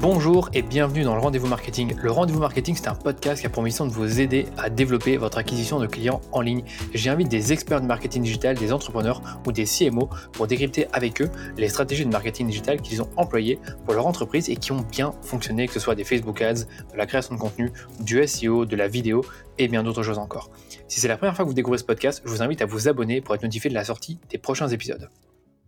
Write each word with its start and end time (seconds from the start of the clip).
Bonjour 0.00 0.48
et 0.54 0.62
bienvenue 0.62 1.02
dans 1.02 1.14
le 1.14 1.20
Rendez-vous 1.20 1.46
Marketing. 1.46 1.94
Le 2.02 2.10
Rendez-vous 2.10 2.40
Marketing, 2.40 2.74
c'est 2.74 2.88
un 2.88 2.94
podcast 2.94 3.42
qui 3.42 3.46
a 3.46 3.50
pour 3.50 3.62
mission 3.62 3.86
de 3.86 3.92
vous 3.92 4.18
aider 4.18 4.46
à 4.56 4.70
développer 4.70 5.18
votre 5.18 5.36
acquisition 5.36 5.78
de 5.78 5.86
clients 5.86 6.22
en 6.32 6.40
ligne. 6.40 6.64
J'invite 6.94 7.28
des 7.28 7.52
experts 7.52 7.82
de 7.82 7.86
marketing 7.86 8.22
digital, 8.22 8.56
des 8.56 8.72
entrepreneurs 8.72 9.20
ou 9.46 9.52
des 9.52 9.66
CMO 9.66 10.08
pour 10.32 10.46
décrypter 10.46 10.86
avec 10.94 11.20
eux 11.20 11.28
les 11.58 11.68
stratégies 11.68 12.06
de 12.06 12.10
marketing 12.10 12.46
digital 12.46 12.80
qu'ils 12.80 13.02
ont 13.02 13.10
employées 13.18 13.58
pour 13.84 13.92
leur 13.92 14.06
entreprise 14.06 14.48
et 14.48 14.56
qui 14.56 14.72
ont 14.72 14.80
bien 14.90 15.12
fonctionné, 15.20 15.66
que 15.66 15.74
ce 15.74 15.80
soit 15.80 15.94
des 15.94 16.04
Facebook 16.04 16.40
Ads, 16.40 16.64
de 16.92 16.96
la 16.96 17.04
création 17.04 17.34
de 17.34 17.38
contenu, 17.38 17.70
du 18.00 18.26
SEO, 18.26 18.64
de 18.64 18.76
la 18.76 18.88
vidéo 18.88 19.22
et 19.58 19.68
bien 19.68 19.82
d'autres 19.82 20.02
choses 20.02 20.18
encore. 20.18 20.50
Si 20.88 20.98
c'est 20.98 21.08
la 21.08 21.18
première 21.18 21.36
fois 21.36 21.44
que 21.44 21.50
vous 21.50 21.54
découvrez 21.54 21.76
ce 21.76 21.84
podcast, 21.84 22.22
je 22.24 22.30
vous 22.30 22.40
invite 22.42 22.62
à 22.62 22.66
vous 22.66 22.88
abonner 22.88 23.20
pour 23.20 23.34
être 23.34 23.42
notifié 23.42 23.68
de 23.68 23.74
la 23.74 23.84
sortie 23.84 24.18
des 24.30 24.38
prochains 24.38 24.68
épisodes. 24.68 25.10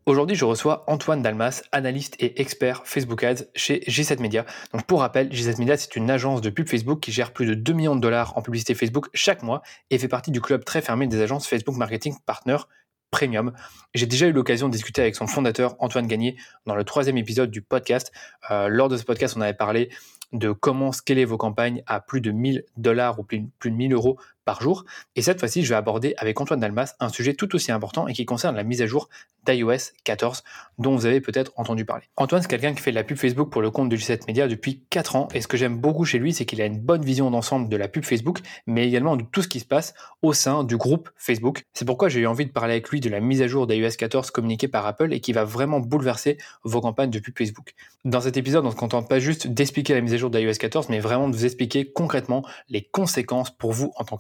Aujourd'hui, 0.05 0.35
je 0.35 0.45
reçois 0.45 0.83
Antoine 0.89 1.23
Dalmas, 1.23 1.63
analyste 1.71 2.17
et 2.19 2.41
expert 2.41 2.83
Facebook 2.85 3.23
Ads 3.23 3.45
chez 3.55 3.85
G7 3.87 4.21
Media. 4.21 4.45
Donc, 4.73 4.83
pour 4.83 4.99
rappel, 4.99 5.29
G7 5.29 5.61
Media, 5.61 5.77
c'est 5.77 5.95
une 5.95 6.11
agence 6.11 6.41
de 6.41 6.51
pub 6.51 6.69
Facebook 6.69 6.99
qui 6.99 7.13
gère 7.13 7.33
plus 7.33 7.47
de 7.47 7.55
2 7.55 7.73
millions 7.73 7.95
de 7.95 8.01
dollars 8.01 8.37
en 8.37 8.43
publicité 8.43 8.75
Facebook 8.75 9.07
chaque 9.15 9.45
mois 9.45 9.63
et 9.91 9.99
fait 9.99 10.09
partie 10.09 10.33
du 10.33 10.41
club 10.41 10.65
très 10.65 10.83
fermé 10.83 11.07
des 11.07 11.21
agences 11.21 11.47
Facebook 11.47 11.77
Marketing 11.77 12.17
Partner 12.27 12.57
Premium. 13.13 13.53
J'ai 13.95 14.07
déjà 14.07 14.27
eu 14.27 14.33
l'occasion 14.33 14.67
de 14.67 14.73
discuter 14.73 15.03
avec 15.03 15.15
son 15.15 15.29
fondateur, 15.29 15.77
Antoine 15.79 16.09
Gagné, 16.09 16.37
dans 16.67 16.75
le 16.75 16.83
troisième 16.83 17.17
épisode 17.17 17.53
du 17.53 17.63
podcast. 17.63 18.11
Euh, 18.51 18.67
lors 18.67 18.89
de 18.89 18.97
ce 18.97 19.05
podcast, 19.05 19.37
on 19.37 19.41
avait 19.41 19.55
parlé 19.55 19.89
de 20.33 20.51
comment 20.51 20.91
scaler 20.91 21.25
vos 21.25 21.37
campagnes 21.37 21.85
à 21.87 22.01
plus 22.01 22.21
de 22.21 22.33
1000 22.33 22.65
dollars 22.77 23.21
ou 23.21 23.23
plus, 23.23 23.41
de 23.41 23.71
1000 23.71 23.93
euros 23.93 24.19
par 24.45 24.63
jour. 24.63 24.85
Et 25.17 25.23
cette 25.23 25.39
fois-ci, 25.41 25.63
je 25.63 25.69
vais 25.69 25.75
aborder 25.75 26.15
avec 26.19 26.41
Antoine 26.41 26.61
Dalmas 26.61 26.95
un 27.01 27.09
sujet 27.09 27.35
tout 27.35 27.55
aussi 27.55 27.73
important 27.73 28.09
et 28.09 28.13
qui 28.13 28.25
concerne 28.25 28.57
la 28.57 28.65
mise 28.65 28.83
à 28.83 28.87
jour 28.87 29.09
d'iOS 29.47 29.93
14, 30.05 30.43
dont 30.79 30.95
vous 30.95 31.07
avez 31.07 31.21
peut-être 31.21 31.53
entendu 31.57 31.85
parler. 31.85 32.05
Antoine, 32.17 32.43
c'est 32.43 32.49
quelqu'un 32.49 32.75
qui 32.75 32.81
fait 32.81 32.91
de 32.91 32.97
la 32.97 33.05
pub 33.05 33.17
Facebook 33.17 33.51
pour 33.51 33.63
le 33.63 33.71
compte 33.71 33.89
de 33.89 33.97
G7 33.97 34.27
Media 34.29 34.47
depuis 34.47 34.85
4 34.91 35.17
ans. 35.17 35.29
Et 35.35 35.41
ce 35.41 35.49
que 35.49 35.57
j'aime 35.57 35.79
beaucoup 35.79 36.05
chez 36.05 36.19
lui, 36.19 36.33
c'est 36.33 36.45
qu'il 36.45 36.61
a 36.61 36.67
une 36.67 36.79
bonne 36.79 37.05
vision 37.05 37.31
d'ensemble 37.31 37.69
de 37.69 37.77
la 37.77 37.89
pub 37.89 38.05
Facebook, 38.05 38.39
mais 38.67 38.87
également 38.87 39.17
de 39.17 39.25
tout 39.25 39.43
ce 39.43 39.49
qui 39.49 39.61
se 39.61 39.65
passe 39.65 39.95
au 40.23 40.33
sein 40.33 40.65
du 40.65 40.77
groupe 40.77 41.11
Facebook. 41.17 41.65
C'est 41.73 41.85
pourquoi 41.85 42.09
j'ai 42.09 42.21
eu 42.21 42.27
envie 42.27 42.47
de 42.47 42.53
parler 42.53 42.75
avec 42.75 42.89
lui 42.91 43.01
de 43.01 43.09
la 43.09 43.21
mise 43.21 43.43
à 43.43 43.49
jour 43.49 43.67
d'iOS 43.67 43.97
14 43.99 44.31
communiquée 44.31 44.69
par 44.69 44.87
Apple 44.87 45.13
et 45.13 45.21
qui 45.21 45.33
va 45.33 45.45
vraiment 45.45 45.81
bouleverser 45.81 46.39
vos 46.63 46.81
campagnes 46.81 47.11
de 47.11 47.19
pub 47.19 47.37
Facebook. 47.37 47.75
Dans 48.05 48.21
cet 48.21 48.37
épisode, 48.37 48.65
on 48.65 48.69
ne 48.69 48.73
se 48.73 48.77
contente 48.77 49.09
pas 49.09 49.19
juste 49.19 49.47
d'expliquer 49.49 49.95
la 49.95 50.01
mise 50.01 50.15
à 50.15 50.17
jour 50.17 50.31
d'iOS 50.31 50.55
14, 50.59 50.89
mais 50.89 51.01
vraiment 51.01 51.29
de 51.29 51.35
vous 51.35 51.45
expliquer 51.45 51.91
concrètement 51.91 52.45
les 52.69 52.83
conséquences 52.83 53.51
pour 53.51 53.73
vous 53.73 53.93
en 53.97 54.05
tant 54.05 54.17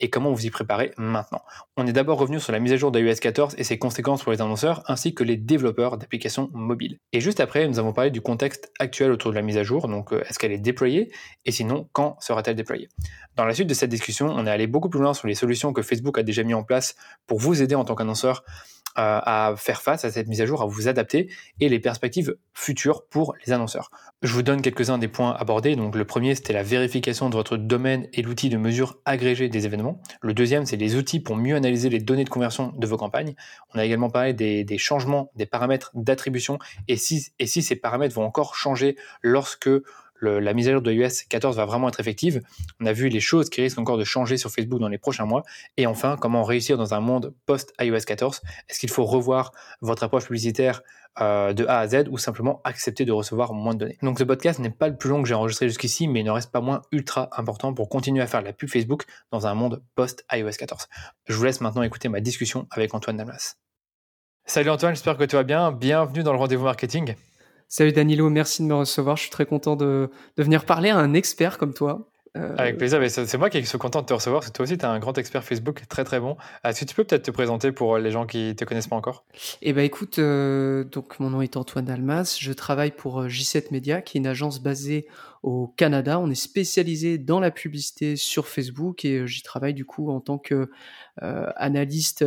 et 0.00 0.10
comment 0.10 0.32
vous 0.32 0.46
y 0.46 0.50
préparez 0.50 0.92
maintenant. 0.96 1.42
On 1.76 1.86
est 1.86 1.92
d'abord 1.92 2.18
revenu 2.18 2.40
sur 2.40 2.52
la 2.52 2.58
mise 2.58 2.72
à 2.72 2.76
jour 2.76 2.90
d'iOS 2.90 3.16
14 3.20 3.54
et 3.58 3.64
ses 3.64 3.78
conséquences 3.78 4.22
pour 4.22 4.32
les 4.32 4.40
annonceurs 4.40 4.82
ainsi 4.86 5.14
que 5.14 5.24
les 5.24 5.36
développeurs 5.36 5.98
d'applications 5.98 6.50
mobiles. 6.52 6.98
Et 7.12 7.20
juste 7.20 7.40
après, 7.40 7.66
nous 7.68 7.78
avons 7.78 7.92
parlé 7.92 8.10
du 8.10 8.20
contexte 8.20 8.72
actuel 8.78 9.10
autour 9.10 9.30
de 9.30 9.36
la 9.36 9.42
mise 9.42 9.58
à 9.58 9.62
jour, 9.62 9.88
donc 9.88 10.12
euh, 10.12 10.22
est-ce 10.28 10.38
qu'elle 10.38 10.52
est 10.52 10.58
déployée 10.58 11.12
et 11.44 11.52
sinon 11.52 11.88
quand 11.92 12.16
sera-t-elle 12.20 12.56
déployée? 12.56 12.88
Dans 13.36 13.44
la 13.44 13.54
suite 13.54 13.68
de 13.68 13.74
cette 13.74 13.90
discussion, 13.90 14.26
on 14.28 14.46
est 14.46 14.50
allé 14.50 14.66
beaucoup 14.66 14.88
plus 14.88 15.00
loin 15.00 15.14
sur 15.14 15.28
les 15.28 15.34
solutions 15.34 15.72
que 15.72 15.82
Facebook 15.82 16.18
a 16.18 16.22
déjà 16.22 16.42
mis 16.42 16.54
en 16.54 16.62
place 16.62 16.96
pour 17.26 17.38
vous 17.38 17.62
aider 17.62 17.74
en 17.74 17.84
tant 17.84 17.94
qu'annonceur 17.94 18.44
à 18.98 19.54
faire 19.56 19.80
face 19.80 20.04
à 20.04 20.10
cette 20.10 20.26
mise 20.26 20.40
à 20.40 20.46
jour, 20.46 20.62
à 20.62 20.66
vous 20.66 20.88
adapter 20.88 21.30
et 21.60 21.68
les 21.68 21.78
perspectives 21.78 22.36
futures 22.52 23.06
pour 23.06 23.34
les 23.46 23.52
annonceurs. 23.52 23.90
Je 24.22 24.32
vous 24.32 24.42
donne 24.42 24.62
quelques-uns 24.62 24.98
des 24.98 25.08
points 25.08 25.32
abordés. 25.38 25.76
Donc 25.76 25.94
le 25.94 26.04
premier, 26.04 26.34
c'était 26.34 26.52
la 26.52 26.62
vérification 26.62 27.30
de 27.30 27.34
votre 27.34 27.56
domaine 27.56 28.08
et 28.12 28.22
l'outil 28.22 28.48
de 28.48 28.56
mesure 28.56 28.98
agrégé 29.04 29.48
des 29.48 29.66
événements. 29.66 30.00
Le 30.20 30.34
deuxième, 30.34 30.66
c'est 30.66 30.76
les 30.76 30.96
outils 30.96 31.20
pour 31.20 31.36
mieux 31.36 31.54
analyser 31.54 31.88
les 31.88 32.00
données 32.00 32.24
de 32.24 32.30
conversion 32.30 32.72
de 32.76 32.86
vos 32.86 32.96
campagnes. 32.96 33.34
On 33.74 33.78
a 33.78 33.84
également 33.84 34.10
parlé 34.10 34.32
des, 34.32 34.78
changements 34.78 35.30
des 35.36 35.46
paramètres 35.46 35.90
d'attribution 35.94 36.58
et 36.88 36.98
et 37.38 37.46
si 37.46 37.62
ces 37.62 37.76
paramètres 37.76 38.14
vont 38.14 38.24
encore 38.24 38.56
changer 38.56 38.96
lorsque 39.22 39.70
la 40.22 40.52
mise 40.54 40.68
à 40.68 40.72
jour 40.72 40.82
de 40.82 40.92
iOS 40.92 41.24
14 41.28 41.56
va 41.56 41.64
vraiment 41.64 41.88
être 41.88 42.00
effective. 42.00 42.42
On 42.80 42.86
a 42.86 42.92
vu 42.92 43.08
les 43.08 43.20
choses 43.20 43.50
qui 43.50 43.60
risquent 43.60 43.78
encore 43.78 43.98
de 43.98 44.04
changer 44.04 44.36
sur 44.36 44.50
Facebook 44.50 44.80
dans 44.80 44.88
les 44.88 44.98
prochains 44.98 45.26
mois. 45.26 45.42
Et 45.76 45.86
enfin, 45.86 46.16
comment 46.20 46.42
réussir 46.44 46.76
dans 46.76 46.94
un 46.94 47.00
monde 47.00 47.34
post-iOS 47.46 48.00
14 48.06 48.42
Est-ce 48.68 48.78
qu'il 48.78 48.90
faut 48.90 49.04
revoir 49.04 49.52
votre 49.80 50.02
approche 50.02 50.26
publicitaire 50.26 50.82
euh, 51.20 51.52
de 51.52 51.66
A 51.66 51.80
à 51.80 51.88
Z 51.88 52.08
ou 52.10 52.18
simplement 52.18 52.60
accepter 52.64 53.04
de 53.04 53.12
recevoir 53.12 53.52
moins 53.52 53.74
de 53.74 53.80
données? 53.80 53.98
Donc 54.02 54.18
ce 54.18 54.24
podcast 54.24 54.58
n'est 54.58 54.70
pas 54.70 54.88
le 54.88 54.96
plus 54.96 55.10
long 55.10 55.22
que 55.22 55.28
j'ai 55.28 55.34
enregistré 55.34 55.68
jusqu'ici, 55.68 56.08
mais 56.08 56.20
il 56.20 56.24
ne 56.24 56.30
reste 56.30 56.50
pas 56.50 56.60
moins 56.60 56.82
ultra 56.92 57.28
important 57.32 57.74
pour 57.74 57.88
continuer 57.88 58.22
à 58.22 58.26
faire 58.26 58.42
la 58.42 58.52
pub 58.52 58.68
Facebook 58.68 59.04
dans 59.30 59.46
un 59.46 59.54
monde 59.54 59.82
post-iOS 59.94 60.52
14. 60.58 60.88
Je 61.26 61.34
vous 61.34 61.44
laisse 61.44 61.60
maintenant 61.60 61.82
écouter 61.82 62.08
ma 62.08 62.20
discussion 62.20 62.66
avec 62.70 62.94
Antoine 62.94 63.16
Damas. 63.16 63.58
Salut 64.44 64.70
Antoine, 64.70 64.94
j'espère 64.94 65.18
que 65.18 65.24
tu 65.24 65.36
vas 65.36 65.42
bien. 65.42 65.72
Bienvenue 65.72 66.22
dans 66.22 66.32
le 66.32 66.38
rendez-vous 66.38 66.64
marketing. 66.64 67.14
Salut 67.70 67.92
Danilo, 67.92 68.30
merci 68.30 68.62
de 68.62 68.66
me 68.66 68.74
recevoir. 68.74 69.16
Je 69.16 69.22
suis 69.22 69.30
très 69.30 69.44
content 69.44 69.76
de, 69.76 70.10
de 70.38 70.42
venir 70.42 70.64
parler 70.64 70.88
à 70.88 70.96
un 70.96 71.12
expert 71.12 71.58
comme 71.58 71.74
toi. 71.74 72.08
Euh, 72.36 72.54
Avec 72.56 72.78
plaisir, 72.78 72.98
mais 72.98 73.08
c'est 73.08 73.36
moi 73.36 73.50
qui 73.50 73.64
suis 73.64 73.78
content 73.78 74.00
de 74.00 74.06
te 74.06 74.14
recevoir, 74.14 74.40
parce 74.40 74.50
que 74.50 74.56
toi 74.56 74.62
aussi, 74.64 74.78
tu 74.78 74.84
es 74.84 74.88
un 74.88 74.98
grand 74.98 75.16
expert 75.18 75.44
Facebook, 75.44 75.82
très 75.88 76.04
très 76.04 76.20
bon. 76.20 76.36
Est-ce 76.64 76.80
que 76.80 76.84
tu 76.86 76.94
peux 76.94 77.04
peut-être 77.04 77.24
te 77.24 77.30
présenter 77.30 77.72
pour 77.72 77.98
les 77.98 78.10
gens 78.10 78.26
qui 78.26 78.48
ne 78.48 78.52
te 78.52 78.64
connaissent 78.64 78.86
pas 78.86 78.96
encore 78.96 79.24
Eh 79.60 79.72
ben 79.72 79.84
écoute, 79.84 80.18
euh, 80.18 80.84
donc 80.84 81.20
mon 81.20 81.30
nom 81.30 81.42
est 81.42 81.56
Antoine 81.56 81.84
Dalmas, 81.84 82.38
je 82.40 82.52
travaille 82.52 82.90
pour 82.90 83.20
euh, 83.20 83.28
J7 83.28 83.66
Media, 83.70 84.02
qui 84.02 84.18
est 84.18 84.20
une 84.20 84.26
agence 84.26 84.60
basée 84.60 85.06
au 85.42 85.68
Canada. 85.76 86.18
On 86.18 86.30
est 86.30 86.34
spécialisé 86.34 87.18
dans 87.18 87.40
la 87.40 87.50
publicité 87.50 88.16
sur 88.16 88.46
Facebook 88.48 89.04
et 89.04 89.26
j'y 89.26 89.42
travaille 89.42 89.74
du 89.74 89.84
coup 89.84 90.10
en 90.10 90.20
tant 90.20 90.38
que 90.38 90.70
analyste, 91.20 92.24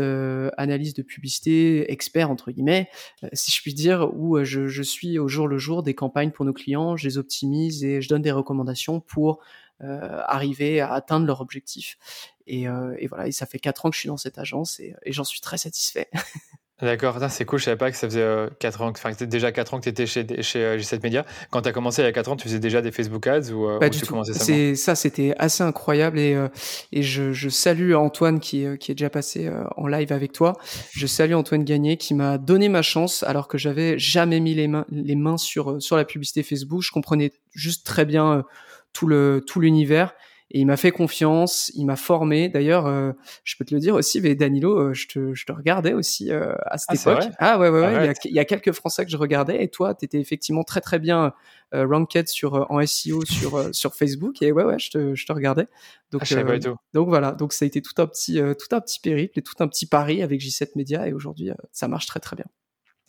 analyste 0.57 0.97
de 0.97 1.01
publicité, 1.01 1.91
expert 1.91 2.29
entre 2.29 2.51
guillemets, 2.51 2.89
si 3.33 3.51
je 3.51 3.61
puis 3.61 3.73
dire, 3.73 4.09
où 4.13 4.43
je, 4.43 4.67
je 4.67 4.83
suis 4.83 5.19
au 5.19 5.27
jour 5.27 5.47
le 5.47 5.57
jour 5.57 5.83
des 5.83 5.93
campagnes 5.93 6.31
pour 6.31 6.45
nos 6.45 6.53
clients, 6.53 6.97
je 6.97 7.07
les 7.07 7.17
optimise 7.17 7.83
et 7.83 8.01
je 8.01 8.09
donne 8.09 8.21
des 8.21 8.31
recommandations 8.31 8.99
pour 8.99 9.39
euh, 9.83 10.21
arriver 10.27 10.79
à 10.79 10.93
atteindre 10.93 11.25
leur 11.25 11.41
objectif. 11.41 11.97
Et, 12.45 12.67
euh, 12.67 12.95
et, 12.99 13.07
voilà, 13.07 13.27
et 13.27 13.31
ça 13.31 13.47
fait 13.47 13.57
quatre 13.57 13.83
ans 13.83 13.89
que 13.89 13.95
je 13.95 14.01
suis 14.01 14.09
dans 14.09 14.17
cette 14.17 14.37
agence 14.37 14.79
et, 14.79 14.93
et 15.03 15.11
j'en 15.11 15.23
suis 15.23 15.41
très 15.41 15.57
satisfait. 15.57 16.07
D'accord, 16.81 17.17
c'est 17.29 17.45
cool, 17.45 17.59
je 17.59 17.65
savais 17.65 17.77
pas 17.77 17.91
que 17.91 17.97
ça 17.97 18.07
faisait 18.07 18.25
4 18.59 18.81
euh, 18.81 18.85
ans, 18.85 18.89
enfin 18.89 19.11
déjà 19.25 19.51
4 19.51 19.73
ans 19.73 19.77
que 19.77 19.83
tu 19.83 19.89
étais 19.89 20.07
chez, 20.07 20.25
chez 20.41 20.77
G7 20.77 21.03
Media. 21.03 21.25
Quand 21.51 21.61
tu 21.61 21.69
as 21.69 21.71
commencé 21.71 22.01
il 22.01 22.05
y 22.05 22.07
a 22.07 22.11
4 22.11 22.31
ans, 22.31 22.35
tu 22.35 22.45
faisais 22.45 22.59
déjà 22.59 22.81
des 22.81 22.91
Facebook 22.91 23.27
Ads 23.27 23.51
ou, 23.51 23.79
pas 23.79 23.89
du 23.89 24.01
tout. 24.01 24.19
C'est 24.23 24.75
ça, 24.75 24.95
c'était 24.95 25.35
assez 25.37 25.63
incroyable 25.63 26.17
et, 26.17 26.37
et 26.91 27.03
je, 27.03 27.33
je, 27.33 27.49
salue 27.49 27.93
Antoine 27.93 28.39
qui, 28.39 28.65
qui 28.79 28.91
est 28.91 28.95
déjà 28.95 29.09
passé 29.09 29.51
en 29.77 29.87
live 29.87 30.11
avec 30.11 30.31
toi. 30.31 30.53
Je 30.91 31.05
salue 31.05 31.33
Antoine 31.33 31.63
Gagné 31.63 31.97
qui 31.97 32.13
m'a 32.15 32.37
donné 32.37 32.67
ma 32.67 32.81
chance 32.81 33.23
alors 33.23 33.47
que 33.47 33.57
j'avais 33.57 33.99
jamais 33.99 34.39
mis 34.39 34.55
les 34.55 34.67
mains, 34.67 34.85
les 34.89 35.15
mains 35.15 35.37
sur, 35.37 35.81
sur 35.81 35.97
la 35.97 36.05
publicité 36.05 36.41
Facebook. 36.41 36.81
Je 36.81 36.91
comprenais 36.91 37.31
juste 37.53 37.85
très 37.85 38.05
bien 38.05 38.43
tout 38.93 39.07
le 39.07 39.43
tout 39.45 39.59
l'univers 39.59 40.13
et 40.53 40.59
il 40.59 40.65
m'a 40.65 40.75
fait 40.75 40.91
confiance, 40.91 41.71
il 41.75 41.85
m'a 41.85 41.95
formé. 41.95 42.49
D'ailleurs, 42.49 42.85
euh, 42.85 43.13
je 43.45 43.55
peux 43.55 43.63
te 43.63 43.73
le 43.73 43.79
dire 43.79 43.95
aussi, 43.95 44.19
mais 44.19 44.35
Danilo, 44.35 44.77
euh, 44.77 44.93
je, 44.93 45.07
te, 45.07 45.33
je 45.33 45.45
te 45.45 45.51
regardais 45.53 45.93
aussi 45.93 46.29
euh, 46.29 46.53
à 46.65 46.77
cette 46.77 46.89
ah, 47.07 47.13
époque. 47.13 47.31
Ah 47.39 47.59
ouais, 47.59 47.69
ouais, 47.69 47.79
ouais. 47.79 47.93
Il 47.93 48.05
y, 48.05 48.09
a, 48.09 48.13
il 48.25 48.35
y, 48.35 48.39
a, 48.39 48.45
quelques 48.45 48.73
Français 48.73 49.05
que 49.05 49.11
je 49.11 49.15
regardais 49.15 49.63
et 49.63 49.69
toi, 49.69 49.95
tu 49.95 50.03
étais 50.03 50.19
effectivement 50.19 50.63
très 50.63 50.81
très 50.81 50.99
bien 50.99 51.33
ranked 51.73 52.27
sur 52.27 52.69
en 52.69 52.85
SEO 52.85 53.23
sur 53.23 53.73
sur 53.73 53.95
Facebook 53.95 54.41
et 54.41 54.51
ouais 54.51 54.65
ouais, 54.65 54.77
je 54.77 54.89
te, 54.89 55.15
je 55.15 55.25
te 55.25 55.31
regardais. 55.31 55.67
Donc 56.11 56.23
ah, 56.29 56.57
donc 56.93 57.07
voilà, 57.07 57.31
donc 57.31 57.53
ça 57.53 57.63
a 57.63 57.67
été 57.67 57.81
tout 57.81 57.99
un 58.01 58.07
petit 58.07 58.33
tout 58.33 58.75
un 58.75 58.81
petit 58.81 58.99
périple 58.99 59.39
et 59.39 59.41
tout 59.41 59.55
un 59.59 59.69
petit 59.69 59.85
pari 59.85 60.21
avec 60.21 60.41
J7 60.41 60.71
Media 60.75 61.07
et 61.07 61.13
aujourd'hui 61.13 61.49
ça 61.71 61.87
marche 61.87 62.07
très 62.07 62.19
très 62.19 62.35
bien. 62.35 62.45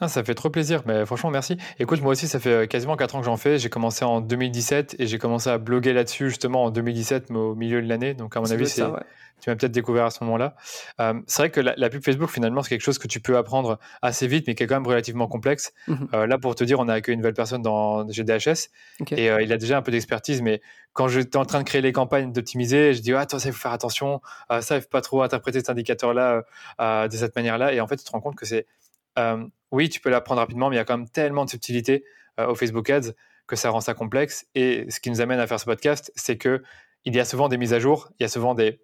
Ah, 0.03 0.09
ça 0.09 0.25
fait 0.25 0.35
trop 0.35 0.51
plaisir, 0.51 0.83
mais 0.85 1.07
franchement, 1.07 1.31
merci. 1.31 1.57
Écoute, 1.79 2.03
moi 2.03 2.11
aussi, 2.11 2.27
ça 2.27 2.41
fait 2.41 2.53
euh, 2.53 2.67
quasiment 2.67 2.97
4 2.97 3.15
ans 3.15 3.21
que 3.21 3.25
j'en 3.25 3.37
fais. 3.37 3.61
J'ai 3.61 3.69
commencé 3.69 4.05
en 4.05 4.21
2017 4.21 4.97
et 4.99 5.07
j'ai 5.07 5.19
commencé 5.19 5.49
à 5.49 5.59
bloguer 5.59 5.93
là-dessus 5.93 6.29
justement 6.29 6.65
en 6.65 6.71
2017, 6.71 7.31
mais 7.31 7.39
au 7.39 7.55
milieu 7.55 7.81
de 7.81 7.89
l'année. 7.89 8.13
Donc, 8.13 8.37
à 8.37 8.41
mon 8.41 8.51
avis, 8.51 8.69
c'est, 8.69 8.83
tu 9.41 9.49
m'as 9.49 9.55
peut-être 9.55 9.71
découvert 9.71 10.07
à 10.07 10.11
ce 10.11 10.25
moment-là. 10.25 10.57
Euh, 11.01 11.15
c'est 11.29 11.43
vrai 11.43 11.51
que 11.51 11.61
la, 11.61 11.89
pub 11.89 12.03
Facebook, 12.05 12.31
finalement, 12.31 12.65
c'est 12.65 12.71
quelque 12.71 12.83
chose 12.83 12.99
que 12.99 13.07
tu 13.07 13.21
peux 13.21 13.37
apprendre 13.37 13.79
assez 14.03 14.27
vite, 14.27 14.49
mais 14.49 14.57
qui 14.57 14.65
est 14.65 14.67
quand 14.67 14.75
même 14.75 14.89
relativement 14.89 15.29
complexe. 15.29 15.73
Mhm. 15.87 16.09
Euh, 16.15 16.27
là, 16.27 16.37
pour 16.37 16.57
te 16.57 16.65
dire, 16.65 16.81
on 16.81 16.89
a 16.89 16.95
accueilli 16.95 17.15
une 17.15 17.21
nouvelle 17.21 17.35
personne 17.35 17.63
dans 17.63 18.05
GDHS 18.09 18.71
et 19.13 19.27
il 19.27 19.53
a 19.53 19.57
déjà 19.57 19.79
un 19.79 19.83
peu 19.83 19.93
d'expertise, 19.93 20.43
mais 20.43 20.63
quand 20.95 21.07
j'étais 21.07 21.37
en 21.37 21.45
train 21.45 21.61
de 21.61 21.65
créer 21.65 21.81
les 21.81 21.93
campagnes, 21.93 22.33
d'optimiser, 22.33 22.93
je 22.93 23.03
dis, 23.03 23.13
ah, 23.15 23.25
toi, 23.25 23.39
ça, 23.39 23.51
il 23.51 23.53
faut 23.53 23.61
faire 23.61 23.73
attention. 23.73 24.21
ça, 24.61 24.79
il 24.79 24.83
faut 24.83 24.89
pas 24.89 25.01
trop 25.01 25.23
interpréter 25.23 25.61
cet 25.61 25.71
indicateur-là 25.71 26.43
de 26.81 27.17
cette 27.17 27.37
manière-là. 27.37 27.73
Et 27.73 27.81
en 27.81 27.87
fait, 27.87 27.99
tu 27.99 28.05
te 28.05 28.11
rends 28.11 28.21
compte 28.21 28.35
que 28.35 28.47
c'est 28.47 28.67
oui, 29.71 29.89
tu 29.89 30.01
peux 30.01 30.11
l'apprendre 30.11 30.41
rapidement, 30.41 30.69
mais 30.69 30.77
il 30.77 30.79
y 30.79 30.83
a 30.83 30.85
quand 30.85 30.99
même 30.99 31.09
tellement 31.09 31.45
de 31.45 31.51
subtilités 31.51 32.05
euh, 32.39 32.49
au 32.49 32.55
Facebook 32.55 32.89
Ads 32.91 33.13
que 33.47 33.57
ça 33.57 33.71
rend 33.71 33.81
ça 33.81 33.95
complexe. 33.95 34.47
Et 34.55 34.87
ce 34.91 35.01
qui 35.01 35.11
nous 35.11 35.21
amène 35.21 35.41
à 35.41 35.47
faire 35.47 35.59
ce 35.59 35.65
podcast, 35.65 36.13
c'est 36.15 36.37
que 36.37 36.63
il 37.05 37.17
y 37.17 37.21
a 37.21 37.25
souvent 37.25 37.49
des 37.49 37.57
mises 37.57 37.75
à 37.75 37.81
jour, 37.81 38.11
il 38.21 38.23
y 38.23 38.27
a 38.27 38.29
souvent 38.29 38.55
des, 38.55 38.81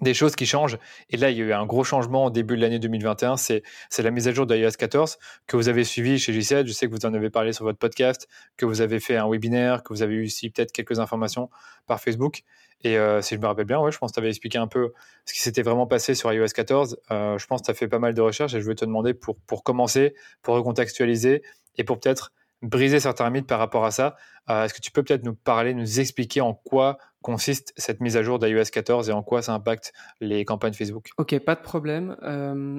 des 0.00 0.14
choses 0.14 0.34
qui 0.36 0.46
changent. 0.46 0.78
Et 1.10 1.16
là, 1.16 1.30
il 1.30 1.38
y 1.38 1.42
a 1.42 1.44
eu 1.44 1.52
un 1.52 1.66
gros 1.66 1.84
changement 1.84 2.26
au 2.26 2.30
début 2.30 2.56
de 2.56 2.62
l'année 2.62 2.78
2021. 2.78 3.36
C'est, 3.36 3.62
la 3.98 4.10
mise 4.10 4.28
à 4.28 4.32
jour 4.32 4.46
d'iOS 4.46 4.72
14 4.78 5.18
que 5.46 5.56
vous 5.56 5.68
avez 5.68 5.84
suivi 5.84 6.18
chez 6.18 6.32
G7. 6.32 6.66
Je 6.66 6.72
sais 6.72 6.86
que 6.86 6.92
vous 6.92 7.06
en 7.06 7.14
avez 7.14 7.30
parlé 7.30 7.52
sur 7.52 7.64
votre 7.64 7.78
podcast, 7.78 8.28
que 8.56 8.66
vous 8.66 8.80
avez 8.80 9.00
fait 9.00 9.16
un 9.16 9.28
webinaire, 9.28 9.82
que 9.82 9.92
vous 9.92 10.02
avez 10.02 10.14
eu 10.14 10.24
aussi 10.24 10.50
peut-être 10.50 10.72
quelques 10.72 10.98
informations 11.00 11.48
par 11.86 12.00
Facebook. 12.00 12.42
Et 12.82 12.98
euh, 12.98 13.22
si 13.22 13.34
je 13.34 13.40
me 13.40 13.46
rappelle 13.46 13.64
bien, 13.64 13.80
ouais, 13.80 13.92
je 13.92 13.98
pense 13.98 14.10
que 14.10 14.14
tu 14.14 14.20
avais 14.20 14.28
expliqué 14.28 14.58
un 14.58 14.66
peu 14.66 14.92
ce 15.24 15.32
qui 15.32 15.40
s'était 15.40 15.62
vraiment 15.62 15.86
passé 15.86 16.14
sur 16.14 16.32
iOS 16.32 16.48
14. 16.54 16.98
Euh, 17.10 17.38
je 17.38 17.46
pense 17.46 17.62
que 17.62 17.66
tu 17.66 17.70
as 17.70 17.74
fait 17.74 17.88
pas 17.88 17.98
mal 17.98 18.14
de 18.14 18.20
recherches 18.20 18.54
et 18.54 18.60
je 18.60 18.66
veux 18.66 18.74
te 18.74 18.84
demander 18.84 19.14
pour, 19.14 19.36
pour 19.46 19.62
commencer, 19.64 20.14
pour 20.42 20.54
recontextualiser 20.54 21.42
et 21.76 21.84
pour 21.84 21.98
peut-être 21.98 22.32
briser 22.64 23.00
certains 23.00 23.30
mythes 23.30 23.46
par 23.46 23.58
rapport 23.58 23.84
à 23.84 23.90
ça. 23.90 24.16
Est-ce 24.48 24.74
que 24.74 24.80
tu 24.80 24.90
peux 24.90 25.02
peut-être 25.02 25.24
nous 25.24 25.34
parler, 25.34 25.74
nous 25.74 26.00
expliquer 26.00 26.40
en 26.40 26.54
quoi 26.54 26.98
consiste 27.22 27.72
cette 27.76 28.00
mise 28.00 28.18
à 28.18 28.22
jour 28.22 28.38
d'iOS 28.38 28.64
14 28.70 29.08
et 29.08 29.12
en 29.12 29.22
quoi 29.22 29.40
ça 29.40 29.54
impacte 29.54 29.94
les 30.20 30.44
campagnes 30.44 30.74
Facebook? 30.74 31.10
Ok, 31.16 31.38
pas 31.38 31.54
de 31.54 31.62
problème. 31.62 32.16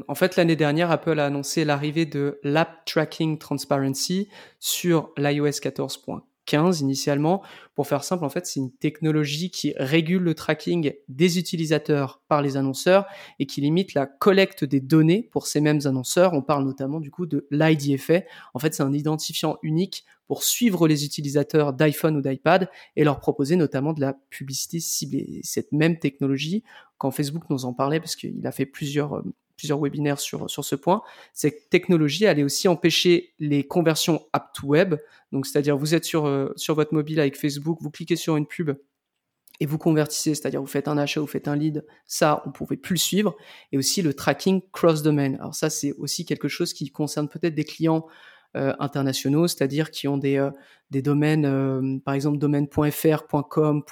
en 0.08 0.16
fait, 0.16 0.36
l'année 0.36 0.56
dernière, 0.56 0.92
Apple 0.92 1.20
a 1.20 1.26
annoncé 1.26 1.66
l'arrivée 1.66 2.06
de 2.06 2.40
l'App 2.44 2.86
Tracking 2.86 3.40
Transparency 3.40 4.30
sur 4.60 5.12
l'iOS 5.18 5.48
14.1 5.48 6.22
15 6.46 6.82
initialement. 6.82 7.42
Pour 7.74 7.88
faire 7.88 8.04
simple, 8.04 8.24
en 8.24 8.30
fait, 8.30 8.46
c'est 8.46 8.60
une 8.60 8.72
technologie 8.72 9.50
qui 9.50 9.74
régule 9.78 10.24
le 10.24 10.34
tracking 10.34 10.94
des 11.08 11.40
utilisateurs 11.40 12.22
par 12.28 12.42
les 12.42 12.58
annonceurs 12.58 13.06
et 13.40 13.46
qui 13.46 13.62
limite 13.62 13.94
la 13.94 14.06
collecte 14.06 14.64
des 14.64 14.80
données 14.80 15.30
pour 15.32 15.48
ces 15.48 15.62
mêmes 15.62 15.82
annonceurs. 15.86 16.34
On 16.34 16.42
parle 16.42 16.66
notamment 16.66 17.00
du 17.00 17.12
coup 17.12 17.26
de 17.26 17.48
l'IDFA. 17.52 18.22
En 18.54 18.60
fait, 18.60 18.74
c'est 18.74 18.84
un 18.84 18.94
identifiant 18.94 19.58
unique 19.62 20.06
pour 20.28 20.44
suivre 20.44 20.88
les 20.88 21.06
utilisateurs 21.06 21.74
d'iPhone 21.74 22.18
ou 22.18 22.22
d'iPad 22.22 22.70
et 22.96 23.04
leur 23.04 23.20
proposer 23.20 23.56
notamment 23.56 23.94
de 23.94 24.02
la 24.02 24.14
publicité 24.30 24.80
ciblée. 24.80 25.40
Cette 25.44 25.72
même 25.72 26.00
technologie, 26.00 26.64
quand 26.98 27.12
Facebook 27.12 27.44
nous 27.50 27.66
en 27.66 27.74
parlait, 27.74 28.00
parce 28.00 28.16
qu'il 28.16 28.46
a 28.46 28.52
fait 28.52 28.66
plusieurs 28.66 29.18
euh, 29.18 29.24
plusieurs 29.58 29.80
webinaires 29.80 30.20
sur, 30.20 30.50
sur 30.50 30.64
ce 30.64 30.76
point. 30.76 31.02
Cette 31.34 31.70
technologie 31.70 32.26
allait 32.26 32.44
aussi 32.44 32.68
empêcher 32.68 33.34
les 33.40 33.66
conversions 33.66 34.26
app 34.34 34.54
to 34.54 34.68
web. 34.68 34.96
Donc, 35.32 35.48
c'est-à-dire, 35.48 35.78
vous 35.78 35.96
êtes 35.96 36.06
sur, 36.06 36.26
euh, 36.26 36.54
sur 36.56 36.76
votre 36.76 36.94
mobile 36.94 37.20
avec 37.20 37.38
Facebook, 37.38 37.80
vous 37.82 37.92
cliquez 37.92 38.16
sur 38.16 38.38
une 38.38 38.48
pub 38.48 38.72
et 39.60 39.66
vous 39.66 39.78
convertissez, 39.78 40.36
c'est-à-dire 40.36 40.62
vous 40.62 40.68
faites 40.68 40.88
un 40.88 40.98
achat, 40.98 41.22
vous 41.22 41.28
faites 41.28 41.48
un 41.48 41.56
lead, 41.56 41.86
ça, 42.06 42.44
on 42.46 42.52
pouvait 42.52 42.78
plus 42.78 42.96
le 42.96 43.00
suivre. 43.00 43.36
Et 43.72 43.78
aussi 43.78 44.02
le 44.02 44.14
tracking 44.14 44.62
cross-domain. 44.72 45.36
Alors 45.36 45.56
ça, 45.56 45.70
c'est 45.70 45.94
aussi 45.94 46.26
quelque 46.26 46.48
chose 46.48 46.74
qui 46.74 46.92
concerne 46.92 47.30
peut-être 47.30 47.56
des 47.56 47.64
clients 47.64 48.06
internationaux, 48.80 49.48
c'est-à-dire 49.48 49.92
qui 49.92 50.08
ont 50.08 50.18
des, 50.18 50.38
euh, 50.38 50.50
des 50.92 51.02
domaines, 51.02 51.46
euh, 51.46 52.00
par 52.04 52.14
exemple 52.14 52.38
domaine.fr, 52.38 53.28
.com, 53.50 53.84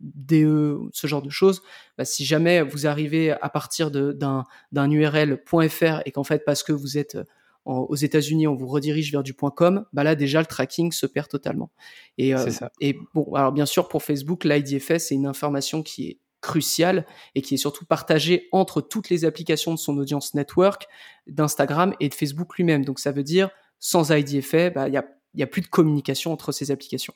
.de, 0.00 0.78
ce 0.92 1.06
genre 1.06 1.22
de 1.22 1.30
choses. 1.30 1.62
Bah, 1.98 2.04
si 2.04 2.24
jamais 2.24 2.62
vous 2.62 2.86
arrivez 2.86 3.32
à 3.32 3.48
partir 3.48 3.90
d'un 3.90 4.44
d'un 4.72 4.90
URL 4.90 5.42
.fr 5.44 6.00
et 6.04 6.12
qu'en 6.12 6.24
fait 6.24 6.44
parce 6.44 6.62
que 6.62 6.72
vous 6.72 6.98
êtes 6.98 7.18
aux 7.66 7.94
États-Unis, 7.94 8.46
on 8.46 8.54
vous 8.54 8.66
redirige 8.66 9.12
vers 9.12 9.22
du 9.22 9.34
.com, 9.34 9.84
bah 9.92 10.02
là 10.02 10.14
déjà 10.14 10.40
le 10.40 10.46
tracking 10.46 10.92
se 10.92 11.06
perd 11.06 11.28
totalement. 11.28 11.70
Et, 12.16 12.32
et 12.80 12.96
bon, 13.14 13.34
alors 13.34 13.52
bien 13.52 13.66
sûr 13.66 13.88
pour 13.88 14.02
Facebook, 14.02 14.44
l'IDFS 14.44 14.98
c'est 14.98 15.14
une 15.14 15.26
information 15.26 15.82
qui 15.82 16.08
est 16.08 16.18
cruciale 16.40 17.06
et 17.34 17.42
qui 17.42 17.54
est 17.54 17.58
surtout 17.58 17.84
partagée 17.84 18.48
entre 18.52 18.80
toutes 18.80 19.10
les 19.10 19.24
applications 19.24 19.74
de 19.74 19.78
son 19.78 19.96
audience 19.98 20.34
network, 20.34 20.86
d'Instagram 21.26 21.94
et 22.00 22.08
de 22.08 22.14
Facebook 22.14 22.56
lui-même. 22.56 22.84
Donc 22.84 22.98
ça 22.98 23.12
veut 23.12 23.22
dire 23.22 23.50
sans 23.80 24.12
IDFA, 24.12 24.70
bah, 24.70 24.88
il 24.88 24.92
bah, 24.92 25.02
n'y 25.34 25.42
a, 25.42 25.44
a 25.44 25.46
plus 25.46 25.62
de 25.62 25.66
communication 25.66 26.32
entre 26.32 26.52
ces 26.52 26.70
applications. 26.70 27.14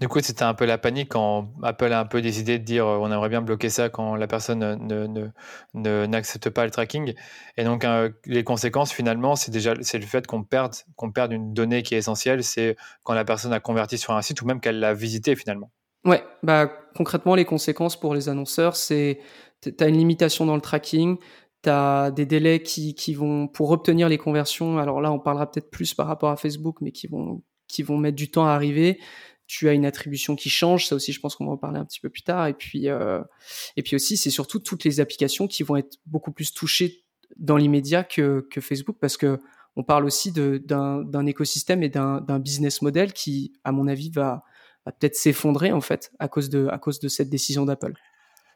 Du 0.00 0.08
coup, 0.08 0.18
c'était 0.20 0.42
un 0.42 0.54
peu 0.54 0.64
la 0.64 0.76
panique 0.76 1.10
quand 1.10 1.52
Apple 1.62 1.92
a 1.92 2.00
un 2.00 2.04
peu 2.04 2.20
décidé 2.20 2.58
de 2.58 2.64
dire 2.64 2.84
euh, 2.86 2.98
on 2.98 3.12
aimerait 3.12 3.28
bien 3.28 3.42
bloquer 3.42 3.70
ça 3.70 3.88
quand 3.88 4.16
la 4.16 4.26
personne 4.26 4.58
ne, 4.58 6.06
n'accepte 6.06 6.50
pas 6.50 6.64
le 6.64 6.72
tracking. 6.72 7.14
Et 7.56 7.64
donc, 7.64 7.84
euh, 7.84 8.10
les 8.26 8.42
conséquences, 8.42 8.92
finalement, 8.92 9.36
c'est 9.36 9.52
déjà 9.52 9.74
c'est 9.82 9.98
le 9.98 10.06
fait 10.06 10.26
qu'on 10.26 10.42
perde, 10.42 10.74
qu'on 10.96 11.12
perde 11.12 11.32
une 11.32 11.54
donnée 11.54 11.84
qui 11.84 11.94
est 11.94 11.98
essentielle. 11.98 12.42
C'est 12.42 12.76
quand 13.04 13.14
la 13.14 13.24
personne 13.24 13.52
a 13.52 13.60
converti 13.60 13.96
sur 13.96 14.14
un 14.14 14.22
site 14.22 14.42
ou 14.42 14.46
même 14.46 14.60
qu'elle 14.60 14.80
l'a 14.80 14.94
visité 14.94 15.36
finalement. 15.36 15.70
Ouais, 16.04 16.24
bah, 16.42 16.70
concrètement, 16.96 17.36
les 17.36 17.44
conséquences 17.44 17.98
pour 17.98 18.14
les 18.14 18.28
annonceurs, 18.28 18.74
c'est 18.74 19.20
tu 19.62 19.72
as 19.80 19.88
une 19.88 19.96
limitation 19.96 20.44
dans 20.44 20.56
le 20.56 20.60
tracking, 20.60 21.16
tu 21.64 21.70
as 21.70 22.10
des 22.10 22.26
délais 22.26 22.62
qui, 22.62 23.14
vont 23.14 23.48
pour 23.48 23.70
obtenir 23.70 24.08
les 24.08 24.18
conversions. 24.18 24.78
Alors 24.78 25.00
là, 25.00 25.12
on 25.12 25.18
parlera 25.18 25.50
peut-être 25.50 25.70
plus 25.70 25.94
par 25.94 26.06
rapport 26.06 26.30
à 26.30 26.36
Facebook, 26.36 26.76
mais 26.80 26.92
qui 26.92 27.06
vont 27.06 27.42
qui 27.66 27.82
vont 27.82 27.96
mettre 27.96 28.16
du 28.16 28.30
temps 28.30 28.46
à 28.46 28.50
arriver. 28.50 29.00
Tu 29.46 29.68
as 29.68 29.72
une 29.72 29.84
attribution 29.84 30.36
qui 30.36 30.48
change, 30.48 30.86
ça 30.86 30.94
aussi, 30.94 31.12
je 31.12 31.20
pense 31.20 31.34
qu'on 31.34 31.46
va 31.46 31.52
en 31.52 31.56
parler 31.56 31.78
un 31.78 31.84
petit 31.84 32.00
peu 32.00 32.08
plus 32.08 32.22
tard. 32.22 32.46
Et 32.46 32.54
puis 32.54 32.88
euh, 32.88 33.22
et 33.76 33.82
puis 33.82 33.96
aussi, 33.96 34.16
c'est 34.16 34.30
surtout 34.30 34.58
toutes 34.58 34.84
les 34.84 35.00
applications 35.00 35.46
qui 35.46 35.62
vont 35.62 35.76
être 35.76 35.98
beaucoup 36.06 36.32
plus 36.32 36.52
touchées 36.54 37.04
dans 37.36 37.56
l'immédiat 37.56 38.04
que, 38.04 38.46
que 38.50 38.60
Facebook, 38.60 38.96
parce 39.00 39.16
que 39.16 39.38
on 39.76 39.82
parle 39.82 40.04
aussi 40.04 40.30
d'un 40.32 41.26
écosystème 41.26 41.82
et 41.82 41.88
d'un 41.88 42.38
business 42.38 42.80
model 42.80 43.12
qui, 43.12 43.52
à 43.64 43.72
mon 43.72 43.88
avis, 43.88 44.08
va, 44.10 44.44
va 44.86 44.92
peut-être 44.92 45.16
s'effondrer 45.16 45.72
en 45.72 45.80
fait 45.80 46.12
à 46.20 46.28
cause 46.28 46.48
de 46.48 46.68
à 46.68 46.78
cause 46.78 47.00
de 47.00 47.08
cette 47.08 47.28
décision 47.28 47.64
d'Apple. 47.64 47.94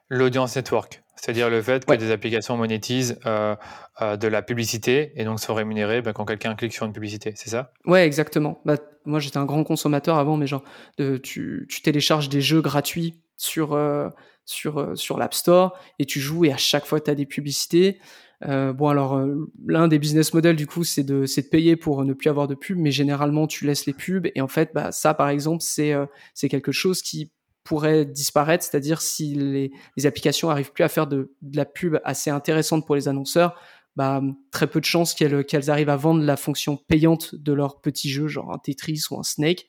L'audience 0.09 0.57
network, 0.57 1.03
c'est-à-dire 1.21 1.51
le 1.51 1.61
fait 1.63 1.85
que 1.85 1.95
des 1.95 2.11
applications 2.11 2.57
monétisent 2.57 3.19
euh, 3.27 3.57
euh, 4.01 4.17
de 4.17 4.29
la 4.29 4.43
publicité 4.43 5.13
et 5.17 5.25
donc 5.25 5.41
sont 5.41 5.55
rémunérées 5.55 6.01
bah, 6.01 6.13
quand 6.13 6.25
quelqu'un 6.25 6.55
clique 6.55 6.73
sur 6.73 6.87
une 6.87 6.93
publicité, 6.93 7.33
c'est 7.35 7.51
ça? 7.51 7.73
Ouais, 7.87 8.07
exactement. 8.07 8.61
Bah, 8.65 8.77
moi, 9.05 9.19
j'étais 9.19 9.39
un 9.39 9.45
grand 9.45 9.65
consommateur 9.65 10.17
avant, 10.17 10.37
mais 10.37 10.47
genre, 10.47 10.63
de, 10.97 11.17
tu, 11.17 11.67
tu, 11.69 11.83
télécharges 11.83 12.29
des 12.29 12.41
jeux 12.41 12.61
gratuits 12.61 13.21
sur, 13.37 13.73
euh, 13.73 14.09
sur, 14.45 14.97
sur 14.97 15.19
l'App 15.19 15.35
Store 15.35 15.77
et 15.99 16.07
tu 16.07 16.21
joues 16.21 16.45
et 16.45 16.53
à 16.53 16.57
chaque 16.57 16.87
fois, 16.87 17.01
tu 17.01 17.11
as 17.11 17.15
des 17.17 17.27
publicités. 17.27 17.99
bon, 18.43 18.89
alors, 18.89 19.21
l'un 19.67 19.89
des 19.89 19.99
business 19.99 20.33
models, 20.33 20.57
du 20.57 20.69
coup, 20.69 20.85
c'est 20.85 21.03
de, 21.03 21.25
de 21.25 21.49
payer 21.49 21.75
pour 21.75 22.05
ne 22.05 22.13
plus 22.13 22.31
avoir 22.31 22.47
de 22.47 22.55
pubs, 22.55 22.79
mais 22.79 22.93
généralement, 22.93 23.49
tu 23.49 23.67
laisses 23.67 23.87
les 23.87 23.93
pubs. 23.93 24.29
Et 24.37 24.41
en 24.41 24.49
fait, 24.49 24.71
bah, 24.73 24.93
ça, 24.93 25.15
par 25.15 25.31
exemple, 25.31 25.63
c'est 25.63 25.95
c'est 26.35 26.49
quelque 26.49 26.71
chose 26.71 27.03
qui 27.03 27.33
pourrait 27.69 28.07
disparaître, 28.07 28.65
c'est-à-dire 28.65 29.03
si 29.03 29.35
les, 29.35 30.07
applications 30.07 30.49
arrivent 30.49 30.73
plus 30.73 30.85
à 30.85 30.89
faire 30.89 31.07
de, 31.07 31.35
la 31.53 31.67
pub 31.67 31.99
assez 32.03 32.31
intéressante 32.31 32.87
pour 32.87 32.95
les 32.95 33.09
annonceurs, 33.09 33.61
bah, 33.95 34.23
très 34.51 34.67
peu 34.67 34.81
de 34.81 34.87
chances 34.87 35.13
qu'elles 35.13 35.71
arrivent 35.71 35.91
à 35.91 35.97
vendre 35.97 36.25
la 36.25 36.39
fonction 36.39 36.79
payante 36.79 37.35
de 37.35 37.53
leur 37.53 37.83
petit 37.83 38.09
jeu, 38.09 38.27
genre 38.27 38.53
un 38.53 38.59
Tetris 38.59 39.03
ou 39.11 39.19
un 39.19 39.23
Snake. 39.23 39.67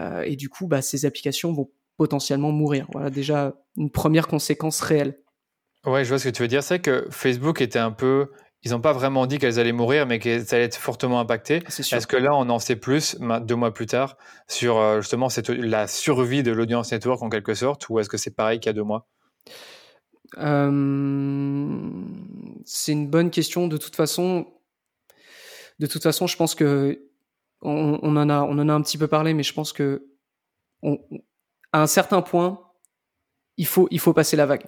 Euh, 0.00 0.22
et 0.22 0.34
du 0.34 0.48
coup, 0.48 0.66
bah, 0.66 0.82
ces 0.82 1.06
applications 1.06 1.52
vont 1.52 1.70
potentiellement 1.96 2.50
mourir. 2.50 2.88
Voilà 2.92 3.08
déjà 3.08 3.54
une 3.76 3.90
première 3.90 4.26
conséquence 4.26 4.80
réelle. 4.80 5.16
Ouais, 5.86 6.02
je 6.02 6.08
vois 6.08 6.18
ce 6.18 6.24
que 6.28 6.34
tu 6.34 6.42
veux 6.42 6.48
dire. 6.48 6.64
C'est 6.64 6.80
que 6.80 7.06
Facebook 7.10 7.60
était 7.60 7.78
un 7.78 7.92
peu 7.92 8.32
ils 8.64 8.72
n'ont 8.72 8.80
pas 8.80 8.92
vraiment 8.92 9.26
dit 9.26 9.38
qu'elles 9.38 9.60
allaient 9.60 9.72
mourir, 9.72 10.06
mais 10.06 10.18
qu'elles 10.18 10.52
allaient 10.52 10.64
être 10.64 10.76
fortement 10.76 11.20
impactées. 11.20 11.62
Est-ce 11.66 12.06
que 12.06 12.16
là, 12.16 12.30
on 12.34 12.48
en 12.50 12.58
sait 12.58 12.76
plus 12.76 13.16
deux 13.42 13.54
mois 13.54 13.72
plus 13.72 13.86
tard 13.86 14.16
sur 14.48 14.78
euh, 14.78 15.00
justement 15.00 15.28
cette, 15.28 15.48
la 15.48 15.86
survie 15.86 16.42
de 16.42 16.50
l'audience 16.50 16.90
network 16.90 17.22
en 17.22 17.28
quelque 17.28 17.54
sorte, 17.54 17.88
ou 17.88 17.98
est-ce 18.00 18.08
que 18.08 18.16
c'est 18.16 18.34
pareil 18.34 18.58
qu'il 18.58 18.68
y 18.68 18.70
a 18.70 18.74
deux 18.74 18.82
mois? 18.82 19.08
Euh, 20.38 21.90
C'est 22.64 22.92
une 22.92 23.08
bonne 23.08 23.30
question. 23.30 23.68
De 23.68 23.76
toute 23.76 23.96
façon, 23.96 24.46
de 25.78 25.86
toute 25.86 26.02
façon, 26.02 26.26
je 26.26 26.36
pense 26.36 26.54
que 26.54 27.04
on, 27.62 28.16
en 28.16 28.28
a, 28.28 28.42
on 28.42 28.58
en 28.58 28.68
a 28.68 28.72
un 28.72 28.82
petit 28.82 28.98
peu 28.98 29.08
parlé, 29.08 29.34
mais 29.34 29.42
je 29.42 29.52
pense 29.52 29.72
que 29.72 30.06
à 31.72 31.82
un 31.82 31.86
certain 31.86 32.22
point, 32.22 32.60
il 33.56 33.66
faut, 33.66 33.88
il 33.90 34.00
faut 34.00 34.12
passer 34.12 34.36
la 34.36 34.46
vague. 34.46 34.66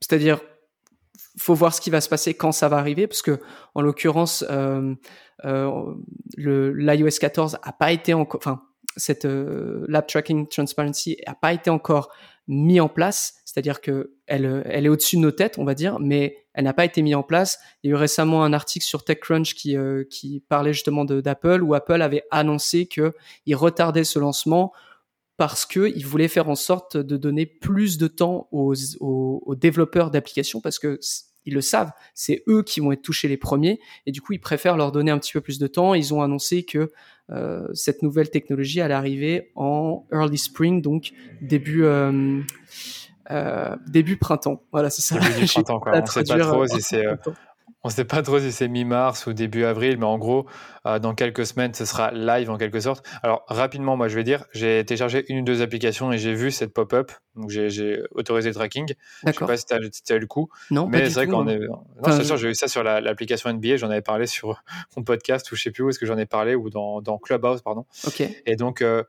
C'est-à-dire, 0.00 0.40
faut 1.38 1.54
voir 1.54 1.74
ce 1.74 1.80
qui 1.80 1.90
va 1.90 2.00
se 2.00 2.08
passer 2.08 2.34
quand 2.34 2.52
ça 2.52 2.68
va 2.68 2.78
arriver, 2.78 3.06
parce 3.06 3.22
que 3.22 3.40
en 3.74 3.82
l'occurrence, 3.82 4.44
euh, 4.50 4.94
euh, 5.44 5.94
l'iOS 6.36 7.18
14 7.20 7.58
a 7.62 7.72
pas 7.72 7.92
été 7.92 8.14
encore, 8.14 8.38
enfin 8.38 8.62
cette 8.96 9.24
euh, 9.24 9.84
lab 9.88 10.06
tracking 10.06 10.46
transparency 10.48 11.16
a 11.26 11.34
pas 11.34 11.52
été 11.52 11.70
encore 11.70 12.10
mis 12.48 12.80
en 12.80 12.88
place, 12.88 13.34
c'est-à-dire 13.44 13.80
que 13.80 14.12
elle, 14.26 14.62
elle 14.66 14.86
est 14.86 14.88
au-dessus 14.88 15.16
de 15.16 15.22
nos 15.22 15.30
têtes, 15.30 15.58
on 15.58 15.64
va 15.64 15.74
dire, 15.74 15.98
mais 16.00 16.44
elle 16.54 16.64
n'a 16.64 16.74
pas 16.74 16.84
été 16.84 17.00
mise 17.02 17.14
en 17.14 17.22
place. 17.22 17.58
Il 17.82 17.90
y 17.90 17.92
a 17.92 17.96
eu 17.96 17.98
récemment 17.98 18.44
un 18.44 18.52
article 18.52 18.84
sur 18.84 19.04
TechCrunch 19.04 19.54
qui 19.54 19.76
euh, 19.76 20.04
qui 20.10 20.44
parlait 20.48 20.72
justement 20.72 21.04
d'Apple, 21.04 21.62
où 21.62 21.74
Apple 21.74 22.02
avait 22.02 22.24
annoncé 22.30 22.86
que 22.86 23.14
il 23.46 23.54
retardait 23.54 24.04
ce 24.04 24.18
lancement 24.18 24.72
parce 25.36 25.66
qu'ils 25.66 26.06
voulaient 26.06 26.28
faire 26.28 26.48
en 26.48 26.54
sorte 26.54 26.96
de 26.96 27.16
donner 27.16 27.46
plus 27.46 27.98
de 27.98 28.06
temps 28.06 28.48
aux, 28.52 28.74
aux, 29.00 29.54
développeurs 29.56 30.10
d'applications 30.10 30.60
parce 30.60 30.78
que 30.78 30.98
ils 31.44 31.54
le 31.54 31.60
savent, 31.60 31.90
c'est 32.14 32.44
eux 32.46 32.62
qui 32.62 32.78
vont 32.78 32.92
être 32.92 33.02
touchés 33.02 33.26
les 33.26 33.36
premiers 33.36 33.80
et 34.06 34.12
du 34.12 34.20
coup 34.20 34.32
ils 34.32 34.40
préfèrent 34.40 34.76
leur 34.76 34.92
donner 34.92 35.10
un 35.10 35.18
petit 35.18 35.32
peu 35.32 35.40
plus 35.40 35.58
de 35.58 35.66
temps. 35.66 35.94
Ils 35.94 36.14
ont 36.14 36.22
annoncé 36.22 36.62
que 36.62 36.92
euh, 37.30 37.66
cette 37.74 38.02
nouvelle 38.02 38.30
technologie 38.30 38.80
allait 38.80 38.94
arriver 38.94 39.50
en 39.56 40.06
early 40.12 40.38
spring, 40.38 40.82
donc 40.82 41.12
début 41.40 41.84
euh, 41.84 42.40
euh, 43.30 43.76
début 43.88 44.16
printemps. 44.18 44.62
Voilà, 44.70 44.90
c'est 44.90 45.02
ça. 45.02 45.18
Début 45.18 45.46
printemps, 45.52 45.80
quoi. 45.80 46.00
On 46.00 46.06
sait 46.06 46.24
pas 46.24 46.38
trop 46.38 46.66
si 46.66 46.82
c'est 46.82 47.06
on 47.84 47.88
ne 47.88 47.92
sait 47.92 48.04
pas 48.04 48.22
trop 48.22 48.38
si 48.38 48.52
c'est 48.52 48.68
mi-mars 48.68 49.26
ou 49.26 49.32
début 49.32 49.64
avril, 49.64 49.98
mais 49.98 50.06
en 50.06 50.16
gros, 50.16 50.46
euh, 50.86 51.00
dans 51.00 51.14
quelques 51.14 51.44
semaines, 51.44 51.74
ce 51.74 51.84
sera 51.84 52.12
live 52.12 52.48
en 52.48 52.56
quelque 52.56 52.78
sorte. 52.78 53.04
Alors, 53.24 53.44
rapidement, 53.48 53.96
moi, 53.96 54.06
je 54.06 54.14
vais 54.14 54.22
dire, 54.22 54.44
j'ai 54.52 54.84
téléchargé 54.84 55.24
une 55.28 55.40
ou 55.40 55.42
deux 55.42 55.62
applications 55.62 56.12
et 56.12 56.18
j'ai 56.18 56.32
vu 56.32 56.52
cette 56.52 56.72
pop-up. 56.72 57.10
Donc, 57.34 57.50
j'ai 57.50 58.00
autorisé 58.12 58.50
le 58.50 58.54
tracking. 58.54 58.94
Je 59.26 59.32
sais 59.32 59.44
pas 59.44 59.56
si 59.56 59.66
tu 59.66 59.74
as, 59.74 60.16
eu 60.16 60.20
le 60.20 60.26
coup. 60.26 60.48
Non, 60.70 60.86
mais 60.86 61.10
c'est 61.10 61.24
vrai 61.24 61.26
qu'on 61.26 61.48
est. 61.48 61.58
Non, 61.58 61.82
c'est 62.06 62.24
sûr, 62.24 62.36
j'ai 62.36 62.50
eu 62.50 62.54
ça 62.54 62.68
sur 62.68 62.84
l'application 62.84 63.52
NBA. 63.52 63.78
J'en 63.78 63.90
avais 63.90 64.00
parlé 64.00 64.26
sur 64.26 64.62
mon 64.96 65.02
podcast 65.02 65.50
ou 65.50 65.56
je 65.56 65.62
sais 65.62 65.70
plus 65.72 65.82
où 65.82 65.88
est-ce 65.88 65.98
que 65.98 66.06
j'en 66.06 66.18
ai 66.18 66.26
parlé 66.26 66.54
ou 66.54 66.70
dans, 66.70 67.18
Clubhouse, 67.18 67.62
pardon. 67.62 67.84
Ok. 68.06 68.22
Et 68.46 68.54
donc, 68.54 68.80
euh, 68.80 69.02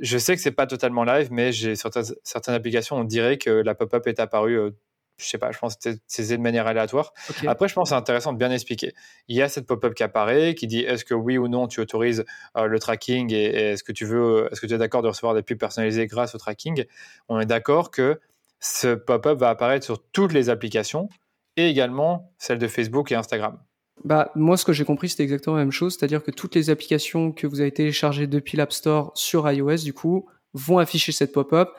je 0.00 0.16
sais 0.16 0.34
que 0.34 0.40
c'est 0.40 0.50
pas 0.50 0.66
totalement 0.66 1.04
live, 1.04 1.28
mais 1.30 1.52
j'ai 1.52 1.76
certaines, 1.76 2.04
certaines 2.22 2.54
applications, 2.54 2.96
on 2.96 3.04
dirait 3.04 3.36
que 3.36 3.50
la 3.50 3.74
pop-up 3.74 4.06
est 4.06 4.18
apparue. 4.18 4.58
Euh, 4.58 4.70
je 5.16 5.26
sais 5.26 5.38
pas, 5.38 5.52
je 5.52 5.58
pense 5.58 5.76
que 5.76 5.90
c'est 6.06 6.36
de 6.36 6.42
manière 6.42 6.66
aléatoire. 6.66 7.12
Après, 7.46 7.68
je 7.68 7.74
pense 7.74 7.88
que 7.88 7.88
c'est 7.90 7.98
intéressant 7.98 8.32
de 8.32 8.38
bien 8.38 8.50
expliquer. 8.50 8.94
Il 9.28 9.36
y 9.36 9.42
a 9.42 9.48
cette 9.48 9.66
pop-up 9.66 9.94
qui 9.94 10.02
apparaît, 10.02 10.54
qui 10.54 10.66
dit 10.66 10.80
est-ce 10.80 11.04
que 11.04 11.14
oui 11.14 11.38
ou 11.38 11.48
non 11.48 11.68
tu 11.68 11.80
autorises 11.80 12.24
euh, 12.56 12.66
le 12.66 12.78
tracking 12.78 13.32
et, 13.32 13.44
est-ce 13.44 13.84
que 13.84 13.92
tu 13.92 14.04
veux, 14.04 14.48
est-ce 14.50 14.60
que 14.60 14.66
tu 14.66 14.74
es 14.74 14.78
d'accord 14.78 15.02
de 15.02 15.08
recevoir 15.08 15.34
des 15.34 15.42
pubs 15.42 15.58
personnalisées 15.58 16.06
grâce 16.06 16.34
au 16.34 16.38
tracking? 16.38 16.84
On 17.28 17.38
est 17.38 17.46
d'accord 17.46 17.90
que 17.90 18.20
ce 18.60 18.94
pop-up 18.94 19.38
va 19.38 19.50
apparaître 19.50 19.84
sur 19.84 20.02
toutes 20.02 20.32
les 20.32 20.48
applications 20.50 21.08
et 21.56 21.68
également 21.68 22.32
celles 22.38 22.58
de 22.58 22.68
Facebook 22.68 23.12
et 23.12 23.14
Instagram. 23.14 23.58
Bah, 24.02 24.32
moi, 24.34 24.56
ce 24.56 24.64
que 24.64 24.72
j'ai 24.72 24.84
compris, 24.84 25.08
c'était 25.08 25.22
exactement 25.22 25.56
la 25.56 25.62
même 25.62 25.72
chose, 25.72 25.96
c'est-à-dire 25.96 26.22
que 26.22 26.30
toutes 26.30 26.54
les 26.54 26.68
applications 26.70 27.30
que 27.30 27.46
vous 27.46 27.60
avez 27.60 27.70
téléchargées 27.70 28.26
depuis 28.26 28.56
l'App 28.56 28.72
Store 28.72 29.12
sur 29.14 29.50
iOS, 29.50 29.76
du 29.84 29.92
coup, 29.92 30.28
vont 30.52 30.78
afficher 30.78 31.12
cette 31.12 31.32
pop-up 31.32 31.70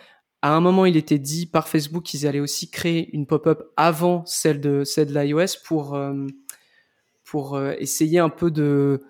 à 0.45 0.49
un 0.49 0.59
moment, 0.59 0.85
il 0.85 0.95
était 0.95 1.17
dit 1.17 1.47
par 1.47 1.67
Facebook 1.67 2.03
qu'ils 2.03 2.27
allaient 2.27 2.39
aussi 2.39 2.69
créer 2.69 3.09
une 3.15 3.25
pop-up 3.25 3.63
avant 3.77 4.23
celle 4.27 4.61
de 4.61 4.83
celle 4.83 5.07
de 5.07 5.19
l'iOS 5.19 5.57
pour 5.65 5.95
euh, 5.95 6.27
pour 7.23 7.55
euh, 7.55 7.73
essayer 7.79 8.19
un 8.19 8.29
peu 8.29 8.51
de 8.51 9.01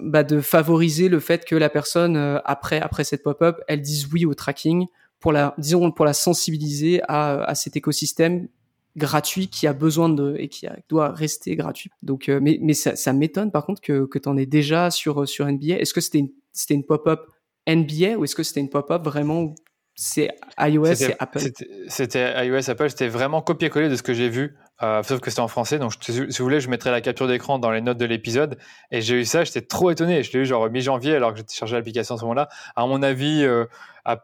bah, 0.00 0.22
de 0.22 0.40
favoriser 0.40 1.10
le 1.10 1.20
fait 1.20 1.44
que 1.44 1.54
la 1.54 1.68
personne 1.68 2.16
euh, 2.16 2.38
après 2.46 2.80
après 2.80 3.04
cette 3.04 3.22
pop-up, 3.22 3.60
elle 3.68 3.82
dise 3.82 4.08
oui 4.10 4.24
au 4.24 4.32
tracking 4.32 4.86
pour 5.20 5.30
la 5.30 5.54
disons 5.58 5.92
pour 5.92 6.06
la 6.06 6.14
sensibiliser 6.14 7.02
à, 7.06 7.44
à 7.44 7.54
cet 7.54 7.76
écosystème 7.76 8.48
gratuit 8.96 9.48
qui 9.48 9.66
a 9.66 9.74
besoin 9.74 10.08
de 10.08 10.36
et 10.38 10.48
qui 10.48 10.66
doit 10.88 11.10
rester 11.10 11.54
gratuit. 11.54 11.90
Donc 12.02 12.28
mais 12.28 12.58
mais 12.62 12.72
ça, 12.72 13.12
m'étonne 13.12 13.52
par 13.52 13.66
contre 13.66 13.82
que 13.82 14.06
que 14.06 14.18
tu 14.18 14.26
en 14.26 14.38
aies 14.38 14.46
déjà 14.46 14.90
sur 14.90 15.28
sur 15.28 15.46
NBA. 15.46 15.74
Est-ce 15.80 15.92
que 15.92 16.00
c'était 16.00 16.20
une 16.20 16.30
c'était 16.50 16.72
une 16.72 16.84
pop-up 16.84 17.26
NBA 17.68 18.16
ou 18.16 18.24
est-ce 18.24 18.34
que 18.34 18.42
c'était 18.42 18.60
une 18.60 18.70
pop-up 18.70 19.04
vraiment 19.04 19.54
c'est 20.00 20.30
iOS 20.60 20.92
et 21.02 21.16
Apple. 21.18 21.40
C'était 21.88 22.46
iOS, 22.46 22.70
Apple, 22.70 22.88
c'était 22.88 23.08
vraiment 23.08 23.42
copier-coller 23.42 23.88
de 23.88 23.96
ce 23.96 24.04
que 24.04 24.14
j'ai 24.14 24.28
vu, 24.28 24.56
euh, 24.80 25.02
sauf 25.02 25.18
que 25.18 25.28
c'était 25.28 25.40
en 25.40 25.48
français. 25.48 25.80
Donc, 25.80 25.92
si 26.00 26.12
vous 26.12 26.44
voulez, 26.44 26.60
je 26.60 26.70
mettrai 26.70 26.92
la 26.92 27.00
capture 27.00 27.26
d'écran 27.26 27.58
dans 27.58 27.72
les 27.72 27.80
notes 27.80 27.98
de 27.98 28.04
l'épisode. 28.04 28.58
Et 28.92 29.00
j'ai 29.00 29.16
eu 29.16 29.24
ça, 29.24 29.42
j'étais 29.42 29.60
trop 29.60 29.90
étonné. 29.90 30.22
Je 30.22 30.32
l'ai 30.32 30.38
eu 30.44 30.46
genre 30.46 30.70
mi-janvier 30.70 31.16
alors 31.16 31.32
que 31.32 31.38
j'étais 31.38 31.56
chargé 31.56 31.74
l'application 31.74 32.14
à 32.14 32.18
ce 32.18 32.22
moment-là. 32.22 32.48
À 32.76 32.86
mon 32.86 33.02
avis, 33.02 33.42
euh, 33.42 33.64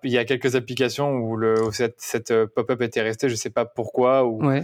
il 0.04 0.12
y 0.12 0.19
a 0.19 0.25
quelques 0.25 0.54
applications 0.54 1.11
où, 1.11 1.35
le, 1.37 1.57
cette, 1.73 1.97
cette 1.99 2.31
euh, 2.31 2.47
pop-up 2.47 2.81
était 2.81 3.02
restée, 3.02 3.28
je 3.28 3.35
sais 3.35 3.50
pas 3.50 3.64
pourquoi. 3.64 4.25
Ou... 4.25 4.47
Ouais. 4.47 4.62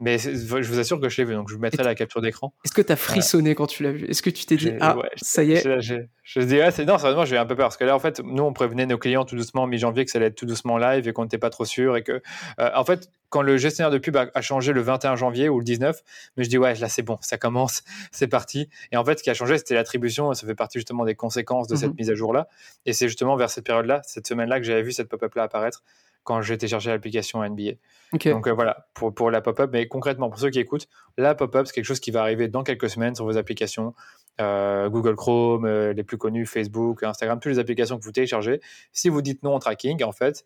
Mais 0.00 0.18
je 0.18 0.68
vous 0.68 0.78
assure 0.78 0.98
que 0.98 1.10
je 1.10 1.20
l'ai 1.20 1.26
vu, 1.26 1.34
donc 1.34 1.50
je 1.50 1.54
vous 1.54 1.60
mettrai 1.60 1.84
la 1.84 1.94
capture 1.94 2.22
d'écran. 2.22 2.54
Est-ce 2.64 2.72
que 2.72 2.80
tu 2.80 2.90
as 2.90 2.96
frissonné 2.96 3.54
quand 3.54 3.66
tu 3.66 3.82
l'as 3.82 3.92
vu? 3.92 4.06
Est-ce 4.06 4.22
que 4.22 4.30
tu 4.30 4.46
t'es 4.46 4.56
dit, 4.56 4.72
ah, 4.80 4.96
ça 5.16 5.44
y 5.44 5.52
est? 5.52 5.80
Je, 5.82 6.06
je, 6.22 6.40
dis, 6.40 6.58
ah, 6.58 6.70
c'est 6.70 6.86
non, 6.86 6.96
sérieusement, 6.96 7.26
j'ai 7.26 7.36
un 7.36 7.44
peu 7.44 7.54
peur. 7.54 7.66
Parce 7.66 7.76
que 7.76 7.84
là, 7.84 7.94
en 7.94 7.98
fait, 7.98 8.20
nous, 8.24 8.42
on 8.42 8.54
prévenait 8.54 8.86
nos 8.86 8.96
clients 8.96 9.26
tout 9.26 9.36
doucement 9.36 9.66
mi-janvier 9.66 10.06
que 10.06 10.10
ça 10.10 10.16
allait 10.16 10.28
être 10.28 10.36
tout 10.36 10.46
doucement 10.46 10.78
live 10.78 11.06
et 11.06 11.12
qu'on 11.12 11.24
n'était 11.24 11.36
pas 11.36 11.50
trop 11.50 11.66
sûr. 11.66 11.98
Et 11.98 12.02
que, 12.02 12.22
euh, 12.60 12.70
en 12.74 12.84
fait, 12.84 13.10
quand 13.28 13.42
le 13.42 13.58
gestionnaire 13.58 13.90
de 13.90 13.98
pub 13.98 14.16
a, 14.16 14.40
changé 14.40 14.72
le 14.72 14.80
21 14.80 15.16
janvier 15.16 15.50
ou 15.50 15.58
le 15.58 15.64
19, 15.64 16.00
mais 16.38 16.44
je 16.44 16.48
dis, 16.48 16.56
ouais, 16.56 16.74
là, 16.76 16.88
c'est 16.88 17.02
bon, 17.02 17.18
ça 17.20 17.36
commence, 17.36 17.82
c'est 18.10 18.28
parti. 18.28 18.70
Et 18.92 18.96
en 18.96 19.04
fait, 19.04 19.18
ce 19.18 19.22
qui 19.22 19.28
a 19.28 19.34
changé, 19.34 19.58
c'était 19.58 19.74
l'attribution. 19.74 20.32
Ça 20.32 20.46
fait 20.46 20.54
partie 20.54 20.78
justement 20.78 21.04
des 21.04 21.14
conséquences 21.14 21.68
de 21.68 21.76
cette 21.76 21.90
mhm. 21.90 21.96
mise 21.98 22.10
à 22.10 22.14
jour-là. 22.14 22.48
Et 22.86 22.94
c'est 22.94 23.08
justement 23.08 23.36
vers 23.36 23.50
cette 23.50 23.66
période-là, 23.66 24.00
cette 24.06 24.26
semaine-là, 24.26 24.60
que 24.60 24.64
j'avais 24.64 24.82
vu 24.82 24.92
cette 24.92 25.10
pop-up-là 25.10 25.42
apparaître 25.42 25.82
quand 26.24 26.42
j'ai 26.42 26.58
téléchargé 26.58 26.90
l'application 26.90 27.42
NBA. 27.42 27.72
Donc 28.12 28.46
euh, 28.46 28.52
voilà, 28.52 28.88
pour, 28.94 29.14
pour 29.14 29.30
la 29.30 29.40
pop-up. 29.40 29.70
Mais 29.72 29.86
concrètement, 29.88 30.30
pour 30.30 30.38
ceux 30.38 30.50
qui 30.50 30.58
écoutent, 30.58 30.88
la 31.16 31.34
pop-up, 31.34 31.66
c'est 31.66 31.72
quelque 31.72 31.84
chose 31.84 32.00
qui 32.00 32.10
va 32.10 32.22
arriver 32.22 32.48
dans 32.48 32.62
quelques 32.62 32.90
semaines 32.90 33.14
sur 33.14 33.24
vos 33.24 33.36
applications. 33.36 33.94
Euh, 34.40 34.88
Google 34.88 35.16
Chrome, 35.16 35.64
euh, 35.64 35.92
les 35.92 36.02
plus 36.02 36.18
connus, 36.18 36.46
Facebook, 36.46 37.02
Instagram, 37.02 37.38
toutes 37.40 37.52
les 37.52 37.58
applications 37.58 37.98
que 37.98 38.04
vous 38.04 38.12
téléchargez. 38.12 38.60
Si 38.92 39.08
vous 39.08 39.22
dites 39.22 39.42
non 39.42 39.54
au 39.54 39.58
tracking, 39.58 40.02
en 40.02 40.12
fait, 40.12 40.44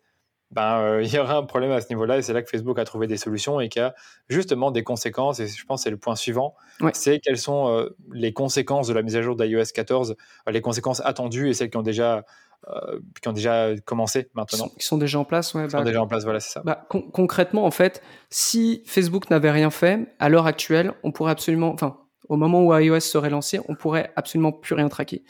ben, 0.55 0.99
il 1.03 1.13
y 1.13 1.19
aura 1.19 1.37
un 1.37 1.43
problème 1.43 1.71
à 1.71 1.81
ce 1.81 1.89
niveau-là. 1.89 2.17
Et 2.17 2.21
c'est 2.23 2.33
là 2.33 2.41
que 2.41 2.49
Facebook 2.49 2.79
a 2.79 2.85
trouvé 2.85 3.05
des 3.05 3.17
solutions 3.17 3.59
et 3.59 3.69
qu'il 3.69 3.81
y 3.81 3.85
a 3.85 3.93
justement 4.29 4.71
des 4.71 4.83
conséquences. 4.83 5.39
Et 5.39 5.47
je 5.47 5.65
pense 5.65 5.81
que 5.81 5.83
c'est 5.83 5.91
le 5.91 5.97
point 5.97 6.15
suivant. 6.15 6.55
C'est 6.93 7.19
quelles 7.19 7.37
sont 7.37 7.87
les 8.11 8.33
conséquences 8.33 8.87
de 8.87 8.93
la 8.93 9.03
mise 9.03 9.15
à 9.15 9.21
jour 9.21 9.35
d'iOS 9.35 9.65
14, 9.73 10.15
les 10.47 10.61
conséquences 10.61 11.01
attendues 11.05 11.49
et 11.49 11.53
celles 11.53 11.69
qui 11.69 11.77
ont 11.77 11.83
déjà 11.83 12.23
euh, 12.67 12.99
qui 13.21 13.27
ont 13.27 13.33
déjà 13.33 13.75
commencé 13.85 14.27
maintenant. 14.33 14.69
Qui 14.69 14.83
sont, 14.83 14.97
déjà 14.97 15.19
en 15.19 15.25
place, 15.25 15.53
ouais. 15.53 15.65
Qui 15.65 15.71
sont 15.71 15.77
bah, 15.77 15.83
déjà 15.83 16.01
en 16.01 16.07
place, 16.07 16.23
voilà, 16.23 16.39
c'est 16.39 16.51
ça. 16.51 16.63
Bah, 16.65 16.87
concrètement, 16.89 17.63
en 17.63 17.69
fait, 17.69 18.01
si 18.31 18.81
Facebook 18.87 19.29
n'avait 19.29 19.51
rien 19.51 19.69
fait, 19.69 20.15
à 20.17 20.29
l'heure 20.29 20.47
actuelle, 20.47 20.93
on 21.03 21.11
pourrait 21.11 21.31
absolument, 21.31 21.71
enfin, 21.71 21.99
au 22.27 22.37
moment 22.37 22.63
où 22.63 22.75
iOS 22.75 23.01
serait 23.01 23.29
lancé, 23.29 23.59
on 23.69 23.75
pourrait 23.75 24.11
absolument 24.15 24.51
plus 24.51 24.73
rien 24.73 24.89
traquer. 24.89 25.23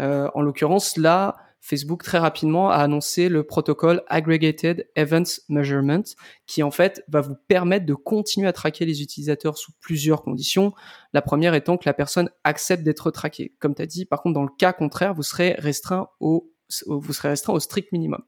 Euh, 0.00 0.28
en 0.34 0.42
l'occurrence, 0.42 0.96
là, 0.96 1.36
Facebook 1.64 2.02
très 2.02 2.18
rapidement 2.18 2.70
a 2.70 2.78
annoncé 2.78 3.28
le 3.28 3.44
protocole 3.44 4.02
Aggregated 4.08 4.88
Events 4.96 5.40
Measurement, 5.48 6.02
qui 6.44 6.64
en 6.64 6.72
fait 6.72 7.04
va 7.06 7.20
vous 7.20 7.36
permettre 7.46 7.86
de 7.86 7.94
continuer 7.94 8.48
à 8.48 8.52
traquer 8.52 8.84
les 8.84 9.00
utilisateurs 9.00 9.56
sous 9.56 9.70
plusieurs 9.80 10.22
conditions. 10.22 10.74
La 11.12 11.22
première 11.22 11.54
étant 11.54 11.76
que 11.76 11.84
la 11.86 11.94
personne 11.94 12.30
accepte 12.42 12.82
d'être 12.82 13.12
traquée. 13.12 13.54
Comme 13.60 13.76
tu 13.76 13.82
as 13.82 13.86
dit, 13.86 14.04
par 14.04 14.22
contre, 14.22 14.34
dans 14.34 14.42
le 14.42 14.50
cas 14.58 14.72
contraire, 14.72 15.14
vous 15.14 15.22
serez 15.22 15.54
restreint 15.56 16.08
au 16.18 16.52
vous 16.86 17.12
serez 17.12 17.28
restreint 17.28 17.52
au 17.52 17.60
strict 17.60 17.92
minimum. 17.92 18.22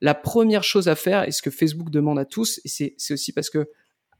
La 0.00 0.14
première 0.14 0.62
chose 0.62 0.88
à 0.88 0.94
faire, 0.94 1.26
et 1.28 1.32
ce 1.32 1.42
que 1.42 1.50
Facebook 1.50 1.90
demande 1.90 2.20
à 2.20 2.24
tous, 2.24 2.60
et 2.64 2.68
c'est 2.68 3.12
aussi 3.12 3.32
parce 3.32 3.50
que 3.50 3.68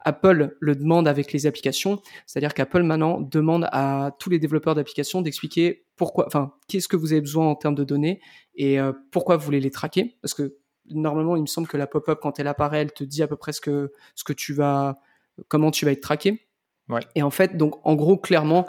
Apple 0.03 0.57
le 0.61 0.75
demande 0.75 1.07
avec 1.07 1.33
les 1.33 1.47
applications, 1.47 2.01
c'est-à-dire 2.27 2.55
qu'Apple 2.55 2.83
maintenant 2.83 3.21
demande 3.21 3.69
à 3.73 4.17
tous 4.19 4.31
les 4.31 4.39
développeurs 4.39 4.75
d'applications 4.75 5.23
d'expliquer 5.23 5.85
pourquoi, 5.97 6.27
enfin, 6.27 6.55
qu'est-ce 6.69 6.89
que 6.89 6.97
vous 6.97 7.13
avez 7.13 7.21
besoin 7.21 7.47
en 7.47 7.55
termes 7.55 7.75
de 7.75 7.85
données 7.85 8.21
et 8.55 8.81
euh, 8.81 8.93
pourquoi 9.11 9.37
vous 9.37 9.45
voulez 9.45 9.61
les 9.61 9.71
traquer, 9.71 10.17
parce 10.23 10.35
que 10.35 10.57
normalement, 10.87 11.37
il 11.37 11.43
me 11.43 11.47
semble 11.47 11.69
que 11.69 11.77
la 11.77 11.87
pop-up 11.87 12.19
quand 12.23 12.41
elle 12.41 12.49
apparaît, 12.49 12.81
elle 12.81 12.93
te 12.93 13.05
dit 13.05 13.23
à 13.23 13.29
peu 13.29 13.37
près 13.37 13.53
ce 13.53 13.61
que 13.61 13.93
ce 14.15 14.25
que 14.25 14.33
tu 14.33 14.55
vas, 14.55 14.99
comment 15.49 15.71
tu 15.71 15.85
vas 15.85 15.93
être 15.93 16.01
traqué. 16.01 16.47
Ouais. 16.89 17.01
Et 17.15 17.23
en 17.23 17.31
fait, 17.31 17.57
donc 17.57 17.75
en 17.85 17.95
gros, 17.95 18.17
clairement, 18.17 18.67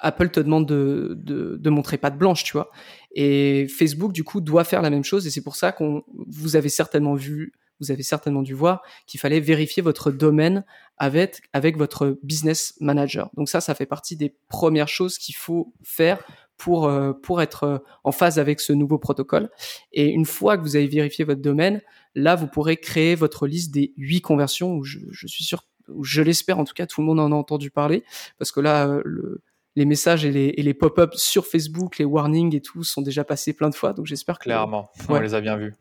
Apple 0.00 0.30
te 0.30 0.40
demande 0.40 0.66
de, 0.66 1.14
de, 1.18 1.56
de, 1.56 1.70
montrer 1.70 1.98
pas 1.98 2.10
de 2.10 2.16
blanche, 2.16 2.42
tu 2.42 2.52
vois. 2.52 2.70
Et 3.12 3.68
Facebook, 3.68 4.12
du 4.12 4.24
coup, 4.24 4.40
doit 4.40 4.64
faire 4.64 4.82
la 4.82 4.90
même 4.90 5.04
chose. 5.04 5.26
Et 5.26 5.30
c'est 5.30 5.42
pour 5.42 5.56
ça 5.56 5.72
qu'on, 5.72 6.02
vous 6.08 6.56
avez 6.56 6.68
certainement 6.68 7.14
vu, 7.14 7.52
vous 7.80 7.90
avez 7.90 8.02
certainement 8.02 8.42
dû 8.42 8.54
voir 8.54 8.82
qu'il 9.06 9.20
fallait 9.20 9.40
vérifier 9.40 9.82
votre 9.82 10.10
domaine 10.10 10.64
avec, 10.98 11.42
avec 11.52 11.76
votre 11.76 12.18
business 12.22 12.74
manager. 12.80 13.30
Donc 13.36 13.48
ça, 13.48 13.60
ça 13.60 13.74
fait 13.74 13.86
partie 13.86 14.16
des 14.16 14.34
premières 14.48 14.88
choses 14.88 15.18
qu'il 15.18 15.34
faut 15.34 15.72
faire 15.82 16.22
pour, 16.56 16.86
euh, 16.86 17.12
pour 17.12 17.40
être 17.40 17.64
euh, 17.64 17.78
en 18.04 18.12
phase 18.12 18.38
avec 18.38 18.60
ce 18.60 18.72
nouveau 18.72 18.98
protocole. 18.98 19.48
Et 19.92 20.08
une 20.08 20.26
fois 20.26 20.58
que 20.58 20.62
vous 20.62 20.76
avez 20.76 20.86
vérifié 20.86 21.24
votre 21.24 21.40
domaine, 21.40 21.80
là, 22.14 22.36
vous 22.36 22.46
pourrez 22.46 22.76
créer 22.76 23.14
votre 23.14 23.46
liste 23.46 23.72
des 23.72 23.94
huit 23.96 24.20
conversions 24.20 24.74
où 24.74 24.84
je, 24.84 24.98
je 25.10 25.26
suis 25.26 25.44
sûr, 25.44 25.64
je 26.02 26.20
l'espère 26.20 26.58
en 26.58 26.64
tout 26.64 26.74
cas, 26.74 26.86
tout 26.86 27.00
le 27.00 27.06
monde 27.06 27.20
en 27.20 27.32
a 27.32 27.34
entendu 27.34 27.70
parler 27.70 28.04
parce 28.38 28.52
que 28.52 28.60
là, 28.60 28.86
euh, 28.86 29.02
le, 29.04 29.42
les 29.76 29.86
messages 29.86 30.24
et 30.24 30.30
les, 30.30 30.52
les 30.52 30.74
pop-ups 30.74 31.16
sur 31.16 31.46
Facebook, 31.46 31.98
les 31.98 32.04
warnings 32.04 32.54
et 32.54 32.60
tout 32.60 32.84
sont 32.84 33.02
déjà 33.02 33.24
passés 33.24 33.54
plein 33.54 33.70
de 33.70 33.74
fois. 33.74 33.92
Donc 33.92 34.06
j'espère 34.06 34.38
que 34.38 34.44
clairement, 34.44 34.90
on 35.08 35.18
les 35.18 35.34
a 35.34 35.40
bien 35.40 35.56
vus. 35.56 35.74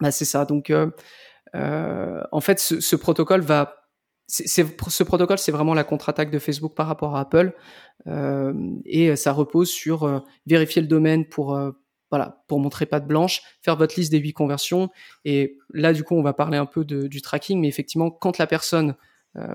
Bah, 0.00 0.10
c'est 0.10 0.24
ça. 0.24 0.44
Donc 0.44 0.70
euh, 0.70 0.90
euh, 1.54 2.22
en 2.32 2.40
fait, 2.40 2.58
ce, 2.58 2.96
protocole 2.96 3.40
va 3.40 3.76
ce 4.28 5.02
protocole, 5.02 5.38
c'est 5.38 5.52
vraiment 5.52 5.74
la 5.74 5.84
contre-attaque 5.84 6.30
de 6.30 6.38
Facebook 6.38 6.74
par 6.74 6.86
rapport 6.86 7.16
à 7.16 7.20
Apple, 7.20 7.52
euh, 8.06 8.54
et 8.86 9.14
ça 9.14 9.32
repose 9.32 9.68
sur 9.68 10.24
vérifier 10.46 10.80
le 10.80 10.88
domaine 10.88 11.26
pour 11.26 11.58
voilà 12.10 12.42
pour 12.48 12.58
montrer 12.58 12.86
pas 12.86 12.98
de 12.98 13.06
blanche, 13.06 13.42
faire 13.60 13.76
votre 13.76 13.94
liste 13.96 14.10
des 14.10 14.18
huit 14.18 14.32
conversions, 14.32 14.88
et 15.26 15.58
là 15.74 15.92
du 15.92 16.02
coup 16.02 16.14
on 16.14 16.22
va 16.22 16.32
parler 16.32 16.56
un 16.56 16.64
peu 16.64 16.84
du 16.84 17.20
tracking, 17.20 17.60
mais 17.60 17.68
effectivement 17.68 18.10
quand 18.10 18.38
la 18.38 18.46
personne, 18.46 18.94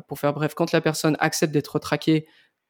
pour 0.08 0.20
faire 0.20 0.34
bref, 0.34 0.54
quand 0.54 0.72
la 0.74 0.82
personne 0.82 1.18
accepte 1.20 1.54
d'être 1.54 1.80
traquée 1.80 2.28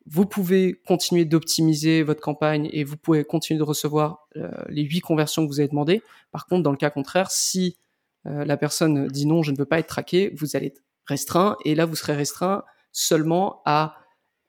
vous 0.09 0.25
pouvez 0.25 0.79
continuer 0.85 1.25
d'optimiser 1.25 2.01
votre 2.03 2.21
campagne 2.21 2.69
et 2.71 2.83
vous 2.83 2.97
pouvez 2.97 3.23
continuer 3.25 3.57
de 3.57 3.63
recevoir 3.63 4.27
euh, 4.37 4.49
les 4.69 4.83
huit 4.83 5.01
conversions 5.01 5.45
que 5.45 5.51
vous 5.51 5.59
avez 5.59 5.69
demandées. 5.69 6.01
Par 6.31 6.45
contre, 6.45 6.63
dans 6.63 6.71
le 6.71 6.77
cas 6.77 6.89
contraire, 6.89 7.29
si 7.29 7.77
euh, 8.25 8.45
la 8.45 8.57
personne 8.57 9.07
dit 9.07 9.25
non, 9.25 9.43
je 9.43 9.51
ne 9.51 9.57
veux 9.57 9.65
pas 9.65 9.79
être 9.79 9.87
traqué, 9.87 10.33
vous 10.35 10.55
allez 10.55 10.67
être 10.67 10.81
restreint 11.05 11.57
et 11.65 11.75
là, 11.75 11.85
vous 11.85 11.95
serez 11.95 12.15
restreint 12.15 12.63
seulement 12.91 13.61
à 13.65 13.97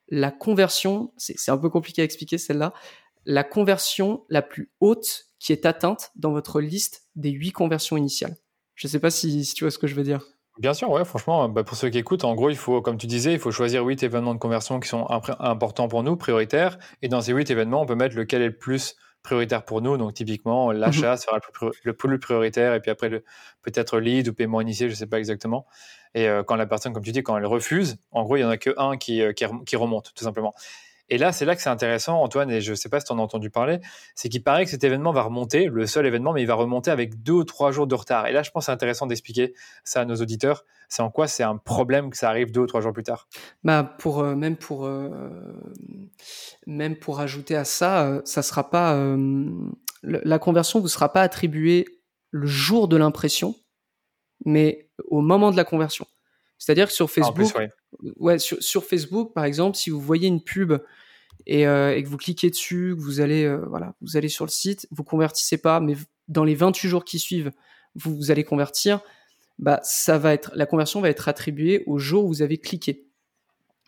la 0.07 0.31
conversion, 0.31 1.13
c'est 1.17 1.51
un 1.51 1.57
peu 1.57 1.69
compliqué 1.69 2.01
à 2.01 2.05
expliquer 2.05 2.37
celle-là, 2.37 2.73
la 3.25 3.43
conversion 3.43 4.25
la 4.29 4.41
plus 4.41 4.71
haute 4.79 5.27
qui 5.37 5.51
est 5.51 5.65
atteinte 5.65 6.11
dans 6.15 6.31
votre 6.31 6.61
liste 6.61 7.07
des 7.15 7.29
huit 7.29 7.51
conversions 7.51 7.95
initiales. 7.95 8.35
Je 8.75 8.87
ne 8.87 8.91
sais 8.91 8.99
pas 8.99 9.11
si 9.11 9.43
tu 9.53 9.65
vois 9.65 9.71
ce 9.71 9.77
que 9.77 9.87
je 9.87 9.93
veux 9.93 10.03
dire. 10.03 10.25
Bien 10.59 10.73
sûr, 10.73 10.89
ouais, 10.89 11.05
franchement, 11.05 11.47
bah, 11.47 11.63
pour 11.63 11.77
ceux 11.77 11.89
qui 11.89 11.97
écoutent, 11.97 12.25
en 12.25 12.35
gros, 12.35 12.49
il 12.49 12.57
faut, 12.57 12.81
comme 12.81 12.97
tu 12.97 13.07
disais, 13.07 13.31
il 13.31 13.39
faut 13.39 13.49
choisir 13.51 13.85
huit 13.85 14.03
événements 14.03 14.33
de 14.33 14.39
conversion 14.39 14.81
qui 14.81 14.89
sont 14.89 15.07
importants 15.09 15.87
pour 15.87 16.03
nous, 16.03 16.17
prioritaires. 16.17 16.77
Et 17.01 17.07
dans 17.07 17.21
ces 17.21 17.31
huit 17.31 17.49
événements, 17.49 17.81
on 17.83 17.85
peut 17.85 17.95
mettre 17.95 18.17
lequel 18.17 18.41
est 18.41 18.47
le 18.47 18.57
plus 18.57 18.97
prioritaire 19.23 19.63
pour 19.63 19.81
nous. 19.81 19.95
Donc, 19.95 20.13
typiquement, 20.15 20.73
l'achat 20.73 21.11
mhm. 21.11 21.17
sera 21.17 21.39
le 21.85 21.93
plus, 21.93 22.19
prioritaire. 22.19 22.73
Et 22.73 22.81
puis 22.81 22.91
après, 22.91 23.09
peut-être 23.61 23.99
lead 23.99 24.27
ou 24.27 24.33
paiement 24.33 24.59
initié, 24.59 24.87
je 24.87 24.93
ne 24.93 24.97
sais 24.97 25.07
pas 25.07 25.19
exactement. 25.19 25.65
Et 26.13 26.27
euh, 26.27 26.43
quand 26.43 26.57
la 26.57 26.65
personne, 26.65 26.91
comme 26.91 27.03
tu 27.03 27.13
dis, 27.13 27.23
quand 27.23 27.37
elle 27.37 27.45
refuse, 27.45 27.97
en 28.11 28.23
gros, 28.23 28.35
il 28.35 28.39
n'y 28.39 28.45
en 28.45 28.49
a 28.49 28.57
que 28.57 28.71
un 28.77 28.97
qui, 28.97 29.21
euh, 29.21 29.31
qui, 29.31 29.75
remonte, 29.77 30.11
tout 30.13 30.25
simplement. 30.25 30.53
Et 31.09 31.17
là, 31.17 31.31
c'est 31.31 31.45
là 31.45 31.55
que 31.55 31.61
c'est 31.61 31.69
intéressant, 31.69 32.21
Antoine, 32.21 32.51
et 32.51 32.61
je 32.61 32.71
ne 32.71 32.75
sais 32.75 32.89
pas 32.89 32.99
si 32.99 33.07
tu 33.07 33.11
en 33.13 33.19
as 33.19 33.21
entendu 33.21 33.49
parler, 33.49 33.79
c'est 34.15 34.29
qu'il 34.29 34.43
paraît 34.43 34.65
que 34.65 34.71
cet 34.71 34.83
événement 34.83 35.11
va 35.11 35.23
remonter, 35.23 35.65
le 35.65 35.87
seul 35.87 36.05
événement, 36.05 36.33
mais 36.33 36.41
il 36.41 36.47
va 36.47 36.53
remonter 36.53 36.91
avec 36.91 37.23
deux 37.23 37.33
ou 37.33 37.43
trois 37.43 37.71
jours 37.71 37.87
de 37.87 37.95
retard. 37.95 38.27
Et 38.27 38.31
là, 38.31 38.43
je 38.43 38.51
pense 38.51 38.63
que 38.63 38.65
c'est 38.67 38.71
intéressant 38.71 39.07
d'expliquer 39.07 39.53
ça 39.83 40.01
à 40.01 40.05
nos 40.05 40.15
auditeurs. 40.15 40.65
C'est 40.87 41.01
en 41.01 41.09
quoi 41.09 41.27
c'est 41.27 41.43
un 41.43 41.57
problème 41.57 42.09
que 42.09 42.17
ça 42.17 42.29
arrive 42.29 42.51
deux 42.51 42.61
ou 42.61 42.67
trois 42.67 42.81
jours 42.81 42.93
plus 42.93 43.03
tard 43.03 43.27
bah 43.63 43.83
pour, 43.83 44.19
euh, 44.19 44.35
même, 44.35 44.55
pour, 44.55 44.85
euh, 44.85 45.09
même 46.67 46.95
pour 46.95 47.19
ajouter 47.19 47.55
à 47.55 47.65
ça, 47.65 48.05
euh, 48.05 48.21
ça 48.25 48.41
sera 48.41 48.69
pas, 48.69 48.95
la 50.03 50.39
conversion 50.39 50.79
ne 50.79 50.83
vous 50.83 50.89
sera 50.89 51.11
pas 51.11 51.21
attribuée 51.21 51.85
le 52.31 52.47
jour 52.47 52.87
de 52.87 52.97
l'impression, 52.97 53.55
mais 54.45 54.89
au 55.05 55.21
moment 55.21 55.51
de 55.51 55.57
la 55.57 55.63
conversion. 55.63 56.05
C'est-à-dire 56.57 56.87
que 56.87 56.93
sur 56.93 57.05
ah, 57.05 57.13
Facebook, 57.13 57.53
sur, 58.37 58.83
Facebook, 58.83 59.33
par 59.33 59.45
exemple, 59.45 59.77
si 59.77 59.89
vous 59.89 59.99
voyez 59.99 60.27
une 60.27 60.41
pub 60.41 60.73
et, 61.45 61.67
euh, 61.67 62.01
que 62.01 62.07
vous 62.07 62.17
cliquez 62.17 62.49
dessus, 62.49 62.93
que 62.95 63.01
vous 63.01 63.21
allez, 63.21 63.43
euh, 63.43 63.65
voilà, 63.67 63.95
vous 64.01 64.17
allez 64.17 64.29
sur 64.29 64.45
le 64.45 64.51
site, 64.51 64.87
vous 64.91 65.03
convertissez 65.03 65.57
pas, 65.57 65.79
mais 65.79 65.95
dans 66.27 66.43
les 66.43 66.55
28 66.55 66.87
jours 66.87 67.05
qui 67.05 67.19
suivent, 67.19 67.51
vous, 67.95 68.15
vous 68.15 68.31
allez 68.31 68.43
convertir, 68.43 69.01
bah, 69.57 69.79
ça 69.83 70.17
va 70.17 70.33
être, 70.33 70.51
la 70.55 70.65
conversion 70.65 71.01
va 71.01 71.09
être 71.09 71.27
attribuée 71.27 71.83
au 71.87 71.97
jour 71.97 72.25
où 72.25 72.27
vous 72.27 72.41
avez 72.41 72.57
cliqué. 72.57 73.05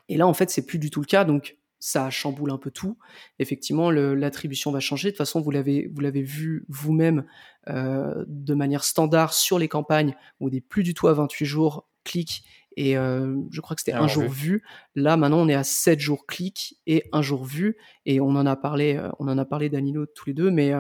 Et 0.10 0.18
là, 0.18 0.28
en 0.28 0.34
fait, 0.34 0.50
c'est 0.50 0.66
plus 0.66 0.80
du 0.80 0.90
tout 0.90 1.00
le 1.00 1.06
cas. 1.06 1.24
Donc, 1.24 1.58
ça 1.80 2.10
chamboule 2.10 2.52
un 2.52 2.58
peu 2.58 2.70
tout. 2.70 2.98
Effectivement, 3.40 3.90
l'attribution 3.90 4.72
va 4.72 4.80
changer. 4.80 5.10
De 5.10 5.12
toute 5.12 5.18
façon, 5.18 5.42
vous 5.42 5.52
l'avez, 5.52 5.90
vous 5.94 6.00
l'avez 6.02 6.22
vu 6.22 6.66
vous-même 6.70 7.26
euh, 7.70 8.24
de 8.28 8.54
manière 8.54 8.84
standard 8.84 9.34
sur 9.34 9.58
les 9.58 9.68
campagnes 9.68 10.16
où 10.40 10.48
on 10.48 10.50
n'est 10.50 10.62
plus 10.62 10.84
du 10.84 10.94
tout 10.94 11.08
à 11.08 11.14
28 11.14 11.46
jours 11.46 11.88
clic 12.04 12.44
et 12.78 12.98
euh, 12.98 13.36
je 13.52 13.62
crois 13.62 13.76
que 13.76 13.82
c'était 13.82 13.98
un, 13.98 14.08
jour 14.08 14.30
vu. 14.30 14.64
Là, 14.96 15.18
maintenant, 15.18 15.40
on 15.40 15.48
est 15.48 15.56
à 15.56 15.64
7 15.64 16.00
jours 16.00 16.26
clic 16.26 16.80
et 16.88 17.04
un 17.12 17.22
jour 17.22 17.44
vu. 17.44 17.78
Et 18.06 18.20
on 18.22 18.30
en 18.30 18.46
a 18.46 18.56
parlé, 18.56 18.96
euh, 18.96 19.10
on 19.20 19.28
en 19.28 19.38
a 19.38 19.46
parlé 19.46 19.70
Danilo 19.70 20.06
tous 20.06 20.28
les 20.28 20.34
deux. 20.34 20.52
Mais, 20.52 20.72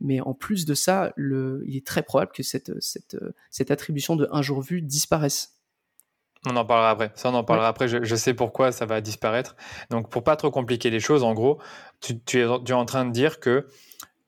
mais 0.00 0.20
en 0.20 0.34
plus 0.34 0.64
de 0.64 0.74
ça, 0.74 1.12
le, 1.16 1.62
il 1.66 1.76
est 1.76 1.86
très 1.86 2.02
probable 2.02 2.32
que 2.32 2.42
cette, 2.42 2.72
cette, 2.80 3.16
cette 3.50 3.70
attribution 3.70 4.16
de 4.16 4.28
un 4.30 4.42
jour 4.42 4.60
vu 4.60 4.82
disparaisse. 4.82 5.54
On 6.46 6.56
en 6.56 6.64
parlera 6.64 6.90
après. 6.90 7.10
Ça, 7.14 7.30
on 7.30 7.34
en 7.34 7.44
parlera 7.44 7.68
après. 7.68 7.88
Je, 7.88 8.14
sais 8.14 8.34
pourquoi 8.34 8.70
ça 8.70 8.84
va 8.86 9.00
disparaître. 9.00 9.56
Donc, 9.90 10.10
pour 10.10 10.22
pas 10.24 10.36
trop 10.36 10.50
compliquer 10.50 10.90
les 10.90 11.00
choses, 11.00 11.22
en 11.22 11.32
gros, 11.32 11.58
tu, 12.00 12.20
es, 12.38 12.44
en 12.44 12.84
train 12.84 13.06
de 13.06 13.12
dire 13.12 13.40
que 13.40 13.66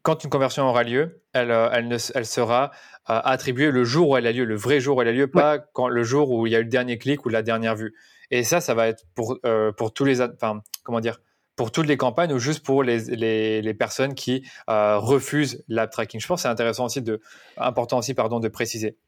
quand 0.03 0.25
une 0.25 0.31
conversion 0.31 0.65
aura 0.65 0.83
lieu, 0.83 1.23
elle, 1.33 1.51
euh, 1.51 1.69
elle, 1.73 1.89
ne, 1.89 1.99
elle 2.15 2.27
sera 2.27 2.71
euh, 3.11 3.21
attribuée 3.25 3.71
le 3.71 3.85
jour 3.85 4.11
où 4.11 4.17
elle 4.17 4.27
a 4.27 4.33
lieu, 4.33 4.45
le 4.45 4.57
vrai 4.57 4.81
jour 4.81 4.97
où 4.97 5.03
elle 5.03 5.09
a 5.09 5.13
lieu, 5.13 5.29
pas 5.29 5.59
quand, 5.59 5.89
le 5.89 6.03
jour 6.03 6.31
où 6.31 6.47
il 6.47 6.53
y 6.53 6.57
a 6.57 6.61
eu 6.61 6.65
le 6.65 6.69
dernier 6.69 6.99
clic 6.99 7.25
ou 7.27 7.29
la 7.29 7.43
dernière 7.43 7.77
vue. 7.77 7.95
Et 8.31 8.43
ça, 8.43 8.61
ça 8.61 8.75
va 8.75 8.89
être 8.89 9.05
pour, 9.15 9.39
euh, 9.45 9.73
pour 9.73 9.93
tous 9.93 10.05
les, 10.05 10.21
enfin, 10.21 10.63
comment 10.83 11.01
dire, 11.01 11.21
pour 11.55 11.71
toutes 11.71 11.87
les 11.87 11.97
campagnes 11.97 12.33
ou 12.33 12.39
juste 12.39 12.65
pour 12.65 12.83
les, 12.83 13.05
les, 13.17 13.63
les 13.63 13.75
personnes 13.75 14.15
qui 14.15 14.47
refusent 14.69 15.65
l'app 15.69 15.91
tracking. 15.91 16.21
Je 16.21 16.27
pense 16.27 16.41
que 16.41 16.43
c'est 16.43 16.49
intéressant 16.49 16.87
aussi 16.87 17.01
de, 17.01 17.21
important 17.57 17.99
aussi, 17.99 18.15
pardon, 18.15 18.41
de 18.41 18.49
préciser. 18.49 18.99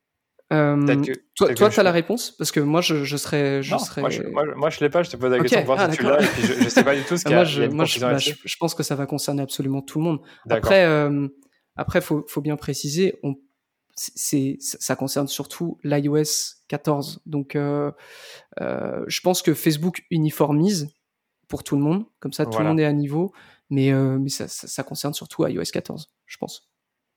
Euh, 0.52 1.04
toi, 1.36 1.52
toi 1.54 1.68
tu 1.68 1.80
as 1.80 1.82
la 1.82 1.92
réponse? 1.92 2.30
Parce 2.30 2.52
que 2.52 2.60
moi, 2.60 2.80
je, 2.80 3.04
je 3.04 3.16
serais. 3.16 3.62
Je 3.62 3.72
non, 3.72 3.78
serais... 3.78 4.00
Moi, 4.00 4.10
je, 4.10 4.22
moi, 4.22 4.70
je 4.70 4.80
l'ai 4.80 4.88
pas. 4.88 5.02
Je 5.02 5.10
te 5.10 5.16
pose 5.16 5.30
la 5.30 5.40
question 5.40 5.58
pour 5.58 5.74
voir 5.76 5.80
ah, 5.80 5.92
si 5.92 5.98
tu 5.98 6.04
l'as. 6.04 6.20
je, 6.20 6.64
ne 6.64 6.68
sais 6.68 6.84
pas 6.84 6.96
du 6.96 7.02
tout 7.02 7.16
ce 7.16 7.24
qu'il 7.24 7.32
y 7.32 7.34
a. 7.34 7.38
Moi, 7.38 7.44
je, 7.44 7.62
moi 7.64 7.84
bah, 8.00 8.18
je, 8.18 8.32
je, 8.42 8.56
pense 8.56 8.74
que 8.74 8.82
ça 8.82 8.94
va 8.94 9.06
concerner 9.06 9.42
absolument 9.42 9.82
tout 9.82 9.98
le 9.98 10.04
monde. 10.04 10.20
Après, 10.48 10.86
euh, 10.86 11.28
après, 11.76 12.00
faut, 12.00 12.24
faut 12.28 12.40
bien 12.40 12.56
préciser, 12.56 13.18
on, 13.22 13.34
c'est, 13.98 14.56
ça 14.60 14.96
concerne 14.96 15.26
surtout 15.28 15.78
l'iOS 15.82 16.54
14. 16.68 17.20
Donc, 17.26 17.56
euh, 17.56 17.90
euh, 18.60 19.04
je 19.08 19.20
pense 19.20 19.42
que 19.42 19.54
Facebook 19.54 20.04
uniformise 20.10 20.88
pour 21.48 21.64
tout 21.64 21.76
le 21.76 21.82
monde. 21.82 22.04
Comme 22.20 22.32
ça, 22.32 22.46
tout 22.46 22.58
le 22.58 22.64
monde 22.64 22.80
est 22.80 22.84
à 22.84 22.92
niveau. 22.92 23.32
Mais, 23.70 23.92
euh, 23.92 24.18
mais 24.18 24.30
ça, 24.30 24.48
ça, 24.48 24.66
ça 24.66 24.82
concerne 24.82 25.12
surtout 25.14 25.46
iOS 25.46 25.64
14, 25.72 26.10
je 26.26 26.36
pense. 26.38 26.67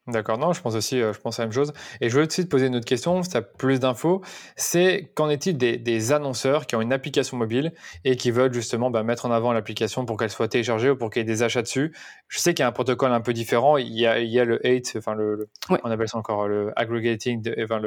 D'accord, 0.07 0.39
non, 0.39 0.51
je 0.51 0.61
pense 0.61 0.73
aussi, 0.73 0.99
euh, 0.99 1.13
je 1.13 1.19
pense 1.19 1.37
la 1.37 1.45
même 1.45 1.51
chose. 1.51 1.73
Et 2.01 2.09
je 2.09 2.13
voulais 2.13 2.25
aussi 2.25 2.43
te 2.43 2.49
poser 2.49 2.65
une 2.65 2.75
autre 2.75 2.87
question, 2.87 3.21
si 3.21 3.29
tu 3.29 3.37
as 3.37 3.43
plus 3.43 3.79
d'infos, 3.79 4.21
c'est 4.55 5.11
qu'en 5.13 5.29
est-il 5.29 5.57
des, 5.57 6.11
annonceurs 6.11 6.65
qui 6.65 6.75
ont 6.75 6.81
une 6.81 6.91
application 6.91 7.37
mobile 7.37 7.71
et 8.03 8.15
qui 8.15 8.31
veulent 8.31 8.51
justement 8.51 8.89
bah, 8.89 9.03
mettre 9.03 9.27
en 9.27 9.31
avant 9.31 9.53
l'application 9.53 10.05
pour 10.05 10.17
qu'elle 10.17 10.31
soit 10.31 10.47
téléchargée 10.47 10.89
ou 10.89 10.95
pour 10.95 11.11
qu'il 11.11 11.19
y 11.19 11.21
ait 11.21 11.25
des 11.25 11.43
achats 11.43 11.61
dessus? 11.61 11.93
Je 12.29 12.39
sais 12.39 12.55
qu'il 12.55 12.63
y 12.63 12.65
a 12.65 12.67
un 12.67 12.71
protocole 12.71 13.13
un 13.13 13.21
peu 13.21 13.31
différent, 13.31 13.77
il 13.77 13.93
y 13.93 14.07
a, 14.07 14.17
il 14.19 14.31
y 14.31 14.39
a 14.39 14.43
le 14.45 14.59
8, 14.63 14.95
enfin 14.97 15.13
le, 15.13 15.47
on 15.69 15.91
appelle 15.91 16.09
ça 16.09 16.17
encore 16.17 16.47
le 16.47 16.71
aggregating, 16.75 17.47
enfin 17.63 17.79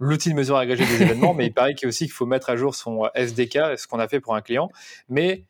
l'outil 0.00 0.30
de 0.30 0.34
mesure 0.34 0.56
agrégée 0.56 0.84
des 0.86 1.02
événements, 1.04 1.34
mais 1.34 1.46
il 1.46 1.54
paraît 1.54 1.74
qu'il 1.74 1.86
aussi 1.86 2.06
qu'il 2.06 2.12
faut 2.12 2.26
mettre 2.26 2.50
à 2.50 2.56
jour 2.56 2.74
son 2.74 3.08
SDK, 3.14 3.78
ce 3.78 3.86
qu'on 3.86 4.00
a 4.00 4.08
fait 4.08 4.18
pour 4.18 4.34
un 4.34 4.40
client, 4.40 4.70
mais 5.08 5.44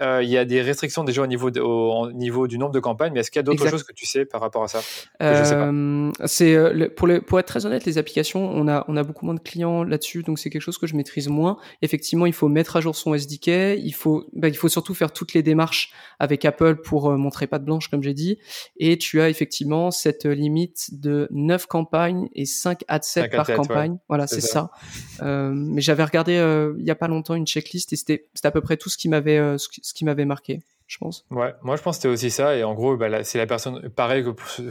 euh, 0.00 0.22
il 0.22 0.30
y 0.30 0.38
a 0.38 0.44
des 0.44 0.62
restrictions 0.62 1.04
déjà 1.04 1.22
au 1.22 1.26
niveau, 1.26 1.50
au, 1.50 2.10
niveau 2.12 2.46
du 2.46 2.58
nombre 2.58 2.72
de 2.72 2.80
campagnes, 2.80 3.12
mais 3.12 3.20
est-ce 3.20 3.30
qu'il 3.30 3.38
y 3.38 3.40
a 3.40 3.42
d'autres 3.42 3.68
choses 3.68 3.82
que 3.82 3.92
tu 3.92 4.06
sais 4.06 4.24
par 4.24 4.40
rapport 4.40 4.62
à 4.62 4.68
ça? 4.68 4.80
Euh, 5.22 6.10
C'est 6.24 6.54
euh, 6.54 6.88
pour, 6.88 7.08
pour 7.26 7.38
être 7.38 7.46
très 7.46 7.66
honnête, 7.66 7.84
les 7.84 7.98
applications, 7.98 8.48
on 8.50 8.66
a, 8.66 8.84
on 8.88 8.96
a 8.96 9.02
beaucoup 9.02 9.26
moins 9.26 9.34
de 9.34 9.40
clients 9.40 9.84
là-dessus, 9.84 10.22
donc 10.22 10.38
c'est 10.38 10.48
quelque 10.48 10.62
chose 10.62 10.78
que 10.78 10.86
je 10.86 10.96
maîtrise 10.96 11.28
moins. 11.28 11.58
Effectivement, 11.82 12.26
il 12.26 12.32
faut 12.32 12.48
mettre 12.48 12.76
à 12.76 12.80
jour 12.80 12.96
son 12.96 13.14
SDK, 13.14 13.78
il 13.78 13.92
faut, 13.92 14.26
bah, 14.32 14.48
il 14.48 14.56
faut 14.56 14.68
surtout 14.68 14.94
faire 14.94 15.12
toutes 15.12 15.34
les 15.34 15.42
démarches 15.42 15.92
avec 16.18 16.44
Apple 16.44 16.76
pour 16.76 17.10
montrer 17.12 17.46
pas 17.46 17.58
de 17.58 17.64
blanche, 17.64 17.88
comme 17.88 18.02
j'ai 18.02 18.14
dit, 18.14 18.38
et 18.78 18.96
tu 18.96 19.20
as 19.20 19.28
effectivement 19.28 19.90
cette 19.90 20.24
limite 20.24 20.88
de 20.92 21.28
9 21.30 21.66
campagnes 21.66 22.28
et 22.34 22.46
5 22.46 22.84
ad 22.88 23.04
sets 23.04 23.28
par 23.28 23.46
campagne. 23.46 23.98
Voilà, 24.08 24.26
c'est 24.26 24.40
ça. 24.40 24.70
ça. 25.18 25.50
mais 25.54 25.82
j'avais 25.82 26.04
regardé 26.04 26.32
il 26.78 26.86
y 26.86 26.90
a 26.90 26.94
pas 26.94 27.08
longtemps 27.08 27.34
une 27.34 27.46
checklist 27.46 27.92
et 27.92 27.96
c'était 27.96 28.28
à 28.44 28.50
peu 28.50 28.60
près 28.60 28.76
tout 28.76 28.88
ce 28.88 28.96
qui 28.96 29.08
m'avait 29.08 29.58
ce 29.90 29.94
qui 29.94 30.04
m'avait 30.04 30.24
marqué, 30.24 30.60
je 30.86 30.98
pense. 30.98 31.26
Ouais, 31.30 31.52
moi 31.62 31.74
je 31.74 31.82
pense 31.82 31.96
que 31.96 32.02
c'était 32.02 32.12
aussi 32.12 32.30
ça. 32.30 32.56
Et 32.56 32.62
en 32.62 32.74
gros, 32.74 32.96
bah, 32.96 33.24
c'est 33.24 33.38
la 33.38 33.46
personne, 33.46 33.90
pareil 33.90 34.24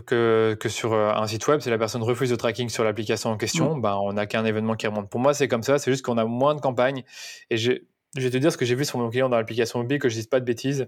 que, 0.06 0.54
que, 0.54 0.70
sur 0.70 0.94
euh, 0.94 1.12
un 1.14 1.28
site 1.28 1.46
web, 1.48 1.60
si 1.60 1.70
la 1.70 1.78
personne 1.78 2.02
refuse 2.04 2.30
de 2.30 2.38
tracking 2.38 2.70
sur 2.70 2.86
l'application 2.86 3.30
en 3.30 3.38
question, 3.38 3.76
mm. 3.76 3.82
bah, 3.82 4.00
on 4.00 4.14
n'a 4.14 4.28
qu'un 4.28 4.46
événement 4.46 4.76
qui 4.76 4.88
remonte. 4.88 5.10
Pour 5.10 5.20
moi, 5.20 5.34
c'est 5.34 5.50
comme 5.50 5.62
ça. 5.62 5.78
C'est 5.78 5.92
juste 5.92 6.06
qu'on 6.06 6.18
a 6.18 6.24
moins 6.24 6.56
de 6.56 6.62
campagnes. 6.62 7.04
Et 7.50 7.58
je 7.58 7.74
vais 8.16 8.30
te 8.30 8.38
dire 8.38 8.50
ce 8.50 8.58
que 8.58 8.64
j'ai 8.64 8.76
vu 8.76 8.86
sur 8.86 8.98
mon 8.98 9.10
client 9.10 9.28
dans 9.28 9.36
l'application 9.36 9.80
mobile, 9.80 10.00
que 10.00 10.08
je 10.08 10.16
dise 10.16 10.28
pas 10.28 10.40
de 10.40 10.46
bêtises. 10.46 10.88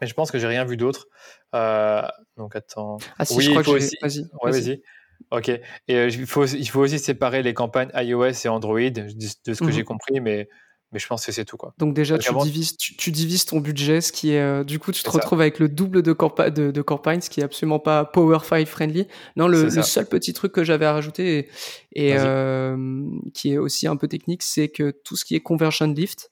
Mais 0.00 0.08
je 0.08 0.14
pense 0.14 0.32
que 0.32 0.38
j'ai 0.38 0.48
rien 0.48 0.64
vu 0.64 0.76
d'autre. 0.76 1.06
Euh, 1.54 2.02
donc 2.36 2.56
attends. 2.56 2.96
Ah 3.18 3.24
si, 3.24 3.36
oui, 3.36 3.44
je 3.44 3.50
crois 3.50 3.62
que 3.62 3.70
aussi... 3.70 3.96
Vas-y. 4.02 4.26
Ouais, 4.42 4.50
vas-y. 4.50 4.82
ok. 5.30 5.48
Et 5.48 5.62
euh, 5.94 6.08
il, 6.08 6.26
faut, 6.26 6.44
il 6.46 6.68
faut 6.68 6.80
aussi 6.80 6.98
séparer 6.98 7.44
les 7.44 7.54
campagnes 7.54 7.90
iOS 7.94 8.44
et 8.44 8.48
Android, 8.48 8.80
de, 8.80 9.08
ce 9.08 9.36
que 9.44 9.52
mm-hmm. 9.52 9.70
j'ai 9.70 9.84
compris, 9.84 10.20
mais 10.20 10.48
mais 10.94 11.00
je 11.00 11.08
pense 11.08 11.26
que 11.26 11.32
c'est 11.32 11.44
tout 11.44 11.56
quoi. 11.56 11.74
Donc 11.76 11.92
déjà 11.92 12.16
tu, 12.16 12.32
divises, 12.42 12.76
tu, 12.76 13.10
divises 13.10 13.44
ton 13.44 13.58
budget, 13.58 14.00
ce 14.00 14.12
qui 14.12 14.30
est 14.30 14.40
euh, 14.40 14.62
du 14.62 14.78
coup 14.78 14.92
tu 14.92 15.02
te 15.02 15.10
retrouves 15.10 15.40
avec 15.40 15.58
le 15.58 15.68
double 15.68 16.02
de, 16.02 16.12
de, 16.12 16.70
de, 16.70 16.82
campagne, 16.82 17.20
ce 17.20 17.28
qui 17.28 17.40
est 17.40 17.42
absolument 17.42 17.80
pas 17.80 18.04
Power 18.04 18.38
5 18.42 18.66
friendly. 18.66 19.08
Non, 19.36 19.48
le, 19.48 19.68
seul 19.82 20.06
petit 20.06 20.32
truc 20.32 20.52
que 20.52 20.62
j'avais 20.62 20.86
à 20.86 20.92
rajouter 20.92 21.48
et, 21.92 22.14
euh, 22.16 23.04
qui 23.34 23.52
est 23.52 23.58
aussi 23.58 23.88
un 23.88 23.96
peu 23.96 24.06
technique, 24.06 24.44
c'est 24.44 24.68
que 24.68 24.92
tout 24.92 25.16
ce 25.16 25.24
qui 25.24 25.34
est 25.34 25.40
conversion 25.40 25.88
lift, 25.88 26.30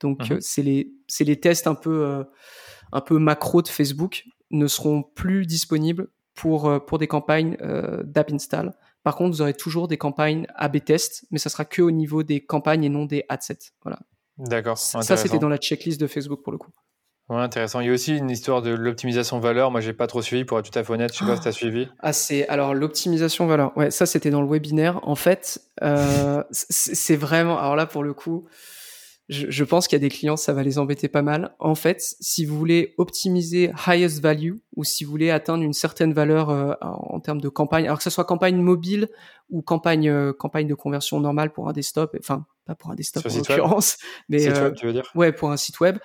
donc 0.00 0.28
mhm. 0.28 0.38
euh, 0.38 0.38
c'est 0.40 1.24
les 1.24 1.40
tests 1.40 1.68
un 1.68 1.76
peu 1.76 2.24
un 2.92 3.00
peu 3.00 3.18
macro 3.18 3.62
de 3.62 3.68
Facebook 3.68 4.24
ne 4.50 4.66
seront 4.66 5.04
plus 5.04 5.46
disponibles 5.46 6.08
pour 6.34 6.84
pour 6.84 6.98
des 6.98 7.06
campagnes 7.06 7.56
d'app 8.04 8.32
install. 8.32 8.74
Par 9.02 9.16
contre, 9.16 9.30
vous 9.30 9.42
aurez 9.42 9.54
toujours 9.54 9.88
des 9.88 9.96
campagnes 9.96 10.46
A/B 10.56 10.78
test, 10.84 11.24
mais 11.30 11.38
ça 11.38 11.48
sera 11.48 11.64
que 11.64 11.82
au 11.82 11.90
niveau 11.90 12.22
des 12.22 12.44
campagnes 12.44 12.84
et 12.84 12.88
non 12.88 13.06
des 13.06 13.24
adsets. 13.28 13.72
Voilà. 13.82 13.98
D'accord. 14.38 14.78
Ça, 14.78 15.16
c'était 15.16 15.38
dans 15.38 15.48
la 15.48 15.58
checklist 15.58 16.00
de 16.00 16.06
Facebook 16.06 16.42
pour 16.42 16.52
le 16.52 16.58
coup. 16.58 16.70
Ouais, 17.28 17.40
intéressant. 17.40 17.78
Il 17.78 17.86
y 17.86 17.90
a 17.90 17.92
aussi 17.92 18.16
une 18.16 18.28
histoire 18.28 18.60
de 18.60 18.70
l'optimisation 18.70 19.38
valeur. 19.38 19.70
Moi, 19.70 19.80
j'ai 19.80 19.92
pas 19.92 20.08
trop 20.08 20.20
suivi 20.20 20.44
pour 20.44 20.58
être 20.58 20.68
tout 20.68 20.76
à 20.76 20.82
fait 20.82 20.92
honnête. 20.92 21.12
Je 21.12 21.18
sais 21.20 21.24
pas 21.24 21.36
si 21.36 21.42
tu 21.42 21.48
as 21.48 21.52
suivi. 21.52 21.88
Ah, 22.00 22.12
c'est 22.12 22.48
alors 22.48 22.74
l'optimisation 22.74 23.46
valeur. 23.46 23.76
Ouais, 23.76 23.92
ça 23.92 24.04
c'était 24.04 24.30
dans 24.30 24.42
le 24.42 24.48
webinaire. 24.48 24.98
En 25.06 25.14
fait, 25.14 25.60
euh, 25.82 26.42
c'est 26.50 27.16
vraiment. 27.16 27.56
Alors 27.58 27.76
là, 27.76 27.86
pour 27.86 28.02
le 28.02 28.14
coup, 28.14 28.46
je, 29.30 29.64
pense 29.64 29.86
qu'il 29.86 29.94
y 29.94 30.00
a 30.00 30.06
des 30.06 30.08
clients, 30.08 30.36
ça 30.36 30.52
va 30.52 30.64
les 30.64 30.78
embêter 30.78 31.06
pas 31.06 31.22
mal. 31.22 31.54
En 31.60 31.76
fait, 31.76 32.16
si 32.20 32.44
vous 32.44 32.58
voulez 32.58 32.94
optimiser 32.98 33.70
highest 33.86 34.20
value 34.20 34.54
ou 34.74 34.82
si 34.82 35.04
vous 35.04 35.12
voulez 35.12 35.30
atteindre 35.30 35.62
une 35.62 35.72
certaine 35.72 36.12
valeur 36.12 36.50
euh, 36.50 36.74
en 36.82 37.20
termes 37.20 37.40
de 37.40 37.48
campagne, 37.48 37.84
alors 37.84 37.98
que 37.98 38.02
ce 38.02 38.10
soit 38.10 38.24
campagne 38.24 38.56
mobile 38.56 39.08
ou 39.48 39.62
campagne 39.62 40.10
euh, 40.10 40.32
campagne 40.32 40.66
de 40.66 40.74
conversion 40.74 41.20
normale 41.20 41.52
pour 41.52 41.68
un 41.68 41.72
desktop, 41.72 42.16
enfin 42.18 42.44
pas 42.66 42.74
pour 42.74 42.90
un 42.90 42.96
desktop 42.96 43.24
en 43.24 43.36
l'occurrence, 43.36 43.98
mais 44.28 44.48
euh, 44.48 44.72
tu 44.72 44.86
veux 44.86 44.92
dire? 44.92 45.08
ouais 45.14 45.30
pour 45.30 45.52
un 45.52 45.56
site 45.56 45.78
web. 45.78 45.98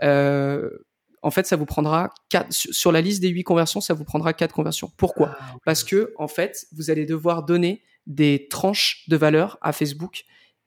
en 0.00 1.30
fait, 1.30 1.46
ça 1.46 1.54
vous 1.54 1.66
prendra 1.66 2.10
quatre, 2.30 2.48
sur 2.50 2.90
la 2.90 3.00
liste 3.00 3.22
des 3.22 3.28
huit 3.28 3.44
conversions, 3.44 3.80
ça 3.80 3.94
vous 3.94 4.04
prendra 4.04 4.32
quatre 4.32 4.56
conversions. 4.56 4.90
Pourquoi? 4.96 5.36
Ah, 5.38 5.54
Parce 5.64 5.84
que 5.84 6.12
en 6.18 6.26
fait, 6.26 6.66
vous 6.72 6.90
allez 6.90 7.06
devoir 7.06 7.44
donner 7.44 7.84
des 8.08 8.48
tranches 8.48 9.04
de 9.06 9.16
valeur 9.16 9.56
à 9.62 9.72
Facebook 9.72 10.24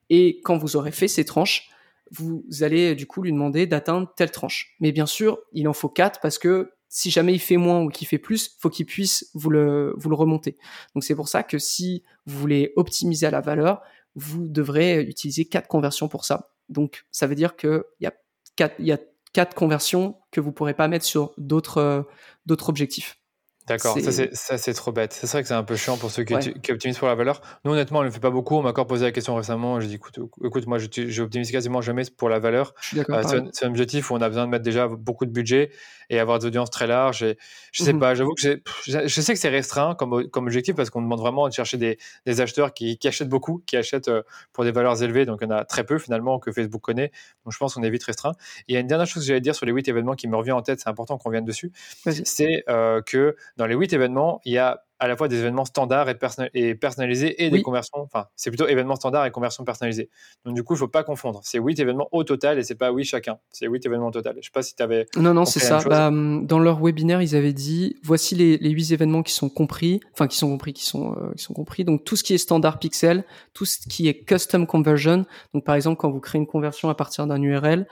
et 0.10 0.40
quand 0.46 0.58
vous 0.58 0.78
aurez 0.78 0.92
fait 0.92 1.10
ces 1.10 1.26
tranches, 1.26 1.70
vous 2.12 2.46
allez 2.62 2.96
du 2.96 3.08
coup 3.08 3.22
lui 3.22 3.32
demander 3.32 3.68
d'atteindre 3.68 4.12
telle 4.16 4.32
tranche. 4.32 4.76
Mais 4.80 4.92
bien 4.92 5.06
sûr, 5.06 5.40
il 5.54 5.68
en 5.68 5.74
faut 5.74 5.90
quatre 5.90 6.20
parce 6.22 6.38
que 6.38 6.72
si 6.88 7.12
jamais 7.12 7.34
il 7.34 7.40
fait 7.40 7.58
moins 7.58 7.82
ou 7.82 7.90
qu'il 7.90 8.08
fait 8.08 8.18
plus, 8.18 8.56
faut 8.60 8.70
qu'il 8.70 8.86
puisse 8.86 9.30
vous 9.34 9.50
le, 9.50 9.94
vous 9.98 10.10
le 10.10 10.16
remonter. 10.16 10.58
Donc 10.94 11.04
c'est 11.04 11.16
pour 11.16 11.28
ça 11.28 11.44
que 11.44 11.58
si 11.58 12.04
vous 12.26 12.40
voulez 12.40 12.74
optimiser 12.76 13.26
à 13.26 13.32
la 13.32 13.42
valeur, 13.42 13.82
vous 14.16 14.48
devrez 14.48 15.02
utiliser 15.02 15.46
quatre 15.46 15.68
conversions 15.68 16.08
pour 16.08 16.26
ça. 16.26 16.52
Donc 16.70 17.06
ça 17.12 17.28
veut 17.28 17.36
dire 17.36 17.56
qu'il 17.56 17.84
y 18.00 18.06
a 18.06 18.14
quatre, 18.56 18.76
il 18.80 18.86
y 18.86 18.92
a 18.92 19.00
cas 19.34 19.46
de 19.46 19.54
conversion 19.54 20.16
que 20.32 20.40
vous 20.40 20.54
pourrez 20.54 20.74
pas 20.74 20.88
mettre 20.88 21.04
sur 21.04 21.34
d'autres 21.38 22.08
d'autres 22.46 22.70
objectifs. 22.70 23.20
D'accord, 23.68 23.98
ça 24.00 24.58
c'est 24.58 24.74
trop 24.74 24.92
bête. 24.92 25.14
C'est 25.14 25.28
vrai 25.28 25.42
que 25.42 25.48
c'est 25.48 25.56
un 25.56 25.64
peu 25.64 25.76
chiant 25.76 25.98
pour 25.98 26.12
ceux 26.12 26.24
qui, 26.24 26.36
optimisent 26.72 27.00
pour 27.00 27.08
la 27.08 27.16
valeur. 27.16 27.42
Nous, 27.64 27.72
honnêtement, 27.72 28.00
on 28.00 28.02
ne 28.04 28.08
le 28.08 28.12
fait 28.12 28.20
pas 28.20 28.30
beaucoup. 28.30 28.56
On 28.56 28.62
m'a 28.62 28.70
encore 28.70 28.86
posé 28.86 29.06
la 29.06 29.12
question 29.12 29.34
récemment. 29.34 29.80
J'ai 29.80 29.88
dit, 29.88 29.96
écoute, 29.96 30.20
écoute 30.44 30.68
moi, 30.68 30.78
j'optimise 30.78 31.52
quasiment 31.52 31.82
jamais 31.82 32.04
pour 32.16 32.30
la 32.30 32.38
valeur. 32.38 32.76
Euh, 32.96 33.24
c'est 33.54 33.66
un, 33.66 33.70
objectif 33.70 34.12
où 34.12 34.14
on 34.16 34.22
a 34.22 34.30
besoin 34.30 34.46
de 34.46 34.52
mettre 34.52 34.64
déjà 34.64 34.88
beaucoup 34.88 35.26
de 35.26 35.32
budget 35.32 35.72
et 36.12 36.20
avoir 36.20 36.38
des 36.38 36.46
audiences 36.46 36.70
très 36.70 36.86
larges. 36.86 37.24
Et, 37.24 37.38
je 37.72 37.84
sais 37.84 37.94
mmh 37.94 38.00
pas, 38.00 38.14
j'avoue 38.14 38.34
que 38.36 38.62
je 38.86 39.22
sais 39.22 39.34
que 39.34 39.40
c'est 39.40 39.50
restreint 39.50 39.96
comme, 39.96 40.30
comme 40.30 40.46
objectif 40.46 40.76
parce 40.76 40.92
qu'on 40.92 41.02
demande 41.02 41.20
vraiment 41.20 41.48
de 41.48 41.54
chercher 41.54 41.78
des, 41.78 41.98
des 42.28 42.42
acheteurs 42.42 42.72
qui, 42.72 43.00
qui, 43.00 43.08
achètent 43.08 43.30
beaucoup, 43.30 43.64
qui 43.66 43.78
achètent 43.78 44.10
euh, 44.10 44.22
pour 44.54 44.64
des 44.64 44.72
valeurs 44.72 45.02
élevées. 45.02 45.26
Donc, 45.26 45.40
il 45.42 45.46
y 45.46 45.48
en 45.48 45.56
a 45.56 45.66
très 45.66 45.84
peu 45.84 45.98
finalement 45.98 46.38
que 46.38 46.52
Facebook 46.52 46.82
connaît. 46.82 47.12
Donc, 47.46 47.54
je 47.54 47.58
pense 47.58 47.74
qu'on 47.74 47.84
est 47.84 47.90
vite 47.90 48.04
restreint. 48.04 48.34
Et 48.68 48.74
il 48.74 48.76
y 48.76 48.78
a 48.78 48.80
une 48.80 48.88
dernière 48.88 49.08
chose 49.08 49.24
que 49.24 49.28
j'allais 49.28 49.42
dire 49.42 49.56
sur 49.56 49.66
les 49.66 49.72
8 49.72 49.88
événements 49.88 50.14
qui 50.14 50.28
me 50.28 50.36
revient 50.36 50.52
en 50.52 50.62
tête, 50.62 50.80
c'est 50.80 50.90
important 50.90 51.18
qu'on 51.18 51.32
vienne 51.32 51.46
dessus. 51.46 51.72
C'est 52.06 52.64
euh, 52.70 53.02
que 53.02 53.36
dans 53.58 53.66
les 53.66 53.76
8 53.76 53.94
événements, 53.94 54.42
il 54.46 54.54
y 54.54 54.58
a 54.58 54.82
à 55.00 55.08
la 55.08 55.18
fois 55.18 55.28
des 55.28 55.40
événements 55.40 55.66
standards 55.66 56.10
et, 56.10 56.18
et 56.54 56.76
personnalisés 56.76 57.44
et 57.44 57.50
des 57.50 57.62
conversions. 57.62 58.00
Enfin, 58.00 58.28
c'est 58.36 58.50
plutôt 58.50 58.68
événements 58.68 58.96
standards 58.96 59.26
et 59.26 59.32
conversions 59.32 59.66
personnalisées. 59.66 60.10
Donc, 60.46 60.56
du 60.56 60.64
coup, 60.64 60.74
il 60.74 60.78
ne 60.78 60.80
faut 60.80 60.88
pas 60.88 61.04
confondre. 61.04 61.42
C'est 61.44 61.60
8 61.60 61.80
événements 61.80 62.08
au 62.12 62.24
total 62.24 62.60
et 62.60 62.64
c'est 62.64 62.76
pas 62.76 62.92
oui 62.92 63.04
chacun. 63.04 63.38
C'est 63.52 63.68
8 63.68 63.86
événements 63.86 64.08
au 64.08 64.12
total. 64.12 64.34
Je 64.36 64.40
ne 64.40 64.44
sais 64.44 64.52
pas 64.54 64.64
si 64.64 64.74
tu 64.74 64.82
avais. 64.82 65.06
Non, 65.18 65.34
non, 65.34 65.46
c'est 65.46 65.60
ça. 65.60 65.80
Bah, 65.86 66.10
dans 66.12 66.60
leur 66.60 66.82
webinaire, 66.82 67.22
ils 67.22 67.36
avaient 67.36 67.54
dit 67.54 67.98
voici 68.04 68.36
les, 68.36 68.58
les 68.58 68.70
8 68.70 68.94
événements 68.94 69.24
qui 69.24 69.34
sont 69.34 69.50
compris, 69.50 70.00
enfin, 70.14 70.28
qui 70.28 70.38
sont 70.38 70.50
compris, 70.50 70.74
qui 70.74 70.86
sont, 70.86 71.14
euh, 71.14 71.34
qui 71.36 71.44
sont 71.44 71.54
compris. 71.54 71.84
Donc, 71.84 72.06
tout 72.06 72.16
ce 72.16 72.24
qui 72.24 72.34
est 72.34 72.38
standard 72.38 72.80
pixel, 72.80 73.26
tout 73.54 73.66
ce 73.66 73.80
qui 73.90 74.08
est 74.08 74.24
custom 74.24 74.66
conversion. 74.66 75.26
Donc, 75.54 75.66
par 75.66 75.76
exemple, 75.76 75.98
quand 75.98 76.10
vous 76.10 76.22
créez 76.22 76.40
une 76.40 76.48
conversion 76.48 76.90
à 76.90 76.96
partir 76.96 77.28
d'un 77.28 77.42
URL, 77.42 77.86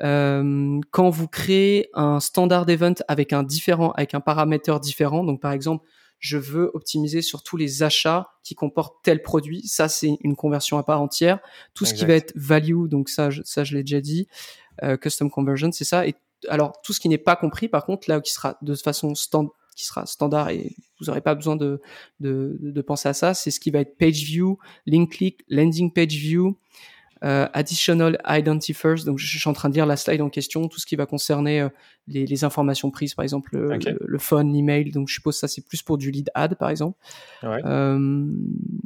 euh, 0.00 0.80
quand 0.90 1.10
vous 1.10 1.28
créez 1.28 1.90
un 1.94 2.20
standard 2.20 2.68
event 2.68 2.94
avec 3.08 3.32
un 3.32 3.42
différent, 3.42 3.92
avec 3.92 4.14
un 4.14 4.20
paramètre 4.20 4.80
différent, 4.80 5.24
donc 5.24 5.40
par 5.40 5.52
exemple, 5.52 5.86
je 6.18 6.38
veux 6.38 6.70
optimiser 6.74 7.20
sur 7.20 7.42
tous 7.42 7.56
les 7.56 7.82
achats 7.82 8.30
qui 8.44 8.54
comportent 8.54 8.96
tel 9.02 9.22
produit. 9.22 9.66
Ça, 9.66 9.88
c'est 9.88 10.16
une 10.20 10.36
conversion 10.36 10.78
à 10.78 10.84
part 10.84 11.02
entière. 11.02 11.40
Tout 11.74 11.84
ce 11.84 11.94
qui 11.94 12.04
va 12.04 12.14
être 12.14 12.32
value, 12.36 12.86
donc 12.86 13.08
ça, 13.08 13.30
je, 13.30 13.42
ça, 13.44 13.64
je 13.64 13.74
l'ai 13.74 13.82
déjà 13.82 14.00
dit. 14.00 14.28
Euh, 14.84 14.96
custom 14.96 15.30
conversion, 15.30 15.72
c'est 15.72 15.84
ça. 15.84 16.06
Et 16.06 16.14
alors, 16.48 16.80
tout 16.82 16.92
ce 16.92 17.00
qui 17.00 17.08
n'est 17.08 17.18
pas 17.18 17.34
compris, 17.34 17.68
par 17.68 17.84
contre, 17.84 18.08
là, 18.08 18.20
qui 18.20 18.32
sera 18.32 18.56
de 18.62 18.74
façon 18.76 19.16
stand, 19.16 19.48
qui 19.74 19.84
sera 19.84 20.06
standard 20.06 20.50
et 20.50 20.76
vous 21.00 21.06
n'aurez 21.06 21.20
pas 21.20 21.34
besoin 21.34 21.56
de, 21.56 21.80
de, 22.20 22.56
de, 22.60 22.82
penser 22.82 23.08
à 23.08 23.14
ça, 23.14 23.34
c'est 23.34 23.50
ce 23.50 23.58
qui 23.58 23.70
va 23.70 23.80
être 23.80 23.96
page 23.96 24.22
view, 24.22 24.58
link 24.86 25.12
click, 25.12 25.44
landing 25.48 25.92
page 25.92 26.14
view, 26.14 26.56
euh, 27.24 27.48
additional 27.52 28.18
identifiers. 28.28 29.04
Donc, 29.06 29.18
je 29.18 29.38
suis 29.38 29.48
en 29.48 29.52
train 29.52 29.68
de 29.68 29.74
lire 29.74 29.86
la 29.86 29.96
slide 29.96 30.20
en 30.20 30.28
question, 30.28 30.68
tout 30.68 30.80
ce 30.80 30.86
qui 30.86 30.96
va 30.96 31.06
concerner 31.06 31.60
euh, 31.60 31.68
les, 32.08 32.26
les, 32.26 32.44
informations 32.44 32.90
prises, 32.90 33.14
par 33.14 33.22
exemple 33.22 33.56
le, 33.56 34.18
phone, 34.18 34.52
l'email. 34.52 34.90
Donc, 34.90 35.08
je 35.08 35.14
suppose 35.14 35.36
que 35.36 35.40
ça 35.40 35.48
c'est 35.48 35.66
plus 35.66 35.82
pour 35.82 35.98
du 35.98 36.10
lead 36.10 36.30
ad, 36.34 36.56
par 36.56 36.70
exemple. 36.70 36.98
Euh, 37.44 37.98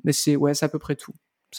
mais 0.05 0.13
c'est 0.13 0.37
ouais, 0.37 0.55
c'est 0.55 0.67
à 0.67 0.69
peu 0.69 0.79
près 0.79 0.97
tout. 0.97 1.13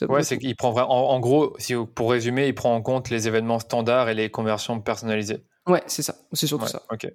Ouais, 0.07 0.21
c'est 0.21 0.37
qu'il 0.37 0.55
prend 0.55 0.75
en, 0.75 1.19
gros, 1.19 1.55
si, 1.57 1.73
pour 1.95 2.11
résumer, 2.11 2.47
il 2.47 2.53
prend 2.53 2.75
en 2.75 2.81
compte 2.81 3.09
les 3.09 3.27
événements 3.27 3.59
standards 3.59 4.09
et 4.09 4.13
les 4.13 4.29
conversions 4.29 4.79
personnalisées. 4.79 5.43
Ouais, 5.65 5.81
c'est 5.87 6.03
ça. 6.03 6.15
C'est 6.33 6.47
surtout 6.47 6.67
ça. 6.67 6.83
Ok. 6.91 7.07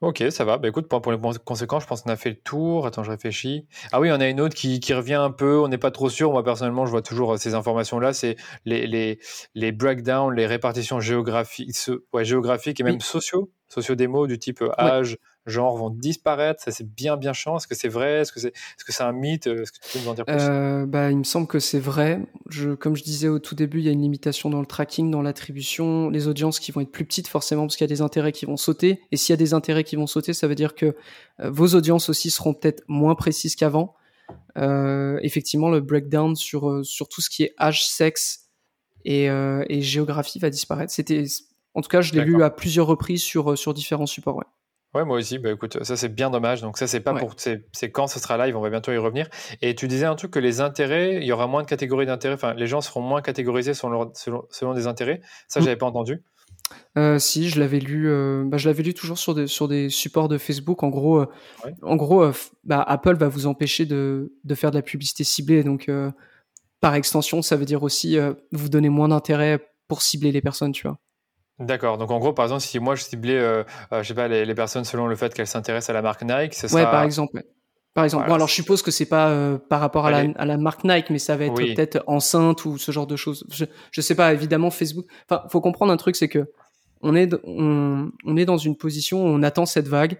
Ok, 0.00 0.22
ça 0.30 0.44
va. 0.44 0.58
Bah, 0.58 0.68
écoute, 0.68 0.86
pour, 0.86 1.10
les 1.10 1.18
conséquences, 1.44 1.82
je 1.82 1.88
pense 1.88 2.02
qu'on 2.02 2.10
a 2.10 2.16
fait 2.16 2.30
le 2.30 2.36
tour. 2.36 2.86
Attends, 2.86 3.02
je 3.02 3.10
réfléchis. 3.10 3.66
Ah 3.90 3.98
oui, 3.98 4.10
on 4.12 4.20
a 4.20 4.28
une 4.28 4.40
autre 4.40 4.54
qui, 4.54 4.78
qui 4.78 4.94
revient 4.94 5.14
un 5.14 5.32
peu. 5.32 5.58
On 5.58 5.66
n'est 5.66 5.78
pas 5.78 5.90
trop 5.90 6.08
sûr. 6.08 6.30
Moi, 6.30 6.44
personnellement, 6.44 6.86
je 6.86 6.92
vois 6.92 7.02
toujours 7.02 7.32
euh, 7.32 7.36
ces 7.36 7.54
informations-là. 7.54 8.12
C'est 8.12 8.36
les, 8.64 8.86
les, 8.86 9.18
les 9.54 9.72
breakdowns, 9.72 10.32
les 10.34 10.46
répartitions 10.46 11.00
géographiques, 11.00 11.74
ouais, 12.12 12.24
géographiques 12.24 12.78
et 12.78 12.84
même 12.84 13.00
sociaux, 13.00 13.50
sociaux 13.66 13.96
des 13.96 14.06
mots 14.06 14.28
du 14.28 14.38
type 14.38 14.62
euh, 14.62 14.70
âge, 14.78 15.18
genre 15.48 15.76
vont 15.76 15.90
disparaître 15.90 16.62
Ça, 16.62 16.70
c'est 16.70 16.88
bien, 16.88 17.16
bien 17.16 17.32
chiant. 17.32 17.56
Est-ce 17.56 17.66
que 17.66 17.74
c'est 17.74 17.88
vrai? 17.88 18.20
Est-ce 18.20 18.32
que 18.32 18.40
c'est 18.40 18.48
est 18.48 18.52
-ce 18.52 18.92
c'est 18.92 19.02
un 19.02 19.12
mythe? 19.12 19.46
Est-ce 19.46 19.72
que 19.72 19.78
tu 19.82 19.92
peux 19.92 20.04
nous 20.04 20.10
en 20.10 20.14
dire 20.14 20.24
plus? 20.24 20.36
Euh, 20.38 20.86
bah, 20.86 21.10
Il 21.10 21.18
me 21.18 21.24
semble 21.24 21.46
que 21.46 21.58
c'est 21.58 21.78
vrai. 21.78 22.20
Je, 22.48 22.74
comme 22.74 22.96
je 22.96 23.02
disais 23.02 23.28
au 23.28 23.38
tout 23.38 23.54
début, 23.54 23.78
il 23.78 23.84
y 23.84 23.88
a 23.88 23.92
une 23.92 24.02
limitation 24.02 24.50
dans 24.50 24.60
le 24.60 24.66
tracking, 24.66 25.10
dans 25.10 25.22
l'attribution. 25.22 26.10
Les 26.10 26.28
audiences 26.28 26.60
qui 26.60 26.72
vont 26.72 26.80
être 26.80 26.92
plus 26.92 27.04
petites, 27.04 27.28
forcément, 27.28 27.62
parce 27.62 27.76
qu'il 27.76 27.84
y 27.84 27.90
a 27.90 27.94
des 27.94 28.02
intérêts 28.02 28.32
qui 28.32 28.46
vont 28.46 28.56
sauter. 28.56 29.00
Et 29.10 29.16
s'il 29.16 29.32
y 29.32 29.34
a 29.34 29.36
des 29.36 29.54
intérêts 29.54 29.84
qui 29.84 29.96
vont 29.96 30.06
sauter, 30.06 30.32
ça 30.34 30.46
veut 30.46 30.54
dire 30.54 30.74
que 30.74 30.94
euh, 31.40 31.50
vos 31.50 31.74
audiences 31.74 32.08
aussi 32.08 32.30
seront 32.30 32.54
peut-être 32.54 32.82
moins 32.88 33.14
précises 33.14 33.56
qu'avant. 33.56 33.94
Euh, 34.58 35.18
effectivement, 35.22 35.70
le 35.70 35.80
breakdown 35.80 36.36
sur, 36.36 36.84
sur 36.84 37.08
tout 37.08 37.20
ce 37.20 37.30
qui 37.30 37.44
est 37.44 37.54
âge, 37.58 37.86
sexe 37.86 38.48
et, 39.04 39.26
et 39.26 39.80
géographie 39.80 40.38
va 40.38 40.50
disparaître. 40.50 40.92
C'était, 40.92 41.24
en 41.74 41.80
tout 41.80 41.88
cas, 41.88 42.02
je 42.02 42.12
l'ai 42.12 42.24
lu 42.24 42.42
à 42.42 42.50
plusieurs 42.50 42.86
reprises 42.86 43.22
sur, 43.22 43.56
sur 43.56 43.72
différents 43.72 44.06
supports. 44.06 44.36
Ouais. 44.36 44.44
Ouais, 44.94 45.04
moi 45.04 45.18
aussi. 45.18 45.38
Bah, 45.38 45.50
écoute, 45.52 45.82
ça 45.84 45.96
c'est 45.96 46.08
bien 46.08 46.30
dommage. 46.30 46.62
Donc 46.62 46.78
ça 46.78 46.86
c'est 46.86 47.00
pas 47.00 47.14
pour, 47.14 47.34
c'est 47.36 47.90
quand 47.90 48.06
ce 48.06 48.18
sera 48.18 48.44
live. 48.44 48.56
On 48.56 48.60
va 48.60 48.70
bientôt 48.70 48.92
y 48.92 48.96
revenir. 48.96 49.28
Et 49.60 49.74
tu 49.74 49.86
disais 49.86 50.06
un 50.06 50.14
truc 50.14 50.30
que 50.30 50.38
les 50.38 50.60
intérêts, 50.60 51.16
il 51.16 51.24
y 51.24 51.32
aura 51.32 51.46
moins 51.46 51.62
de 51.62 51.68
catégories 51.68 52.06
d'intérêts. 52.06 52.34
Enfin, 52.34 52.54
les 52.54 52.66
gens 52.66 52.80
seront 52.80 53.02
moins 53.02 53.20
catégorisés 53.20 53.74
selon, 53.74 54.10
selon, 54.14 54.74
des 54.74 54.86
intérêts. 54.86 55.20
Ça, 55.46 55.60
mmh. 55.60 55.62
j'avais 55.62 55.76
pas 55.76 55.86
entendu. 55.86 56.22
Euh, 56.96 57.18
si, 57.18 57.48
je 57.48 57.60
l'avais 57.60 57.80
lu. 57.80 58.08
Euh, 58.08 58.44
bah, 58.46 58.56
je 58.56 58.68
l'avais 58.68 58.82
lu 58.82 58.94
toujours 58.94 59.18
sur 59.18 59.34
des 59.34 59.46
sur 59.46 59.68
des 59.68 59.90
supports 59.90 60.28
de 60.28 60.38
Facebook. 60.38 60.82
En 60.82 60.88
gros, 60.88 61.20
euh, 61.20 61.26
en 61.82 61.96
gros, 61.96 62.30
bah, 62.64 62.82
Apple 62.82 63.16
va 63.16 63.28
vous 63.28 63.46
empêcher 63.46 63.86
de 63.86 64.32
de 64.44 64.54
faire 64.54 64.70
de 64.70 64.76
la 64.76 64.82
publicité 64.82 65.24
ciblée. 65.24 65.64
Donc, 65.64 65.90
par 66.80 66.94
extension, 66.94 67.42
ça 67.42 67.56
veut 67.56 67.66
dire 67.66 67.82
aussi 67.82 68.16
vous 68.52 68.68
donner 68.68 68.88
moins 68.88 69.08
d'intérêt 69.08 69.60
pour 69.86 70.02
cibler 70.02 70.32
les 70.32 70.42
personnes, 70.42 70.72
tu 70.72 70.86
vois. 70.86 70.98
D'accord. 71.58 71.98
Donc 71.98 72.10
en 72.10 72.18
gros, 72.18 72.32
par 72.32 72.44
exemple, 72.44 72.62
si 72.62 72.78
moi 72.78 72.94
je 72.94 73.02
ciblais, 73.02 73.38
euh, 73.38 73.64
euh, 73.92 74.02
je 74.02 74.08
sais 74.08 74.14
pas, 74.14 74.28
les, 74.28 74.54
personnes 74.54 74.84
selon 74.84 75.06
le 75.06 75.16
fait 75.16 75.34
qu'elles 75.34 75.46
s'intéressent 75.46 75.90
à 75.90 75.92
la 75.92 76.02
marque 76.02 76.22
Nike, 76.22 76.54
ça 76.54 76.68
sera... 76.68 76.80
Ouais, 76.80 76.90
par 76.90 77.02
exemple. 77.02 77.42
Par 77.94 78.04
exemple. 78.04 78.28
bon, 78.28 78.34
alors 78.34 78.46
je 78.46 78.54
suppose 78.54 78.82
que 78.82 78.92
c'est 78.92 79.06
pas 79.06 79.30
euh, 79.30 79.58
par 79.58 79.80
rapport 79.80 80.06
à, 80.06 80.10
la, 80.10 80.30
à, 80.36 80.44
la, 80.44 80.56
marque 80.56 80.84
Nike, 80.84 81.10
mais 81.10 81.18
ça 81.18 81.36
va 81.36 81.46
être 81.46 81.54
peut-être 81.54 82.04
enceinte 82.06 82.64
ou 82.64 82.78
ce 82.78 82.92
genre 82.92 83.08
de 83.08 83.16
choses. 83.16 83.44
Je, 83.50 83.64
je 83.90 84.00
sais 84.00 84.14
pas. 84.14 84.32
Évidemment, 84.32 84.70
Facebook. 84.70 85.06
Enfin, 85.28 85.42
faut 85.48 85.60
comprendre 85.60 85.92
un 85.92 85.96
truc, 85.96 86.14
c'est 86.14 86.28
que 86.28 86.52
on 87.00 87.16
est 87.16 87.34
on, 87.42 88.12
on 88.24 88.36
est 88.36 88.44
dans 88.44 88.56
une 88.56 88.76
position 88.76 89.24
où 89.24 89.26
on 89.26 89.42
attend 89.42 89.66
cette 89.66 89.88
vague. 89.88 90.18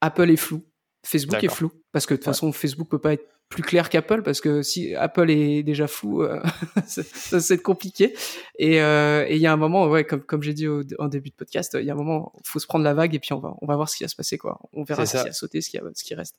Apple 0.00 0.30
est 0.30 0.36
flou. 0.36 0.62
Facebook 1.04 1.42
est 1.42 1.48
flou 1.48 1.72
parce 1.92 2.06
que 2.06 2.14
de 2.14 2.18
toute 2.18 2.24
façon 2.24 2.52
Facebook 2.52 2.88
peut 2.88 3.00
pas 3.00 3.14
être 3.14 3.24
plus 3.48 3.62
clair 3.62 3.88
qu'Apple 3.88 4.22
parce 4.22 4.40
que 4.40 4.62
si 4.62 4.94
Apple 4.94 5.30
est 5.30 5.62
déjà 5.62 5.86
flou, 5.86 6.22
euh, 6.22 6.40
ça, 6.86 7.40
c'est 7.40 7.58
compliqué. 7.58 8.14
Et 8.58 8.80
euh, 8.80 9.26
il 9.28 9.38
y 9.38 9.46
a 9.46 9.52
un 9.52 9.56
moment, 9.56 9.86
ouais, 9.86 10.04
comme 10.04 10.22
comme 10.22 10.42
j'ai 10.42 10.54
dit 10.54 10.68
au, 10.68 10.82
en 10.98 11.08
début 11.08 11.30
de 11.30 11.34
podcast, 11.34 11.76
il 11.78 11.86
y 11.86 11.90
a 11.90 11.94
un 11.94 11.96
moment, 11.96 12.32
faut 12.44 12.58
se 12.58 12.66
prendre 12.66 12.84
la 12.84 12.94
vague 12.94 13.14
et 13.14 13.18
puis 13.18 13.32
on 13.32 13.40
va 13.40 13.54
on 13.60 13.66
va 13.66 13.76
voir 13.76 13.88
ce 13.88 13.96
qui 13.96 14.04
va 14.04 14.08
se 14.08 14.16
passer 14.16 14.38
quoi. 14.38 14.60
On 14.72 14.84
verra 14.84 15.06
ce 15.06 15.22
qui 15.22 15.28
a 15.28 15.32
sauté, 15.32 15.60
ce 15.60 15.70
qui 15.70 15.78
a, 15.78 15.82
ce 15.94 16.04
qui 16.04 16.14
reste. 16.14 16.36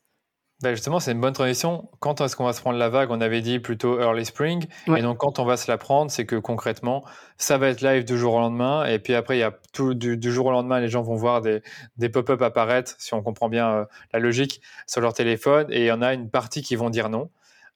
Ben 0.62 0.74
justement, 0.74 1.00
c'est 1.00 1.12
une 1.12 1.20
bonne 1.20 1.32
transition. 1.32 1.88
Quand 2.00 2.20
est-ce 2.20 2.36
qu'on 2.36 2.44
va 2.44 2.52
se 2.52 2.60
prendre 2.60 2.78
la 2.78 2.90
vague? 2.90 3.10
On 3.10 3.22
avait 3.22 3.40
dit 3.40 3.60
plutôt 3.60 3.98
early 3.98 4.26
spring. 4.26 4.66
Et 4.94 5.00
donc, 5.00 5.16
quand 5.16 5.38
on 5.38 5.46
va 5.46 5.56
se 5.56 5.70
la 5.70 5.78
prendre, 5.78 6.10
c'est 6.10 6.26
que 6.26 6.36
concrètement, 6.36 7.02
ça 7.38 7.56
va 7.56 7.68
être 7.68 7.80
live 7.80 8.04
du 8.04 8.18
jour 8.18 8.34
au 8.34 8.40
lendemain. 8.40 8.84
Et 8.84 8.98
puis 8.98 9.14
après, 9.14 9.38
il 9.38 9.40
y 9.40 9.42
a 9.42 9.54
tout 9.72 9.94
du, 9.94 10.18
jour 10.30 10.46
au 10.46 10.50
lendemain, 10.50 10.80
les 10.80 10.88
gens 10.88 11.00
vont 11.00 11.14
voir 11.14 11.40
des, 11.40 11.62
des 11.96 12.10
pop-up 12.10 12.42
apparaître, 12.42 12.94
si 12.98 13.14
on 13.14 13.22
comprend 13.22 13.48
bien 13.48 13.70
euh, 13.70 13.84
la 14.12 14.18
logique, 14.18 14.60
sur 14.86 15.00
leur 15.00 15.14
téléphone. 15.14 15.66
Et 15.70 15.80
il 15.80 15.86
y 15.86 15.92
en 15.92 16.02
a 16.02 16.12
une 16.12 16.28
partie 16.28 16.60
qui 16.60 16.76
vont 16.76 16.90
dire 16.90 17.08
non. 17.08 17.30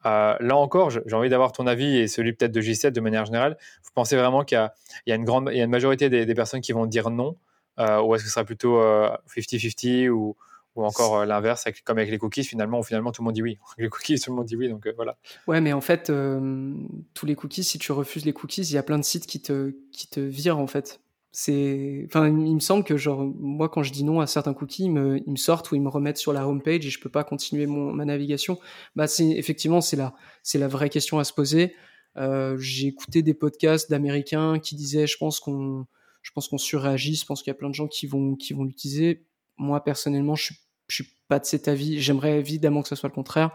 Euh, 0.05 0.37
là 0.39 0.57
encore, 0.57 0.91
j'ai 0.91 1.15
envie 1.15 1.31
d'avoir 1.31 1.53
ton 1.53 1.67
avis 1.67 1.97
et 1.97 2.07
celui 2.07 2.35
peut-être 2.35 2.53
de 2.53 2.61
J7 2.61 2.91
de 2.91 3.01
manière 3.01 3.25
générale. 3.25 3.57
Vous 3.83 3.93
pensez 3.95 4.17
vraiment 4.17 4.45
qu'il 4.45 4.59
y, 5.07 5.11
y, 5.11 5.13
a 5.13 5.17
une 5.17 5.25
grande, 5.25 5.49
il 5.51 5.57
y 5.57 5.63
a 5.63 5.65
une 5.65 5.71
majorité 5.71 6.11
des, 6.11 6.27
des 6.27 6.35
personnes 6.35 6.61
qui 6.61 6.73
vont 6.73 6.85
dire 6.85 7.09
non, 7.09 7.39
euh, 7.79 8.03
ou 8.03 8.15
est-ce 8.15 8.25
que 8.25 8.29
ce 8.29 8.35
sera 8.35 8.45
plutôt 8.45 8.79
50-50 8.79 10.11
ou 10.11 10.37
ou 10.77 10.85
encore 10.85 11.19
euh, 11.19 11.25
l'inverse, 11.25 11.65
comme 11.85 11.99
avec 11.99 12.11
les 12.11 12.19
cookies, 12.19 12.45
finalement, 12.45 12.81
où 12.81 12.83
finalement 12.83 13.13
tout 13.13 13.23
le 13.23 13.27
monde 13.27 13.35
dit 13.35 13.43
oui. 13.43 13.59
Les 13.79 13.89
cookies, 13.89 14.19
tout 14.19 14.31
le 14.31 14.37
monde 14.37 14.47
dit 14.47 14.57
oui, 14.57 14.69
donc 14.69 14.87
euh, 14.87 14.93
voilà. 14.97 15.17
Ouais, 15.47 15.61
mais 15.61 15.73
en 15.73 15.81
fait, 15.81 16.11
euh, 16.11 16.75
tous 17.15 17.27
les 17.27 17.35
cookies, 17.35 17.65
si 17.65 17.79
tu 17.79 17.93
refuses 17.93 18.25
les 18.25 18.33
cookies, 18.33 18.63
il 18.63 18.75
y 18.75 18.79
a 18.79 18.83
plein 18.83 18.99
de 18.99 19.05
sites 19.05 19.27
qui 19.27 19.41
te, 19.41 19.75
qui 19.93 20.09
te 20.09 20.21
virent 20.21 20.59
en 20.59 20.67
fait. 20.67 21.01
C'est, 21.37 22.05
enfin, 22.07 22.29
il 22.29 22.55
me 22.55 22.61
semble 22.61 22.85
que 22.85 22.97
genre 22.97 23.25
moi, 23.25 23.69
quand 23.69 23.83
je 23.83 23.91
dis 23.91 24.05
non 24.05 24.21
à 24.21 24.27
certains 24.29 24.55
cookies, 24.55 24.85
ils 24.85 24.93
me, 24.93 25.19
ils 25.27 25.33
me 25.33 25.37
sortent 25.37 25.73
ou 25.73 25.75
ils 25.75 25.83
me 25.83 25.89
remettent 25.89 26.17
sur 26.17 26.33
la 26.33 26.47
homepage 26.47 26.87
et 26.87 26.91
je 26.91 27.01
peux 27.01 27.09
pas 27.09 27.25
continuer 27.25 27.67
mon, 27.67 27.93
ma 27.93 28.05
navigation. 28.05 28.61
Bah, 28.95 29.09
c'est 29.09 29.29
effectivement, 29.31 29.81
c'est 29.81 29.97
la, 29.97 30.15
c'est 30.45 30.59
la 30.59 30.69
vraie 30.69 30.91
question 30.91 31.19
à 31.19 31.25
se 31.25 31.33
poser. 31.33 31.75
Euh, 32.17 32.57
j'ai 32.59 32.87
écouté 32.87 33.23
des 33.23 33.35
podcasts 33.35 33.91
d'Américains 33.91 34.61
qui 34.61 34.77
disaient, 34.77 35.09
je 35.09 35.17
pense 35.19 35.41
qu'on, 35.41 35.87
je 36.23 36.31
pense 36.31 36.47
qu'on 36.47 36.59
surréagit, 36.59 37.17
je 37.17 37.27
pense 37.27 37.43
qu'il 37.43 37.51
y 37.51 37.57
a 37.57 37.59
plein 37.59 37.69
de 37.71 37.75
gens 37.75 37.89
qui 37.89 38.07
vont, 38.07 38.37
qui 38.37 38.53
vont 38.53 38.63
l'utiliser. 38.63 39.27
Moi 39.57 39.83
personnellement, 39.83 40.37
je 40.37 40.45
suis 40.45 40.57
je 40.89 41.03
suis 41.03 41.13
pas 41.29 41.39
de 41.39 41.45
cet 41.45 41.69
avis. 41.69 42.01
J'aimerais 42.01 42.39
évidemment 42.39 42.83
que 42.83 42.89
ce 42.89 42.97
soit 42.97 43.09
le 43.09 43.15
contraire. 43.15 43.51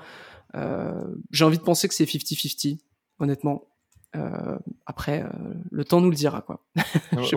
Euh, 0.56 1.16
j'ai 1.32 1.46
envie 1.46 1.58
de 1.58 1.64
penser 1.64 1.88
que 1.88 1.94
c'est 1.94 2.06
50-50, 2.06 2.80
honnêtement. 3.20 3.69
Euh, 4.16 4.58
après, 4.88 5.22
euh, 5.22 5.28
le 5.70 5.86
temps 5.86 6.02
nous 6.02 6.10
le 6.10 6.16
dira, 6.16 6.42
quoi. 6.42 6.60
je 7.12 7.36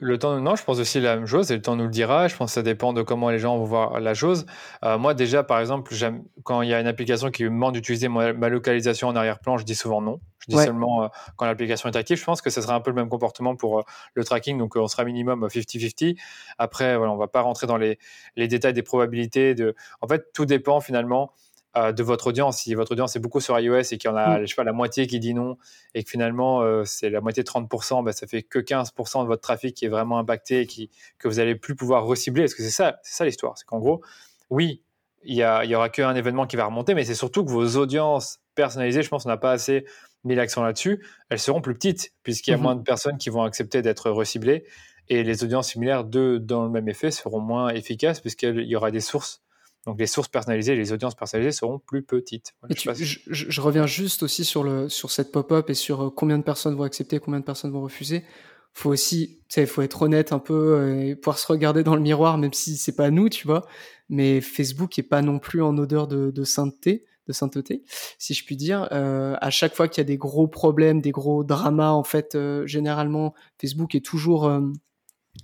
le, 0.00 0.18
temps, 0.18 0.40
non, 0.40 0.56
je 0.56 0.64
pense 0.64 0.80
aussi 0.80 1.00
la 1.00 1.16
même 1.16 1.26
chose, 1.26 1.52
et 1.52 1.54
le 1.54 1.62
temps 1.62 1.76
nous 1.76 1.84
le 1.84 1.90
dira. 1.90 2.26
Je 2.26 2.34
pense 2.34 2.50
que 2.50 2.54
ça 2.54 2.62
dépend 2.62 2.92
de 2.92 3.02
comment 3.02 3.30
les 3.30 3.38
gens 3.38 3.56
vont 3.56 3.64
voir 3.64 4.00
la 4.00 4.12
chose. 4.12 4.46
Euh, 4.84 4.98
moi, 4.98 5.14
déjà, 5.14 5.44
par 5.44 5.60
exemple, 5.60 5.94
quand 6.42 6.62
il 6.62 6.70
y 6.70 6.74
a 6.74 6.80
une 6.80 6.88
application 6.88 7.30
qui 7.30 7.44
me 7.44 7.50
demande 7.50 7.74
d'utiliser 7.74 8.08
ma, 8.08 8.32
localisation 8.32 9.08
en 9.08 9.16
arrière-plan, 9.16 9.58
je 9.58 9.64
dis 9.64 9.76
souvent 9.76 10.00
non. 10.00 10.20
Je 10.40 10.54
dis 10.54 10.62
seulement 10.62 11.10
quand 11.36 11.46
l'application 11.46 11.88
est 11.88 11.96
active. 11.96 12.18
Je 12.18 12.24
pense 12.24 12.40
que 12.40 12.50
ce 12.50 12.60
sera 12.60 12.74
un 12.74 12.80
peu 12.80 12.90
le 12.90 12.94
même 12.94 13.08
comportement 13.08 13.56
pour 13.56 13.84
le 14.14 14.24
tracking, 14.24 14.58
donc 14.58 14.76
on 14.76 14.86
sera 14.86 15.04
minimum 15.04 15.44
50-50. 15.44 16.16
Après, 16.58 16.96
voilà, 16.96 17.12
on 17.12 17.16
va 17.16 17.26
pas 17.26 17.40
rentrer 17.40 17.66
dans 17.66 17.76
les, 17.76 17.98
les 18.36 18.46
détails 18.46 18.72
des 18.72 18.84
probabilités. 18.84 19.56
De... 19.56 19.74
En 20.00 20.06
fait, 20.06 20.32
tout 20.32 20.46
dépend 20.46 20.80
finalement 20.80 21.32
de 21.76 22.02
votre 22.02 22.28
audience. 22.28 22.58
Si 22.58 22.74
votre 22.74 22.92
audience 22.92 23.16
est 23.16 23.20
beaucoup 23.20 23.40
sur 23.40 23.58
iOS 23.58 23.80
et 23.80 23.98
qu'il 23.98 24.08
y 24.10 24.12
en 24.12 24.16
a, 24.16 24.38
mm. 24.38 24.42
je 24.42 24.46
sais 24.46 24.54
pas, 24.54 24.64
la 24.64 24.72
moitié 24.72 25.06
qui 25.06 25.20
dit 25.20 25.34
non 25.34 25.56
et 25.94 26.04
que 26.04 26.10
finalement 26.10 26.62
euh, 26.62 26.84
c'est 26.84 27.10
la 27.10 27.20
moitié 27.20 27.42
de 27.42 27.48
30%, 27.48 28.04
bah, 28.04 28.12
ça 28.12 28.26
fait 28.26 28.42
que 28.42 28.58
15% 28.58 29.22
de 29.22 29.26
votre 29.26 29.42
trafic 29.42 29.74
qui 29.76 29.84
est 29.84 29.88
vraiment 29.88 30.18
impacté 30.18 30.60
et 30.62 30.66
qui, 30.66 30.90
que 31.18 31.28
vous 31.28 31.38
allez 31.38 31.54
plus 31.54 31.74
pouvoir 31.74 32.04
recibler. 32.04 32.44
Est-ce 32.44 32.54
que 32.54 32.62
c'est 32.62 32.70
ça, 32.70 32.98
c'est 33.02 33.16
ça 33.16 33.24
l'histoire? 33.24 33.58
C'est 33.58 33.66
qu'en 33.66 33.78
gros, 33.78 34.02
oui, 34.50 34.82
il 35.24 35.34
y, 35.34 35.42
a, 35.42 35.64
il 35.64 35.70
y 35.70 35.74
aura 35.74 35.88
qu'un 35.88 36.14
événement 36.14 36.46
qui 36.46 36.56
va 36.56 36.66
remonter, 36.66 36.94
mais 36.94 37.04
c'est 37.04 37.14
surtout 37.14 37.44
que 37.44 37.50
vos 37.50 37.76
audiences 37.76 38.38
personnalisées, 38.54 39.02
je 39.02 39.08
pense 39.08 39.24
qu'on 39.24 39.28
n'a 39.28 39.36
pas 39.36 39.52
assez 39.52 39.84
mis 40.24 40.34
l'accent 40.34 40.62
là-dessus, 40.62 41.04
elles 41.28 41.38
seront 41.38 41.60
plus 41.60 41.74
petites 41.74 42.12
puisqu'il 42.22 42.50
y 42.50 42.54
a 42.54 42.56
mm-hmm. 42.56 42.60
moins 42.60 42.74
de 42.74 42.82
personnes 42.82 43.18
qui 43.18 43.30
vont 43.30 43.42
accepter 43.42 43.82
d'être 43.82 44.10
reciblées 44.10 44.64
et 45.08 45.22
les 45.22 45.44
audiences 45.44 45.70
similaires 45.70 46.04
de, 46.04 46.38
dans 46.38 46.64
le 46.64 46.70
même 46.70 46.88
effet 46.88 47.10
seront 47.10 47.40
moins 47.40 47.68
efficaces 47.68 48.20
puisqu'il 48.20 48.60
y 48.60 48.74
aura 48.76 48.90
des 48.90 49.00
sources 49.00 49.42
donc 49.86 50.00
les 50.00 50.08
sources 50.08 50.28
personnalisées, 50.28 50.74
les 50.74 50.92
audiences 50.92 51.14
personnalisées 51.14 51.56
seront 51.56 51.78
plus 51.78 52.02
petites. 52.02 52.54
je, 52.68 53.60
reviens 53.60 53.86
juste 53.86 54.24
aussi 54.24 54.44
sur, 54.44 54.64
le, 54.64 54.88
sur 54.88 55.12
cette 55.12 55.30
pop-up 55.30 55.70
et 55.70 55.74
sur 55.74 56.06
euh, 56.06 56.10
combien 56.10 56.38
de 56.38 56.42
personnes 56.42 56.74
vont 56.74 56.82
accepter, 56.82 57.20
combien 57.20 57.38
de 57.38 57.44
personnes 57.44 57.70
vont 57.70 57.82
refuser. 57.82 58.24
Faut 58.72 58.90
aussi, 58.90 59.40
il 59.56 59.66
faut 59.66 59.82
être 59.82 60.02
honnête 60.02 60.32
un 60.32 60.40
peu 60.40 60.74
euh, 60.74 61.00
et 61.00 61.16
pouvoir 61.16 61.38
se 61.38 61.46
regarder 61.46 61.84
dans 61.84 61.94
le 61.94 62.02
miroir, 62.02 62.36
même 62.36 62.52
si 62.52 62.76
c'est 62.76 62.96
pas 62.96 63.10
nous, 63.10 63.28
tu 63.28 63.46
vois. 63.46 63.64
Mais 64.08 64.40
Facebook 64.40 64.98
est 64.98 65.04
pas 65.04 65.22
non 65.22 65.38
plus 65.38 65.62
en 65.62 65.78
odeur 65.78 66.08
de, 66.08 66.44
sainteté, 66.44 67.06
de 67.28 67.32
sainteté, 67.32 67.84
si 68.18 68.34
je 68.34 68.44
puis 68.44 68.56
dire. 68.56 68.88
Euh, 68.90 69.36
à 69.40 69.50
chaque 69.50 69.74
fois 69.74 69.88
qu'il 69.88 70.02
y 70.02 70.04
a 70.04 70.08
des 70.08 70.18
gros 70.18 70.48
problèmes, 70.48 71.00
des 71.00 71.12
gros 71.12 71.44
dramas, 71.44 71.92
en 71.92 72.04
fait, 72.04 72.36
généralement, 72.66 73.34
Facebook 73.58 73.94
est 73.94 74.04
toujours 74.04 74.50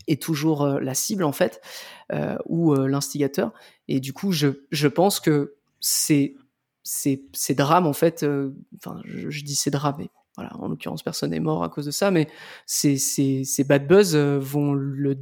est 0.08 0.20
toujours 0.20 0.66
la 0.66 0.94
cible 0.94 1.24
en 1.24 1.32
fait 1.32 1.60
ou 2.46 2.74
l'instigateur 2.74 3.52
et 3.88 4.00
du 4.00 4.14
coup, 4.14 4.32
je, 4.32 4.48
je 4.70 4.88
pense 4.88 5.20
que 5.20 5.56
ces, 5.80 6.34
drames, 7.50 7.86
en 7.86 7.92
fait, 7.92 8.22
euh, 8.22 8.54
enfin, 8.76 9.02
je, 9.04 9.44
dis 9.44 9.54
ces 9.54 9.70
drames, 9.70 9.96
mais 9.98 10.08
voilà, 10.36 10.56
en 10.56 10.68
l'occurrence, 10.68 11.02
personne 11.02 11.30
n'est 11.30 11.40
mort 11.40 11.62
à 11.62 11.68
cause 11.68 11.84
de 11.84 11.90
ça, 11.90 12.10
mais 12.10 12.26
ces, 12.64 12.96
ces, 12.96 13.64
bad 13.64 13.86
buzz 13.86 14.16
euh, 14.16 14.38
vont, 14.38 14.72
le, 14.72 15.14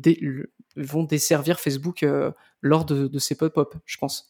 vont 0.77 1.03
desservir 1.03 1.59
Facebook 1.59 2.05
euh, 2.05 2.31
lors 2.61 2.85
de, 2.85 3.09
de 3.09 3.19
ces 3.19 3.35
pop-up, 3.35 3.75
je 3.87 3.99
pense. 3.99 4.30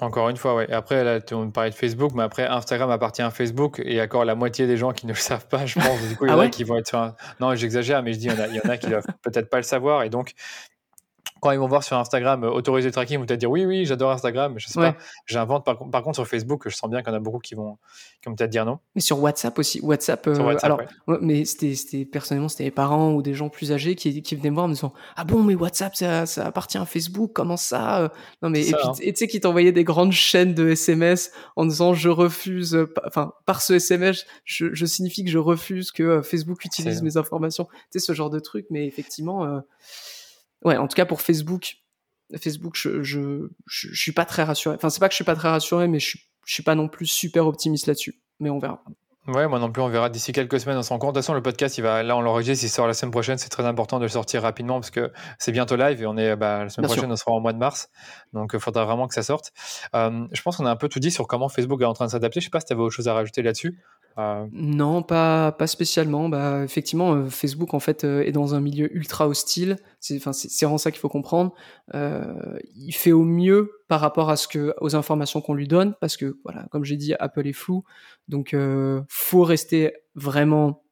Encore 0.00 0.28
une 0.28 0.36
fois, 0.36 0.56
oui. 0.56 0.64
Après, 0.72 1.04
là, 1.04 1.20
on 1.32 1.50
parlait 1.50 1.70
de 1.70 1.74
Facebook, 1.74 2.12
mais 2.14 2.24
après, 2.24 2.46
Instagram 2.46 2.90
appartient 2.90 3.22
à 3.22 3.30
Facebook 3.30 3.80
et 3.84 4.02
encore 4.02 4.24
la 4.24 4.34
moitié 4.34 4.66
des 4.66 4.76
gens 4.76 4.92
qui 4.92 5.06
ne 5.06 5.12
le 5.12 5.18
savent 5.18 5.46
pas, 5.46 5.66
je 5.66 5.78
pense. 5.78 6.00
Du 6.08 6.16
coup, 6.16 6.26
il 6.26 6.30
y 6.30 6.32
en 6.32 6.40
ah 6.40 6.44
a 6.44 6.48
qui 6.48 6.64
vont 6.64 6.76
être 6.76 6.88
sur 6.88 6.98
un... 6.98 7.14
Non, 7.40 7.54
j'exagère, 7.54 8.02
mais 8.02 8.12
je 8.12 8.18
dis, 8.18 8.26
il 8.26 8.32
y 8.32 8.36
en 8.36 8.40
a, 8.40 8.48
il 8.48 8.56
y 8.56 8.60
en 8.60 8.68
a 8.68 8.76
qui 8.76 8.88
doivent 8.88 9.06
peut-être 9.22 9.48
pas 9.48 9.58
le 9.58 9.62
savoir. 9.62 10.02
Et 10.02 10.10
donc, 10.10 10.32
quand 11.44 11.50
ils 11.50 11.58
vont 11.58 11.68
voir 11.68 11.84
sur 11.84 11.98
Instagram 11.98 12.42
euh, 12.42 12.50
autoriser 12.50 12.88
le 12.88 12.92
tracking, 12.92 13.18
vont 13.18 13.26
peut-être 13.26 13.40
dire 13.40 13.50
oui, 13.50 13.66
oui, 13.66 13.84
j'adore 13.84 14.10
Instagram, 14.12 14.54
mais 14.54 14.60
je 14.60 14.68
sais 14.68 14.80
pas. 14.80 14.96
J'invente. 15.26 15.62
Par, 15.64 16.02
contre, 16.02 16.14
sur 16.14 16.26
Facebook, 16.26 16.62
je 16.66 16.74
sens 16.74 16.88
bien 16.88 17.02
qu'il 17.02 17.12
y 17.12 17.14
en 17.14 17.18
a 17.18 17.20
beaucoup 17.20 17.38
qui 17.38 17.54
vont, 17.54 17.76
qui 18.22 18.30
vont 18.30 18.34
peut-être 18.34 18.50
dire 18.50 18.64
non. 18.64 18.78
Mais 18.94 19.02
sur 19.02 19.20
WhatsApp 19.20 19.58
aussi. 19.58 19.78
WhatsApp, 19.82 20.26
euh, 20.26 20.56
alors, 20.62 20.80
mais 21.20 21.44
c'était 21.44 22.06
personnellement, 22.06 22.48
c'était 22.48 22.64
les 22.64 22.70
parents 22.70 23.12
ou 23.12 23.20
des 23.20 23.34
gens 23.34 23.50
plus 23.50 23.72
âgés 23.72 23.94
qui, 23.94 24.22
qui 24.22 24.36
venaient 24.36 24.48
me 24.48 24.54
voir 24.54 24.64
en 24.64 24.68
me 24.68 24.74
disant 24.74 24.94
Ah 25.16 25.24
bon, 25.24 25.42
mais 25.42 25.54
WhatsApp, 25.54 25.94
ça, 25.94 26.24
ça 26.24 26.46
appartient 26.46 26.78
à 26.78 26.86
Facebook, 26.86 27.32
comment 27.34 27.58
ça 27.58 28.00
euh? 28.00 28.08
Non, 28.42 28.48
mais, 28.48 28.66
et 28.66 28.74
hein. 28.74 28.92
tu 28.96 29.12
sais, 29.14 29.26
qui 29.26 29.38
t'envoyaient 29.38 29.72
des 29.72 29.84
grandes 29.84 30.12
chaînes 30.12 30.54
de 30.54 30.70
SMS 30.70 31.30
en 31.56 31.66
disant 31.66 31.92
Je 31.92 32.08
refuse, 32.08 32.86
enfin, 33.06 33.34
par 33.44 33.60
ce 33.60 33.74
SMS, 33.74 34.24
je, 34.46 34.72
je 34.72 34.86
signifie 34.86 35.24
que 35.24 35.30
je 35.30 35.38
refuse 35.38 35.90
que 35.90 36.22
Facebook 36.22 36.64
utilise 36.64 37.02
mes 37.02 37.18
informations. 37.18 37.66
Tu 37.92 37.98
sais, 37.98 37.98
ce 37.98 38.14
genre 38.14 38.30
de 38.30 38.38
truc, 38.38 38.64
mais 38.70 38.86
effectivement, 38.86 39.60
ouais, 40.64 40.76
en 40.76 40.88
tout 40.88 40.96
cas 40.96 41.06
pour 41.06 41.20
Facebook, 41.20 41.76
Facebook, 42.38 42.74
je, 42.76 43.02
je, 43.02 43.48
je, 43.66 43.94
suis 43.94 44.12
pas 44.12 44.24
très 44.24 44.42
rassuré. 44.42 44.76
Enfin, 44.76 44.90
c'est 44.90 45.00
pas 45.00 45.08
que 45.08 45.12
je 45.12 45.16
suis 45.16 45.24
pas 45.24 45.36
très 45.36 45.50
rassuré, 45.50 45.88
mais 45.88 46.00
je 46.00 46.08
suis, 46.08 46.20
je 46.46 46.54
suis 46.54 46.62
pas 46.62 46.74
non 46.74 46.88
plus 46.88 47.06
super 47.06 47.46
optimiste 47.46 47.86
là-dessus. 47.86 48.20
Mais 48.40 48.50
on 48.50 48.58
verra. 48.58 48.82
Ouais, 49.26 49.48
moi 49.48 49.58
non 49.58 49.72
plus, 49.72 49.80
on 49.80 49.88
verra 49.88 50.10
d'ici 50.10 50.32
quelques 50.32 50.60
semaines, 50.60 50.76
on 50.76 50.82
se 50.82 50.90
rend 50.90 50.98
compte. 50.98 51.14
De 51.14 51.20
toute 51.20 51.24
façon, 51.24 51.32
le 51.32 51.40
podcast, 51.40 51.78
il 51.78 51.80
va, 51.80 52.02
là, 52.02 52.14
on 52.14 52.20
l'enregistre, 52.20 52.62
il 52.62 52.68
sort 52.68 52.86
la 52.86 52.92
semaine 52.92 53.10
prochaine. 53.10 53.38
C'est 53.38 53.48
très 53.48 53.64
important 53.64 53.98
de 53.98 54.02
le 54.02 54.08
sortir 54.08 54.42
rapidement 54.42 54.80
parce 54.80 54.90
que 54.90 55.12
c'est 55.38 55.52
bientôt 55.52 55.76
live 55.76 56.02
et 56.02 56.06
on 56.06 56.18
est, 56.18 56.36
bah, 56.36 56.64
la 56.64 56.68
semaine 56.68 56.88
prochaine, 56.88 57.10
on 57.10 57.16
sera 57.16 57.32
en 57.32 57.40
mois 57.40 57.54
de 57.54 57.58
mars. 57.58 57.88
Donc, 58.34 58.50
il 58.52 58.60
faudra 58.60 58.84
vraiment 58.84 59.08
que 59.08 59.14
ça 59.14 59.22
sorte. 59.22 59.52
Euh, 59.94 60.26
je 60.30 60.42
pense 60.42 60.58
qu'on 60.58 60.66
a 60.66 60.70
un 60.70 60.76
peu 60.76 60.90
tout 60.90 61.00
dit 61.00 61.10
sur 61.10 61.26
comment 61.26 61.48
Facebook 61.48 61.80
est 61.80 61.86
en 61.86 61.94
train 61.94 62.04
de 62.04 62.10
s'adapter. 62.10 62.40
Je 62.40 62.44
sais 62.44 62.50
pas 62.50 62.60
si 62.60 62.66
tu 62.66 62.74
avais 62.74 62.82
autre 62.82 62.94
chose 62.94 63.08
à 63.08 63.14
rajouter 63.14 63.40
là-dessus. 63.40 63.78
Euh, 64.18 64.46
non, 64.52 65.02
pas, 65.02 65.52
pas 65.52 65.66
spécialement. 65.66 66.28
Bah, 66.28 66.62
effectivement, 66.62 67.14
euh, 67.14 67.28
Facebook 67.28 67.74
en 67.74 67.80
fait 67.80 68.04
euh, 68.04 68.22
est 68.22 68.32
dans 68.32 68.54
un 68.54 68.60
milieu 68.60 68.94
ultra 68.94 69.28
hostile. 69.28 69.76
C'est, 70.00 70.16
enfin, 70.16 70.32
c'est, 70.32 70.64
vraiment 70.64 70.78
ça 70.78 70.90
qu'il 70.90 71.00
faut 71.00 71.08
comprendre. 71.08 71.52
il 71.92 72.92
fait 72.92 73.12
au 73.12 73.24
mieux 73.24 73.72
par 73.88 74.00
rapport 74.00 74.30
à 74.30 74.36
ce 74.36 74.48
que, 74.48 74.74
aux 74.80 74.94
informations 74.96 75.40
qu'on 75.40 75.54
lui 75.54 75.68
donne, 75.68 75.94
parce 76.00 76.16
que 76.16 76.38
voilà, 76.44 76.66
comme 76.70 76.84
j'ai 76.84 76.96
dit, 76.96 77.14
Apple 77.14 77.46
est 77.46 77.52
flou, 77.52 77.84
donc 78.28 78.56
faut 79.08 79.42
rester 79.42 79.94
vraiment 80.14 80.82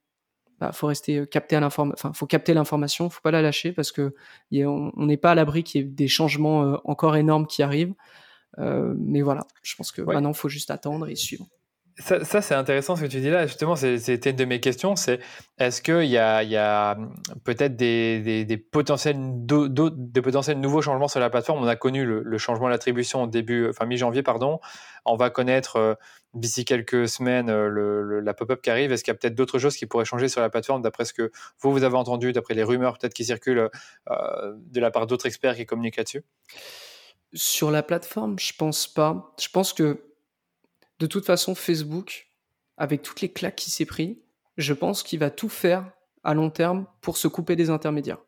bah, 0.60 0.70
faut 0.72 0.86
rester 0.86 1.26
capté 1.26 1.56
à 1.56 1.60
l'information, 1.60 1.94
enfin, 1.94 2.12
faut 2.12 2.26
capter 2.26 2.54
l'information, 2.54 3.10
faut 3.10 3.20
pas 3.20 3.32
la 3.32 3.42
lâcher 3.42 3.72
parce 3.72 3.90
que 3.92 4.14
on 4.52 4.92
n'est 5.06 5.16
pas 5.16 5.32
à 5.32 5.34
l'abri 5.34 5.64
qu'il 5.64 5.80
y 5.80 5.84
ait 5.84 5.88
des 5.88 6.08
changements 6.08 6.78
encore 6.84 7.16
énormes 7.16 7.46
qui 7.46 7.62
arrivent. 7.62 7.94
mais 8.58 9.22
voilà, 9.22 9.46
je 9.62 9.74
pense 9.76 9.92
que 9.92 10.02
maintenant, 10.02 10.30
il 10.30 10.36
faut 10.36 10.48
juste 10.48 10.70
attendre 10.70 11.08
et 11.08 11.16
suivre. 11.16 11.46
Ça, 11.98 12.40
c'est 12.40 12.54
intéressant 12.54 12.96
ce 12.96 13.02
que 13.02 13.06
tu 13.06 13.20
dis 13.20 13.28
là. 13.28 13.46
Justement, 13.46 13.76
c'était 13.76 14.30
une 14.30 14.36
de 14.36 14.44
mes 14.46 14.60
questions. 14.60 14.96
C'est 14.96 15.20
est-ce 15.58 15.82
qu'il 15.82 16.04
y 16.04 16.16
a, 16.16 16.38
a 16.38 16.96
peut-être 17.44 17.76
des, 17.76 18.56
potentiels, 18.70 19.18
nouveaux 19.18 20.80
changements 20.80 21.08
sur 21.08 21.20
la 21.20 21.28
plateforme? 21.28 21.62
On 21.62 21.66
a 21.66 21.76
connu 21.76 22.04
le, 22.04 22.38
changement 22.38 22.70
d'attribution 22.70 23.24
au 23.24 23.26
début, 23.26 23.68
enfin 23.68 23.84
mi-janvier, 23.84 24.22
pardon. 24.22 24.58
On 25.04 25.16
va 25.16 25.28
connaître 25.28 25.76
euh, 25.76 25.94
d'ici 26.32 26.64
quelques 26.64 27.08
semaines 27.08 27.50
euh, 27.50 27.68
le, 27.68 28.20
la 28.20 28.34
pop-up 28.34 28.62
qui 28.62 28.70
arrive. 28.70 28.90
Est-ce 28.90 29.04
qu'il 29.04 29.12
y 29.12 29.16
a 29.16 29.18
peut-être 29.18 29.34
d'autres 29.34 29.58
choses 29.58 29.76
qui 29.76 29.84
pourraient 29.84 30.04
changer 30.04 30.28
sur 30.28 30.40
la 30.40 30.48
plateforme 30.48 30.80
d'après 30.80 31.04
ce 31.04 31.12
que 31.12 31.30
vous, 31.60 31.72
vous 31.72 31.84
avez 31.84 31.96
entendu, 31.96 32.32
d'après 32.32 32.54
les 32.54 32.62
rumeurs 32.62 32.96
peut-être 32.98 33.14
qui 33.14 33.24
circulent 33.24 33.68
euh, 34.10 34.54
de 34.56 34.80
la 34.80 34.90
part 34.90 35.06
d'autres 35.06 35.26
experts 35.26 35.56
qui 35.56 35.66
communiquent 35.66 35.96
là-dessus? 35.98 36.24
Sur 37.34 37.70
la 37.70 37.82
plateforme, 37.82 38.38
je 38.38 38.52
pense 38.56 38.86
pas. 38.86 39.34
Je 39.38 39.48
pense 39.48 39.72
que 39.72 40.11
de 41.02 41.08
toute 41.08 41.26
façon, 41.26 41.56
Facebook, 41.56 42.28
avec 42.76 43.02
toutes 43.02 43.22
les 43.22 43.28
claques 43.28 43.56
qu'il 43.56 43.72
s'est 43.72 43.86
pris, 43.86 44.22
je 44.56 44.72
pense 44.72 45.02
qu'il 45.02 45.18
va 45.18 45.30
tout 45.30 45.48
faire 45.48 45.90
à 46.22 46.32
long 46.32 46.48
terme 46.48 46.86
pour 47.00 47.16
se 47.16 47.26
couper 47.26 47.56
des 47.56 47.70
intermédiaires. 47.70 48.20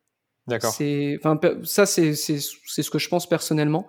D'accord. 0.49 0.73
Enfin, 0.73 1.39
ça, 1.63 1.87
c'est, 1.87 2.15
ce 2.15 2.91
que 2.91 2.99
je 2.99 3.09
pense 3.09 3.29
personnellement. 3.29 3.87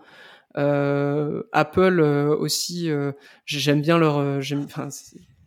Euh, 0.55 1.41
Apple 1.51 1.99
euh, 1.99 2.37
aussi, 2.37 2.91
euh, 2.91 3.11
j'aime 3.45 3.81
bien 3.81 3.97
leur, 3.97 4.39
j'aime, 4.39 4.67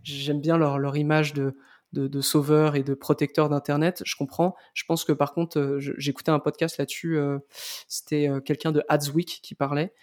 j'aime 0.03 0.40
bien 0.40 0.59
leur, 0.59 0.81
leur 0.81 0.96
image 0.96 1.33
de, 1.33 1.57
de, 1.92 2.09
de, 2.09 2.20
sauveur 2.20 2.74
et 2.74 2.83
de 2.83 2.92
protecteur 2.92 3.48
d'internet. 3.48 4.03
Je 4.05 4.16
comprends. 4.16 4.57
Je 4.74 4.83
pense 4.85 5.05
que 5.05 5.12
par 5.12 5.33
contre, 5.33 5.79
j'écoutais 5.79 6.33
un 6.33 6.40
podcast 6.40 6.77
là-dessus. 6.77 7.20
C'était 7.87 8.29
quelqu'un 8.44 8.72
de 8.72 8.83
Adsweek 8.88 9.38
qui 9.44 9.55
parlait 9.55 9.94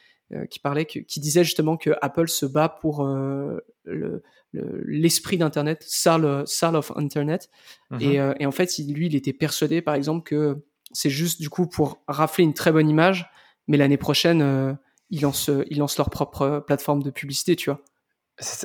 qui 0.50 0.60
parlait, 0.60 0.86
qui 0.86 1.20
disait 1.20 1.44
justement 1.44 1.78
que 1.78 1.92
Apple 2.02 2.28
se 2.28 2.46
bat 2.46 2.68
pour 2.70 3.06
euh, 3.06 3.60
l'esprit 4.54 5.38
d'Internet, 5.38 5.84
Soul, 5.88 6.44
Soul 6.48 6.76
of 6.76 6.92
Internet. 6.96 7.50
Mhm. 7.92 8.02
Et, 8.02 8.20
euh, 8.20 8.34
et, 8.40 8.46
en 8.46 8.52
fait, 8.52 8.72
lui, 8.80 9.08
il 9.08 9.16
était 9.16 9.34
persuadé, 9.34 9.82
par 9.82 9.96
exemple, 9.96 10.28
que 10.28 10.64
c'est 10.92 11.10
juste 11.10 11.42
du 11.42 11.50
coup 11.50 11.68
pour 11.68 12.02
rafler 12.08 12.44
une 12.44 12.54
très 12.54 12.72
bonne 12.72 12.90
image, 12.90 13.30
mais 13.68 13.78
l'année 13.78 13.98
prochaine, 13.98 14.78
ils 15.10 15.22
lancent, 15.22 15.52
ils 15.70 15.78
lancent 15.78 15.98
leur 15.98 16.10
propre 16.10 16.64
plateforme 16.66 17.04
de 17.04 17.12
publicité, 17.12 17.56
tu 17.56 17.70
vois. 17.70 17.82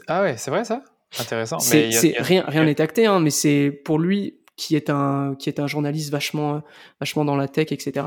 Ah 0.07 0.23
ouais, 0.23 0.37
c'est 0.37 0.51
vrai 0.51 0.65
ça? 0.65 0.83
Intéressant. 1.19 1.59
Rien, 1.59 2.45
rien 2.47 2.65
n'est 2.65 2.81
acté, 2.81 3.07
hein, 3.07 3.21
mais 3.21 3.31
c'est 3.31 3.71
pour 3.71 3.99
lui, 3.99 4.40
qui 4.61 4.77
est 4.77 4.91
un 4.91 5.35
qui 5.39 5.49
est 5.49 5.59
un 5.59 5.67
journaliste 5.67 6.11
vachement 6.11 6.61
vachement 7.01 7.25
dans 7.25 7.35
la 7.35 7.49
tech 7.49 7.73
etc 7.73 8.07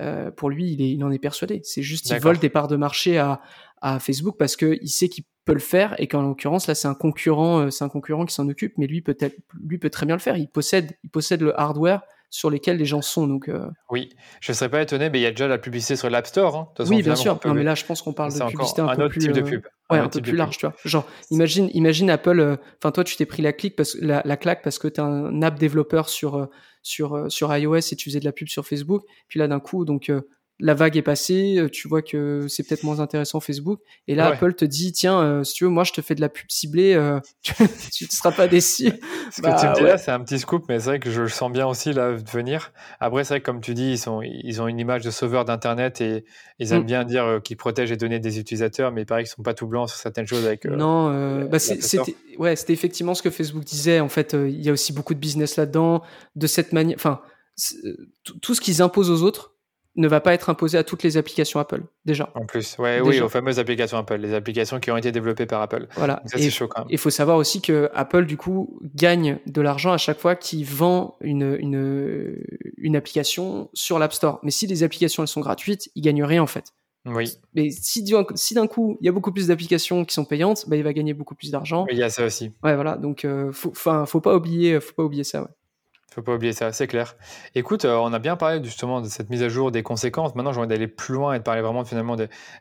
euh, 0.00 0.30
pour 0.30 0.48
lui 0.48 0.72
il 0.72 0.80
est 0.80 0.92
il 0.92 1.02
en 1.02 1.10
est 1.10 1.18
persuadé. 1.18 1.60
C'est 1.64 1.82
juste 1.82 2.08
il 2.10 2.20
vole 2.20 2.38
des 2.38 2.48
parts 2.48 2.68
de 2.68 2.76
marché 2.76 3.18
à 3.18 3.40
à 3.82 3.98
Facebook 3.98 4.36
parce 4.38 4.54
que 4.54 4.78
il 4.80 4.88
sait 4.88 5.08
qu'il 5.08 5.24
peut 5.44 5.52
le 5.52 5.58
faire 5.58 6.00
et 6.00 6.06
qu'en 6.06 6.22
l'occurrence 6.22 6.68
là 6.68 6.76
c'est 6.76 6.86
un 6.86 6.94
concurrent 6.94 7.62
euh, 7.62 7.70
c'est 7.70 7.82
un 7.82 7.88
concurrent 7.88 8.24
qui 8.24 8.34
s'en 8.34 8.48
occupe 8.48 8.74
mais 8.78 8.86
lui 8.86 9.02
peut-être 9.02 9.36
lui 9.66 9.78
peut 9.78 9.90
très 9.90 10.06
bien 10.06 10.14
le 10.14 10.20
faire. 10.20 10.36
Il 10.36 10.48
possède 10.48 10.96
il 11.02 11.10
possède 11.10 11.40
le 11.42 11.58
hardware 11.58 12.02
sur 12.30 12.50
lesquels 12.50 12.76
les 12.76 12.84
gens 12.84 13.02
sont. 13.02 13.26
Donc, 13.26 13.50
Oui, 13.90 14.08
je 14.40 14.52
ne 14.52 14.54
serais 14.54 14.70
pas 14.70 14.82
étonné, 14.82 15.10
mais 15.10 15.18
il 15.18 15.22
y 15.22 15.26
a 15.26 15.30
déjà 15.30 15.48
la 15.48 15.58
publicité 15.58 15.96
sur 15.96 16.08
l'App 16.08 16.26
Store. 16.26 16.56
Hein. 16.56 16.68
oui, 16.86 17.02
bien 17.02 17.16
sûr. 17.16 17.38
Non, 17.44 17.54
mais 17.54 17.64
là, 17.64 17.74
je 17.74 17.84
pense 17.84 18.02
qu'on 18.02 18.12
parle 18.12 18.32
de 18.32 18.44
publicité 18.46 18.82
un, 18.82 18.94
peu 18.94 19.08
plus, 19.08 19.20
type 19.20 19.32
de 19.32 19.42
pub. 19.42 19.66
Ouais, 19.90 19.98
un, 19.98 20.08
peu 20.08 20.20
plus 20.20 20.36
large, 20.36 20.58
tu 20.58 20.66
vois. 20.66 20.74
Genre, 20.84 21.04
imagine, 21.30 21.68
imagine 21.74 22.10
Apple. 22.10 22.58
Enfin, 22.78 22.92
toi, 22.92 23.04
tu 23.04 23.16
t'es 23.16 23.26
pris 23.26 23.42
la, 23.42 23.52
clique 23.52 23.76
parce, 23.76 23.96
la, 24.00 24.22
la 24.24 24.36
claque 24.36 24.62
parce 24.62 24.78
que 24.78 24.88
tu 24.88 25.00
es 25.00 25.04
un 25.04 25.42
app 25.42 25.58
développeur 25.58 26.08
sur 26.08 26.48
sur 26.82 27.30
sur 27.30 27.54
iOS 27.54 27.76
et 27.76 27.96
tu 27.96 28.08
faisais 28.08 28.20
de 28.20 28.24
la 28.24 28.32
pub 28.32 28.48
sur 28.48 28.66
Facebook. 28.66 29.02
Puis 29.28 29.38
là, 29.38 29.48
d'un 29.48 29.60
coup, 29.60 29.84
donc 29.84 30.10
la 30.60 30.74
vague 30.74 30.96
est 30.96 31.02
passée, 31.02 31.56
euh, 31.58 31.68
tu 31.68 31.88
vois 31.88 32.02
que 32.02 32.46
c'est 32.48 32.66
peut-être 32.66 32.84
moins 32.84 33.00
intéressant 33.00 33.40
Facebook. 33.40 33.80
Et 34.06 34.14
là, 34.14 34.26
Apple 34.26 34.54
te 34.54 34.64
dit, 34.64 34.92
tiens, 34.92 35.20
euh, 35.20 35.44
si 35.44 35.54
tu 35.54 35.64
veux, 35.64 35.70
moi, 35.70 35.84
je 35.84 35.92
te 35.92 36.02
fais 36.02 36.14
de 36.14 36.20
la 36.20 36.28
pub 36.28 36.46
ciblée, 36.48 36.94
euh, 36.94 37.18
tu 37.92 38.04
ne 38.04 38.08
seras 38.10 38.32
pas 38.32 38.46
déçu. 38.46 38.92
Ce 39.30 39.40
que 39.40 39.46
tu 39.46 39.66
me 39.66 39.72
bah, 39.72 39.72
dis 39.76 39.82
là, 39.82 39.98
c'est 39.98 40.10
un 40.10 40.20
petit 40.20 40.38
scoop, 40.38 40.66
mais 40.68 40.78
c'est 40.78 40.86
vrai 40.86 41.00
que 41.00 41.10
je 41.10 41.22
le 41.22 41.28
sens 41.28 41.50
bien 41.50 41.66
aussi 41.66 41.92
là 41.92 42.12
venir. 42.12 42.72
Après, 43.00 43.24
c'est 43.24 43.34
vrai 43.34 43.40
que 43.40 43.46
comme 43.46 43.60
tu 43.60 43.74
dis, 43.74 43.92
ils, 43.92 43.98
sont, 43.98 44.20
ils 44.22 44.60
ont 44.60 44.68
une 44.68 44.78
image 44.78 45.02
de 45.02 45.10
sauveur 45.10 45.44
d'Internet 45.44 46.00
et 46.00 46.24
ils 46.58 46.72
aiment 46.72 46.82
mm. 46.82 46.86
bien 46.86 47.04
dire 47.04 47.40
qu'ils 47.42 47.56
protègent 47.56 47.90
les 47.90 47.96
données 47.96 48.20
des 48.20 48.38
utilisateurs, 48.38 48.92
mais 48.92 49.02
il 49.02 49.06
paraît 49.06 49.22
qu'ils 49.24 49.32
sont 49.32 49.42
pas 49.42 49.54
tout 49.54 49.66
blancs 49.66 49.88
sur 49.88 49.98
certaines 49.98 50.26
choses 50.26 50.46
avec. 50.46 50.66
non, 50.66 51.44
bah, 51.44 51.58
c'était 51.58 52.16
ouais, 52.38 52.54
c'était 52.56 52.74
effectivement 52.74 53.14
ce 53.14 53.22
que 53.22 53.30
Facebook 53.30 53.64
disait. 53.64 54.00
En 54.00 54.08
fait, 54.08 54.34
il 54.34 54.60
y 54.60 54.68
a 54.68 54.72
aussi 54.72 54.92
beaucoup 54.92 55.14
de 55.14 55.20
business 55.20 55.56
là-dedans. 55.56 56.02
De 56.36 56.46
cette 56.46 56.72
manière, 56.72 56.96
enfin, 56.96 57.20
tout 58.42 58.54
ce 58.54 58.60
qu'ils 58.60 58.82
imposent 58.82 59.10
aux 59.10 59.22
autres 59.22 59.49
ne 59.96 60.08
va 60.08 60.20
pas 60.20 60.34
être 60.34 60.50
imposé 60.50 60.78
à 60.78 60.84
toutes 60.84 61.02
les 61.02 61.16
applications 61.16 61.58
Apple, 61.58 61.82
déjà. 62.04 62.30
En 62.34 62.46
plus, 62.46 62.76
ouais, 62.78 63.00
oui, 63.00 63.20
aux 63.20 63.28
fameuses 63.28 63.58
applications 63.58 63.98
Apple, 63.98 64.16
les 64.16 64.34
applications 64.34 64.78
qui 64.78 64.90
ont 64.90 64.96
été 64.96 65.12
développées 65.12 65.46
par 65.46 65.60
Apple. 65.62 65.88
Voilà. 65.96 66.22
c'est 66.26 66.50
chaud 66.50 66.68
quand 66.68 66.82
même. 66.82 66.88
Il 66.90 66.98
faut 66.98 67.10
savoir 67.10 67.36
aussi 67.36 67.60
que 67.60 67.90
Apple, 67.94 68.26
du 68.26 68.36
coup, 68.36 68.78
gagne 68.94 69.38
de 69.46 69.60
l'argent 69.60 69.92
à 69.92 69.98
chaque 69.98 70.18
fois 70.18 70.36
qu'il 70.36 70.64
vend 70.64 71.16
une, 71.20 71.56
une, 71.58 72.36
une 72.76 72.96
application 72.96 73.68
sur 73.74 73.98
l'App 73.98 74.12
Store. 74.12 74.38
Mais 74.42 74.50
si 74.50 74.66
les 74.66 74.82
applications 74.82 75.22
elles 75.22 75.28
sont 75.28 75.40
gratuites, 75.40 75.90
il 75.94 76.02
gagne 76.02 76.22
rien 76.22 76.42
en 76.42 76.46
fait. 76.46 76.72
Oui. 77.06 77.32
Mais 77.54 77.70
si, 77.70 78.04
si 78.34 78.54
d'un 78.54 78.66
coup, 78.66 78.98
il 79.00 79.06
y 79.06 79.08
a 79.08 79.12
beaucoup 79.12 79.32
plus 79.32 79.46
d'applications 79.46 80.04
qui 80.04 80.14
sont 80.14 80.24
payantes, 80.24 80.68
bah, 80.68 80.76
il 80.76 80.82
va 80.82 80.92
gagner 80.92 81.14
beaucoup 81.14 81.34
plus 81.34 81.50
d'argent. 81.50 81.86
Il 81.90 81.96
y 81.96 82.02
a 82.02 82.10
ça 82.10 82.24
aussi. 82.24 82.52
Ouais, 82.62 82.74
voilà. 82.74 82.96
Donc, 82.96 83.24
euh, 83.24 83.50
faut, 83.52 83.72
faut 83.74 84.20
pas 84.20 84.36
oublier, 84.36 84.78
faut 84.80 84.92
pas 84.92 85.04
oublier 85.04 85.24
ça. 85.24 85.42
Ouais. 85.42 85.48
Faut 86.12 86.22
pas 86.22 86.34
oublier 86.34 86.52
ça, 86.52 86.72
c'est 86.72 86.88
clair. 86.88 87.14
Écoute, 87.54 87.84
euh, 87.84 87.96
on 87.96 88.12
a 88.12 88.18
bien 88.18 88.34
parlé 88.34 88.62
justement 88.64 89.00
de 89.00 89.06
cette 89.06 89.30
mise 89.30 89.44
à 89.44 89.48
jour 89.48 89.70
des 89.70 89.84
conséquences. 89.84 90.34
Maintenant, 90.34 90.52
j'ai 90.52 90.58
envie 90.58 90.66
d'aller 90.66 90.88
plus 90.88 91.14
loin 91.14 91.34
et 91.34 91.38
de 91.38 91.44
parler 91.44 91.62
vraiment 91.62 91.84
finalement 91.84 92.16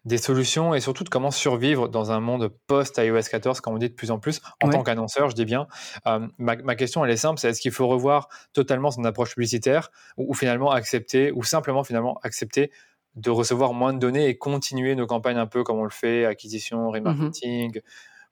des 0.05 0.17
solutions 0.19 0.75
et 0.75 0.81
surtout 0.81 1.03
de 1.03 1.09
comment 1.09 1.31
survivre 1.31 1.89
dans 1.89 2.11
un 2.11 2.19
monde 2.19 2.51
post-iOS 2.67 3.23
14, 3.31 3.59
comme 3.61 3.73
on 3.73 3.77
dit 3.79 3.89
de 3.89 3.95
plus 3.95 4.11
en 4.11 4.19
plus, 4.19 4.39
en 4.61 4.69
tant 4.69 4.83
qu'annonceur, 4.83 5.31
je 5.31 5.35
dis 5.35 5.45
bien. 5.45 5.65
Euh, 6.05 6.27
ma, 6.37 6.75
question, 6.75 7.03
elle 7.03 7.09
est 7.09 7.17
simple, 7.17 7.39
c'est 7.39 7.49
est-ce 7.49 7.59
qu'il 7.59 7.71
faut 7.71 7.87
revoir 7.87 8.29
totalement 8.53 8.91
son 8.91 9.03
approche 9.03 9.33
publicitaire 9.33 9.89
ou, 10.17 10.35
finalement 10.35 10.69
accepter, 10.69 11.31
ou 11.31 11.43
simplement 11.43 11.83
finalement 11.83 12.19
accepter 12.21 12.71
de 13.15 13.31
recevoir 13.31 13.73
moins 13.73 13.93
de 13.93 13.99
données 13.99 14.27
et 14.27 14.37
continuer 14.37 14.93
nos 14.93 15.07
campagnes 15.07 15.37
un 15.37 15.47
peu 15.47 15.63
comme 15.63 15.79
on 15.79 15.83
le 15.83 15.89
fait, 15.89 16.25
acquisition, 16.25 16.91
mmh 16.91 17.31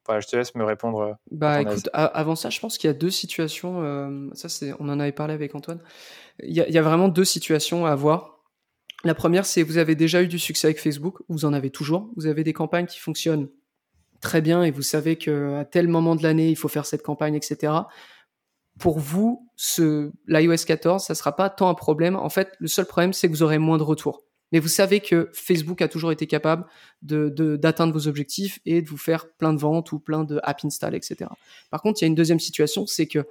remarketing, 0.08 0.22
je 0.22 0.32
te 0.32 0.36
laisse 0.36 0.56
me 0.56 0.64
répondre. 0.64 1.00
Euh, 1.00 1.14
bah 1.32 1.62
écoute, 1.62 1.90
avant 1.94 2.36
ça, 2.36 2.50
je 2.50 2.60
pense 2.60 2.78
qu'il 2.78 2.88
y 2.88 2.92
a 2.92 2.94
deux 2.94 3.10
situations. 3.10 3.82
Euh, 3.84 4.30
ça, 4.34 4.50
c'est, 4.50 4.74
on 4.80 4.90
en 4.90 5.00
avait 5.00 5.12
parlé 5.12 5.34
avec 5.34 5.56
Antoine. 5.56 5.82
Il 6.44 6.54
y, 6.54 6.78
a, 6.78 6.82
vraiment 6.82 7.08
deux 7.08 7.26
situations 7.26 7.86
à 7.86 7.96
voir. 7.96 8.40
La 9.04 9.16
première, 9.16 9.46
c'est 9.46 9.64
vous 9.64 9.78
avez 9.78 9.96
déjà 9.96 10.22
eu 10.22 10.28
du 10.28 10.40
succès 10.40 10.68
avec 10.68 10.80
Facebook, 10.80 11.22
vous 11.30 11.46
en 11.46 11.54
avez 11.54 11.72
toujours. 11.72 12.10
Vous 12.16 12.28
avez 12.28 12.44
des 12.44 12.54
campagnes 12.54 12.86
qui 12.86 13.00
fonctionnent 13.00 13.50
très 14.22 14.42
bien 14.42 14.64
et 14.64 14.72
vous 14.72 14.82
savez 14.82 15.18
que 15.18 15.56
à 15.56 15.66
tel 15.66 15.88
moment 15.88 16.16
de 16.16 16.24
l'année, 16.24 16.50
il 16.50 16.56
faut 16.56 16.68
faire 16.68 16.86
cette 16.86 17.04
campagne, 17.04 17.36
etc. 17.36 17.74
Pour 18.80 19.00
vous, 19.00 19.50
ce, 19.56 20.12
l'iOS 20.28 20.66
14, 20.66 21.04
ça 21.04 21.16
sera 21.16 21.36
pas 21.36 21.50
tant 21.50 21.70
un 21.70 21.74
problème. 21.74 22.16
En 22.16 22.30
fait, 22.30 22.54
le 22.60 22.68
seul 22.68 22.86
problème, 22.86 23.14
c'est 23.14 23.28
que 23.28 23.34
vous 23.34 23.44
aurez 23.44 23.58
moins 23.58 23.78
de 23.78 23.84
retours. 23.84 24.27
Mais 24.52 24.60
vous 24.60 24.68
savez 24.68 25.00
que 25.00 25.30
Facebook 25.34 25.82
a 25.82 25.88
toujours 25.88 26.12
été 26.12 26.28
capable 26.28 26.66
d'atteindre 27.02 27.94
vos 27.94 28.08
objectifs 28.08 28.60
et 28.66 28.82
de 28.82 28.88
vous 28.88 28.98
faire 28.98 29.30
plein 29.34 29.54
de 29.54 29.60
ventes 29.60 29.92
ou 29.92 30.00
plein 30.00 30.24
de 30.24 30.40
app 30.44 30.64
install, 30.64 30.96
etc. 30.96 31.30
Par 31.70 31.82
contre, 31.82 32.02
il 32.02 32.06
y 32.06 32.08
a 32.08 32.08
une 32.08 32.16
deuxième 32.16 32.40
situation, 32.40 32.86
c'est 32.86 33.08
que 33.08 33.26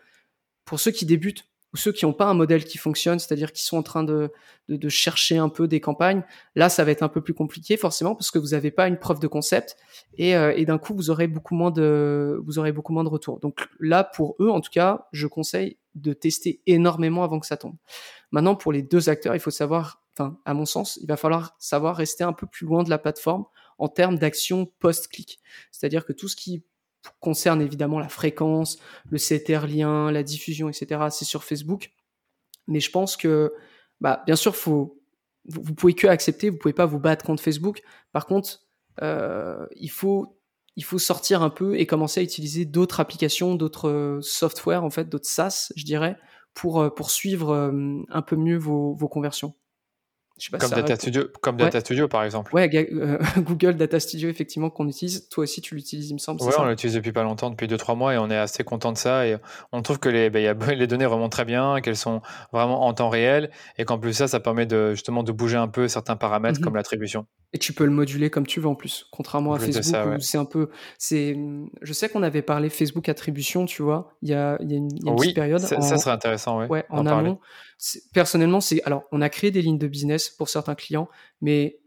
pour 0.65 0.81
ceux 0.81 0.91
qui 0.91 1.07
débutent 1.07 1.45
ou 1.73 1.77
ceux 1.77 1.93
qui 1.93 2.05
n'ont 2.05 2.13
pas 2.13 2.27
un 2.27 2.35
modèle 2.35 2.65
qui 2.65 2.79
fonctionne, 2.79 3.19
c'est-à-dire 3.19 3.53
qui 3.53 3.65
sont 3.65 3.77
en 3.77 3.83
train 3.83 4.05
de, 4.05 4.31
chercher 4.89 5.37
un 5.37 5.49
peu 5.49 5.69
des 5.69 5.81
campagnes, 5.81 6.23
là, 6.55 6.69
ça 6.69 6.85
va 6.85 6.91
être 6.91 7.03
un 7.03 7.09
peu 7.09 7.21
plus 7.21 7.35
compliqué 7.35 7.77
forcément 7.77 8.15
parce 8.15 8.31
que 8.31 8.39
vous 8.39 8.49
n'avez 8.49 8.71
pas 8.71 8.89
une 8.89 8.99
preuve 8.99 9.21
de 9.21 9.27
concept 9.27 9.77
et, 10.17 10.37
euh, 10.37 10.55
et 10.57 10.65
d'un 10.65 10.79
coup, 10.79 10.95
vous 10.95 11.11
aurez 11.11 11.27
beaucoup 11.27 11.55
moins 11.55 11.71
de, 11.71 12.41
vous 12.45 12.59
aurez 12.59 12.73
beaucoup 12.73 12.93
moins 12.93 13.05
de 13.05 13.09
retours. 13.09 13.41
Donc 13.41 13.69
là, 13.81 14.05
pour 14.05 14.37
eux, 14.41 14.51
en 14.51 14.61
tout 14.61 14.71
cas, 14.71 15.07
je 15.13 15.27
conseille 15.27 15.77
de 15.95 16.13
tester 16.13 16.61
énormément 16.67 17.25
avant 17.25 17.41
que 17.41 17.47
ça 17.47 17.57
tombe. 17.57 17.75
Maintenant, 18.31 18.55
pour 18.55 18.73
les 18.73 18.83
deux 18.83 19.09
acteurs, 19.09 19.35
il 19.35 19.41
faut 19.41 19.51
savoir 19.51 20.03
enfin, 20.17 20.39
à 20.45 20.55
mon 20.55 20.65
sens, 20.65 20.99
il 21.03 21.07
va 21.07 21.17
falloir 21.17 21.57
savoir 21.59 21.97
rester 21.97 22.25
un 22.25 22.33
peu 22.33 22.47
plus 22.47 22.67
loin 22.67 22.83
de 22.83 22.91
la 22.91 22.99
plateforme 22.99 23.45
en 23.79 23.89
termes 23.89 24.19
d'action 24.19 24.67
post-clic. 24.79 25.41
C'est-à-dire 25.71 26.07
que 26.07 26.13
tout 26.13 26.29
ce 26.29 26.37
qui 26.37 26.65
concerne 27.21 27.61
évidemment 27.61 27.99
la 27.99 28.09
fréquence, 28.09 28.79
le 29.11 29.19
CTR 29.19 29.67
lien, 29.67 30.11
la 30.11 30.23
diffusion, 30.23 30.69
etc., 30.69 31.07
c'est 31.11 31.25
sur 31.25 31.45
Facebook. 31.45 31.93
Mais 32.67 32.81
je 32.81 32.91
pense 32.91 33.17
que, 33.17 33.53
bah, 34.01 34.23
bien 34.27 34.37
sûr, 34.37 34.57
faut, 34.57 35.01
vous, 35.45 35.75
pouvez 35.75 35.95
que 35.95 36.07
accepter, 36.07 36.51
vous 36.51 36.57
pouvez 36.57 36.75
pas 36.75 36.87
vous 36.87 36.99
battre 36.99 37.25
contre 37.25 37.43
Facebook. 37.43 37.83
Par 38.13 38.27
contre, 38.27 38.63
euh, 39.03 39.67
il 39.77 39.91
faut, 39.91 40.33
sortir 40.99 41.43
un 41.43 41.51
peu 41.51 41.79
et 41.79 41.87
commencer 41.87 42.21
à 42.21 42.23
utiliser 42.23 42.65
d'autres 42.65 43.01
applications, 43.01 43.55
d'autres 43.55 43.89
euh, 43.89 44.21
softwares, 44.23 44.85
en 44.85 44.91
fait, 44.91 45.09
d'autres 45.09 45.29
SaaS, 45.29 45.73
je 45.77 45.85
dirais, 45.85 46.17
pour, 46.55 46.81
euh, 46.81 46.91
pour 46.91 47.11
suivre 47.11 47.73
un 48.09 48.23
peu 48.23 48.37
mieux 48.37 48.57
vos 48.57 49.09
conversions 49.09 49.55
comme 50.59 50.71
Data 50.71 50.97
Studio, 50.97 51.25
comme 51.41 51.57
Data 51.57 51.81
Studio 51.81 52.09
par 52.09 52.25
exemple. 52.25 52.55
Ouais, 52.55 52.71
euh, 52.75 53.19
Google 53.39 53.75
Data 53.75 53.99
Studio 54.01 54.29
effectivement 54.29 54.71
qu'on 54.71 54.89
utilise. 54.89 55.29
Toi 55.29 55.45
aussi 55.45 55.61
tu 55.61 55.75
l'utilises, 55.75 56.11
il 56.11 56.15
me 56.15 56.19
semble. 56.19 56.43
Ouais, 56.43 56.53
on 56.59 56.67
l'utilise 56.67 56.95
depuis 56.95 57.13
pas 57.13 57.23
longtemps, 57.23 57.51
depuis 57.51 57.67
2-3 57.67 57.97
mois 57.97 58.15
et 58.15 58.19
on 58.19 58.31
est 58.31 58.37
assez 58.37 58.65
content 58.65 58.93
de 58.93 58.99
ça 58.99 59.27
et 59.27 59.37
on 59.73 59.83
trouve 59.83 59.99
que 59.99 60.09
les, 60.09 60.31
bah, 60.31 60.41
y 60.41 60.49
a, 60.49 60.55
les 60.75 60.87
données 60.87 61.07
remontent 61.07 61.31
très 61.31 61.45
bien, 61.45 61.81
qu'elles 61.81 61.97
sont 61.97 62.21
vraiment 62.53 62.87
en 62.87 62.95
temps 62.95 63.09
réel 63.09 63.51
et 63.79 63.85
qu'en 63.85 63.99
plus 63.99 64.13
ça, 64.13 64.29
ça 64.29 64.41
permet 64.41 64.67
de 64.67 64.93
justement 64.93 65.23
de 65.23 65.33
bouger 65.33 65.57
un 65.57 65.69
peu 65.69 65.89
certains 65.89 66.17
paramètres 66.17 66.59
mhm. 66.61 66.65
comme 66.65 66.77
l'attribution. 66.77 67.27
Et 67.53 67.59
tu 67.59 67.73
peux 67.73 67.85
le 67.85 67.93
moduler 67.93 68.29
comme 68.29 68.47
tu 68.47 68.61
veux 68.61 68.69
en 68.69 68.75
plus, 68.75 69.07
contrairement 69.11 69.55
à 69.55 69.59
Facebook 69.59 70.17
où 70.17 70.21
c'est 70.21 70.39
un 70.39 70.45
peu, 70.45 70.69
c'est, 70.99 71.37
je 71.81 71.93
sais 71.93 72.09
qu'on 72.09 72.23
avait 72.23 72.43
parlé 72.43 72.69
Facebook 72.69 73.09
attribution, 73.09 73.67
tu 73.67 73.83
vois, 73.83 74.17
il 74.23 74.31
y 74.31 74.35
a, 74.35 74.59
il 74.61 74.71
y 74.71 74.75
a 74.75 74.79
une, 74.79 75.17
petite 75.17 75.35
période. 75.35 75.61
Ça, 75.61 75.81
ça 75.81 75.97
serait 75.97 76.11
intéressant, 76.11 76.59
ouais. 76.59 76.67
Ouais, 76.69 76.85
en 76.91 77.07
amont. 77.07 77.39
Personnellement, 78.15 78.61
c'est, 78.61 78.83
alors, 78.85 79.05
on 79.13 79.21
a 79.21 79.29
créé 79.29 79.51
des 79.51 79.61
lignes 79.63 79.79
de 79.79 79.87
business 79.87 80.26
pour 80.31 80.49
certains 80.49 80.75
clients, 80.75 81.09
mais 81.41 81.81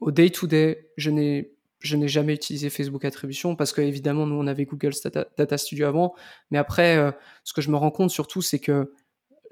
au 0.00 0.10
day 0.10 0.30
to 0.30 0.46
day, 0.46 0.90
je 0.96 1.10
n'ai 1.10 1.52
je 1.80 1.96
n'ai 1.96 2.08
jamais 2.08 2.34
utilisé 2.34 2.70
Facebook 2.70 3.04
Attribution 3.04 3.54
parce 3.54 3.72
que 3.72 3.80
évidemment 3.80 4.26
nous 4.26 4.34
on 4.34 4.46
avait 4.46 4.64
Google 4.64 4.92
Data, 5.36 5.58
Studio 5.58 5.86
avant, 5.86 6.14
mais 6.50 6.58
après 6.58 6.96
euh, 6.96 7.12
ce 7.44 7.52
que 7.52 7.60
je 7.60 7.70
me 7.70 7.76
rends 7.76 7.90
compte 7.90 8.10
surtout 8.10 8.42
c'est 8.42 8.58
que 8.58 8.92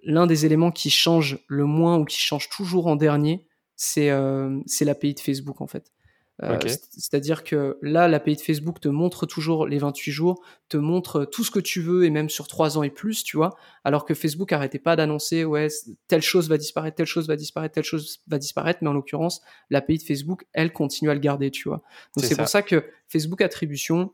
l'un 0.02 0.26
des 0.26 0.46
éléments 0.46 0.70
qui 0.70 0.90
change 0.90 1.38
le 1.48 1.64
moins 1.64 1.98
ou 1.98 2.04
qui 2.04 2.18
change 2.18 2.48
toujours 2.50 2.86
en 2.86 2.96
dernier, 2.96 3.46
c'est 3.76 4.10
euh, 4.10 4.60
c'est 4.66 4.84
l'API 4.84 5.14
de 5.14 5.20
Facebook 5.20 5.60
en 5.60 5.66
fait. 5.66 5.93
Euh, 6.42 6.58
c'est-à-dire 6.90 7.44
que 7.44 7.78
là, 7.80 8.08
l'API 8.08 8.34
de 8.34 8.40
Facebook 8.40 8.80
te 8.80 8.88
montre 8.88 9.24
toujours 9.24 9.66
les 9.66 9.78
28 9.78 10.10
jours, 10.10 10.42
te 10.68 10.76
montre 10.76 11.24
tout 11.24 11.44
ce 11.44 11.50
que 11.50 11.60
tu 11.60 11.80
veux 11.80 12.04
et 12.04 12.10
même 12.10 12.28
sur 12.28 12.48
3 12.48 12.76
ans 12.76 12.82
et 12.82 12.90
plus, 12.90 13.22
tu 13.22 13.36
vois. 13.36 13.56
Alors 13.84 14.04
que 14.04 14.14
Facebook 14.14 14.52
arrêtait 14.52 14.80
pas 14.80 14.96
d'annoncer, 14.96 15.44
ouais, 15.44 15.68
telle 16.08 16.22
chose 16.22 16.48
va 16.48 16.58
disparaître, 16.58 16.96
telle 16.96 17.06
chose 17.06 17.28
va 17.28 17.36
disparaître, 17.36 17.74
telle 17.74 17.84
chose 17.84 18.18
va 18.26 18.38
disparaître. 18.38 18.80
Mais 18.82 18.88
en 18.88 18.94
l'occurrence, 18.94 19.42
l'API 19.70 19.98
de 19.98 20.02
Facebook, 20.02 20.44
elle 20.52 20.72
continue 20.72 21.10
à 21.10 21.14
le 21.14 21.20
garder, 21.20 21.50
tu 21.50 21.68
vois. 21.68 21.82
Donc 22.16 22.24
c'est 22.24 22.36
pour 22.36 22.48
ça 22.48 22.62
que 22.62 22.84
Facebook 23.06 23.40
attribution, 23.40 24.12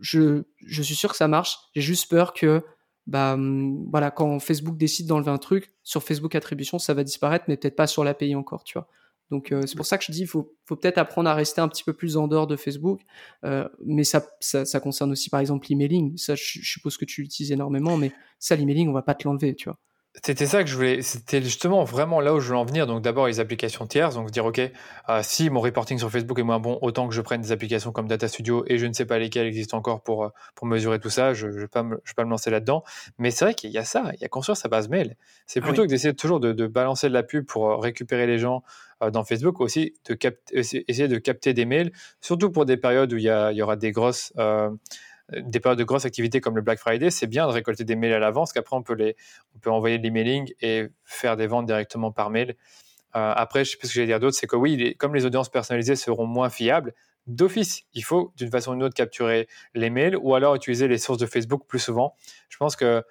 je, 0.00 0.44
je 0.64 0.82
suis 0.82 0.94
sûr 0.94 1.10
que 1.10 1.16
ça 1.16 1.26
marche. 1.26 1.58
J'ai 1.74 1.82
juste 1.82 2.08
peur 2.08 2.32
que 2.32 2.62
bah 3.06 3.34
hum, 3.34 3.88
voilà 3.90 4.10
quand 4.10 4.38
Facebook 4.40 4.76
décide 4.76 5.06
d'enlever 5.06 5.30
un 5.30 5.38
truc 5.38 5.72
sur 5.84 6.02
Facebook 6.02 6.34
attribution 6.34 6.80
ça 6.80 6.92
va 6.92 7.04
disparaître 7.04 7.44
mais 7.46 7.56
peut-être 7.56 7.76
pas 7.76 7.86
sur 7.86 8.02
l'API 8.02 8.34
encore 8.34 8.64
tu 8.64 8.76
vois 8.76 8.88
donc 9.30 9.50
euh, 9.50 9.62
c'est 9.66 9.76
pour 9.76 9.86
ça 9.86 9.98
que 9.98 10.04
je 10.04 10.12
dis 10.12 10.20
il 10.20 10.26
faut, 10.26 10.54
faut 10.64 10.76
peut-être 10.76 10.98
apprendre 10.98 11.28
à 11.28 11.34
rester 11.34 11.60
un 11.60 11.68
petit 11.68 11.82
peu 11.82 11.92
plus 11.92 12.16
en 12.16 12.28
dehors 12.28 12.46
de 12.46 12.56
Facebook, 12.56 13.00
euh, 13.44 13.68
mais 13.84 14.04
ça, 14.04 14.24
ça, 14.40 14.64
ça, 14.64 14.80
concerne 14.80 15.10
aussi 15.10 15.30
par 15.30 15.40
exemple 15.40 15.66
l'emailing. 15.68 16.16
Ça, 16.16 16.34
je, 16.34 16.42
je, 16.60 16.72
suppose 16.72 16.96
que 16.96 17.04
tu 17.04 17.22
l'utilises 17.22 17.50
énormément, 17.52 17.96
mais 17.96 18.12
ça 18.38 18.54
l'emailing 18.54 18.88
on 18.88 18.92
va 18.92 19.02
pas 19.02 19.14
te 19.14 19.26
l'enlever, 19.26 19.54
tu 19.54 19.68
vois. 19.68 19.78
C'était 20.24 20.46
ça 20.46 20.64
que 20.64 20.70
je 20.70 20.74
voulais, 20.74 21.02
c'était 21.02 21.42
justement 21.42 21.84
vraiment 21.84 22.20
là 22.20 22.34
où 22.34 22.40
je 22.40 22.46
voulais 22.46 22.58
en 22.58 22.64
venir. 22.64 22.86
Donc 22.86 23.02
d'abord 23.02 23.26
les 23.26 23.38
applications 23.38 23.86
tierces, 23.86 24.14
donc 24.14 24.30
dire 24.30 24.46
ok, 24.46 24.60
euh, 25.08 25.20
si 25.22 25.50
mon 25.50 25.60
reporting 25.60 25.98
sur 25.98 26.10
Facebook 26.10 26.38
est 26.38 26.42
moins 26.42 26.58
bon, 26.58 26.78
autant 26.80 27.06
que 27.06 27.14
je 27.14 27.20
prenne 27.20 27.42
des 27.42 27.52
applications 27.52 27.92
comme 27.92 28.08
Data 28.08 28.26
Studio 28.26 28.64
et 28.66 28.78
je 28.78 28.86
ne 28.86 28.92
sais 28.92 29.04
pas 29.04 29.18
lesquelles 29.18 29.46
existent 29.46 29.76
encore 29.76 30.02
pour, 30.02 30.24
euh, 30.24 30.28
pour 30.54 30.66
mesurer 30.66 30.98
tout 30.98 31.10
ça, 31.10 31.34
je 31.34 31.46
ne 31.46 31.52
vais, 31.52 31.68
pas 31.68 31.82
me, 31.82 32.00
je 32.04 32.10
vais 32.10 32.14
pas 32.14 32.24
me 32.24 32.30
lancer 32.30 32.50
là-dedans. 32.50 32.82
Mais 33.18 33.30
c'est 33.30 33.44
vrai 33.44 33.54
qu'il 33.54 33.70
y 33.70 33.78
a 33.78 33.84
ça, 33.84 34.10
il 34.14 34.20
y 34.20 34.24
a 34.24 34.28
construire 34.28 34.56
sa 34.56 34.68
base 34.68 34.88
mail. 34.88 35.16
C'est 35.46 35.60
ah 35.62 35.66
plutôt 35.66 35.82
que 35.82 35.88
d'essayer 35.88 36.14
toujours 36.14 36.40
de, 36.40 36.52
de, 36.52 36.66
balancer 36.66 37.08
de 37.08 37.14
la 37.14 37.22
pub 37.22 37.44
pour 37.44 37.70
euh, 37.70 37.76
récupérer 37.76 38.26
les 38.26 38.38
gens 38.38 38.62
dans 39.12 39.24
Facebook, 39.24 39.60
aussi 39.60 39.92
de 40.08 40.16
essayer 40.52 41.06
de 41.06 41.18
capter 41.18 41.52
des 41.52 41.66
mails, 41.66 41.92
surtout 42.22 42.50
pour 42.50 42.64
des 42.64 42.78
périodes 42.78 43.12
où 43.12 43.18
il 43.18 43.24
y, 43.24 43.28
a, 43.28 43.52
il 43.52 43.58
y 43.58 43.60
aura 43.60 43.76
des 43.76 43.92
grosses 43.92 44.32
des 45.32 45.60
périodes 45.60 45.78
de 45.78 45.84
grosse 45.84 46.04
activité 46.04 46.40
comme 46.40 46.56
le 46.56 46.62
Black 46.62 46.78
Friday, 46.78 47.10
c'est 47.10 47.26
bien 47.26 47.46
de 47.46 47.52
récolter 47.52 47.84
des 47.84 47.96
mails 47.96 48.12
à 48.12 48.18
l'avance, 48.18 48.52
qu'après 48.52 48.76
on 48.76 48.82
peut 48.82 48.94
les, 48.94 49.16
on 49.54 49.58
peut 49.58 49.70
envoyer 49.70 49.98
de 49.98 50.02
l'emailing 50.02 50.52
et 50.60 50.86
faire 51.04 51.36
des 51.36 51.46
ventes 51.46 51.66
directement 51.66 52.12
par 52.12 52.30
mail. 52.30 52.56
Euh, 53.16 53.32
après, 53.34 53.64
je 53.64 53.72
sais 53.72 53.76
pas 53.76 53.86
ce 53.86 53.92
que 53.92 53.94
j'allais 53.94 54.06
dire 54.06 54.20
d'autre, 54.20 54.36
c'est 54.38 54.46
que 54.46 54.56
oui, 54.56 54.94
comme 54.98 55.14
les 55.14 55.24
audiences 55.24 55.48
personnalisées 55.48 55.96
seront 55.96 56.26
moins 56.26 56.50
fiables, 56.50 56.94
d'office, 57.26 57.84
il 57.92 58.04
faut 58.04 58.32
d'une 58.36 58.50
façon 58.50 58.72
ou 58.72 58.74
d'une 58.74 58.84
autre 58.84 58.94
capturer 58.94 59.48
les 59.74 59.90
mails 59.90 60.16
ou 60.16 60.34
alors 60.34 60.54
utiliser 60.54 60.86
les 60.86 60.98
sources 60.98 61.18
de 61.18 61.26
Facebook 61.26 61.66
plus 61.66 61.80
souvent. 61.80 62.14
Je 62.48 62.56
pense 62.56 62.76
que 62.76 63.02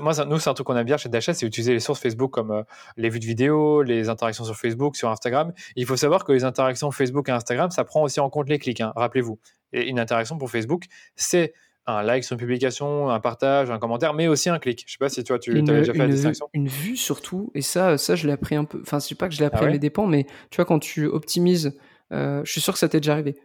moi, 0.00 0.12
nous, 0.24 0.38
c'est 0.38 0.50
un 0.50 0.54
truc 0.54 0.66
qu'on 0.66 0.76
aime 0.76 0.84
bien 0.84 0.96
chez 0.96 1.08
Dasha, 1.08 1.34
c'est 1.34 1.46
utiliser 1.46 1.72
les 1.72 1.80
sources 1.80 2.00
Facebook 2.00 2.30
comme 2.30 2.50
euh, 2.50 2.62
les 2.96 3.08
vues 3.08 3.20
de 3.20 3.24
vidéos, 3.24 3.82
les 3.82 4.08
interactions 4.08 4.44
sur 4.44 4.56
Facebook, 4.56 4.96
sur 4.96 5.08
Instagram. 5.10 5.52
Il 5.76 5.86
faut 5.86 5.96
savoir 5.96 6.24
que 6.24 6.32
les 6.32 6.44
interactions 6.44 6.90
Facebook 6.90 7.28
et 7.28 7.32
Instagram, 7.32 7.70
ça 7.70 7.84
prend 7.84 8.02
aussi 8.02 8.20
en 8.20 8.30
compte 8.30 8.48
les 8.48 8.58
clics, 8.58 8.80
hein, 8.80 8.92
rappelez-vous. 8.96 9.38
Et 9.72 9.88
une 9.88 9.98
interaction 9.98 10.38
pour 10.38 10.50
Facebook, 10.50 10.84
c'est 11.14 11.52
un 11.86 12.02
like 12.02 12.24
sur 12.24 12.34
une 12.34 12.40
publication, 12.40 13.10
un 13.10 13.20
partage, 13.20 13.70
un 13.70 13.78
commentaire, 13.78 14.12
mais 14.12 14.26
aussi 14.26 14.48
un 14.48 14.58
clic. 14.58 14.84
Je 14.86 14.92
sais 14.92 14.98
pas 14.98 15.08
si 15.08 15.22
toi, 15.22 15.38
tu 15.38 15.52
avais 15.52 15.62
déjà 15.62 15.92
fait 15.92 15.98
la 15.98 16.08
distinction. 16.08 16.48
Une 16.52 16.68
vue 16.68 16.96
surtout, 16.96 17.50
et 17.54 17.62
ça, 17.62 17.96
ça 17.96 18.16
je 18.16 18.26
l'ai 18.26 18.32
appris 18.32 18.56
un 18.56 18.64
peu. 18.64 18.80
Enfin, 18.82 18.98
je 18.98 19.06
sais 19.06 19.14
pas 19.14 19.28
que 19.28 19.34
je 19.34 19.40
l'ai 19.40 19.46
appris 19.46 19.64
ah 19.64 19.68
à 19.68 19.70
mes 19.70 19.78
dépens, 19.78 20.06
mais 20.06 20.26
tu 20.50 20.56
vois, 20.56 20.64
quand 20.64 20.80
tu 20.80 21.06
optimises, 21.06 21.78
euh, 22.12 22.42
je 22.44 22.50
suis 22.50 22.60
sûr 22.60 22.72
que 22.72 22.78
ça 22.78 22.88
t'est 22.88 23.00
déjà 23.00 23.12
arrivé. 23.12 23.36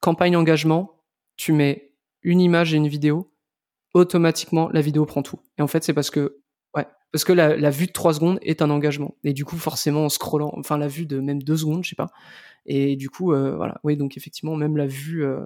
Campagne 0.00 0.36
engagement, 0.36 0.96
tu 1.36 1.52
mets 1.52 1.92
une 2.22 2.40
image 2.40 2.74
et 2.74 2.76
une 2.76 2.88
vidéo, 2.88 3.30
automatiquement 3.94 4.68
la 4.72 4.80
vidéo 4.80 5.06
prend 5.06 5.22
tout. 5.22 5.40
Et 5.58 5.62
en 5.62 5.66
fait, 5.66 5.84
c'est 5.84 5.94
parce 5.94 6.10
que 6.10 6.38
ouais, 6.76 6.86
parce 7.12 7.24
que 7.24 7.32
la, 7.32 7.70
vue 7.70 7.86
de 7.86 7.92
3 7.92 8.14
secondes 8.14 8.38
est 8.42 8.62
un 8.62 8.70
engagement. 8.70 9.16
Et 9.24 9.32
du 9.32 9.44
coup, 9.44 9.56
forcément, 9.56 10.04
en 10.04 10.08
scrollant, 10.08 10.52
enfin 10.56 10.78
la 10.78 10.88
vue 10.88 11.06
de 11.06 11.20
même 11.20 11.42
2 11.42 11.56
secondes, 11.56 11.84
je 11.84 11.90
sais 11.90 11.96
pas. 11.96 12.08
Et 12.66 12.96
du 12.96 13.08
coup, 13.08 13.32
euh, 13.32 13.56
voilà, 13.56 13.80
oui, 13.84 13.96
donc 13.96 14.16
effectivement, 14.16 14.56
même 14.56 14.76
la 14.76 14.86
vue, 14.86 15.24
euh, 15.24 15.40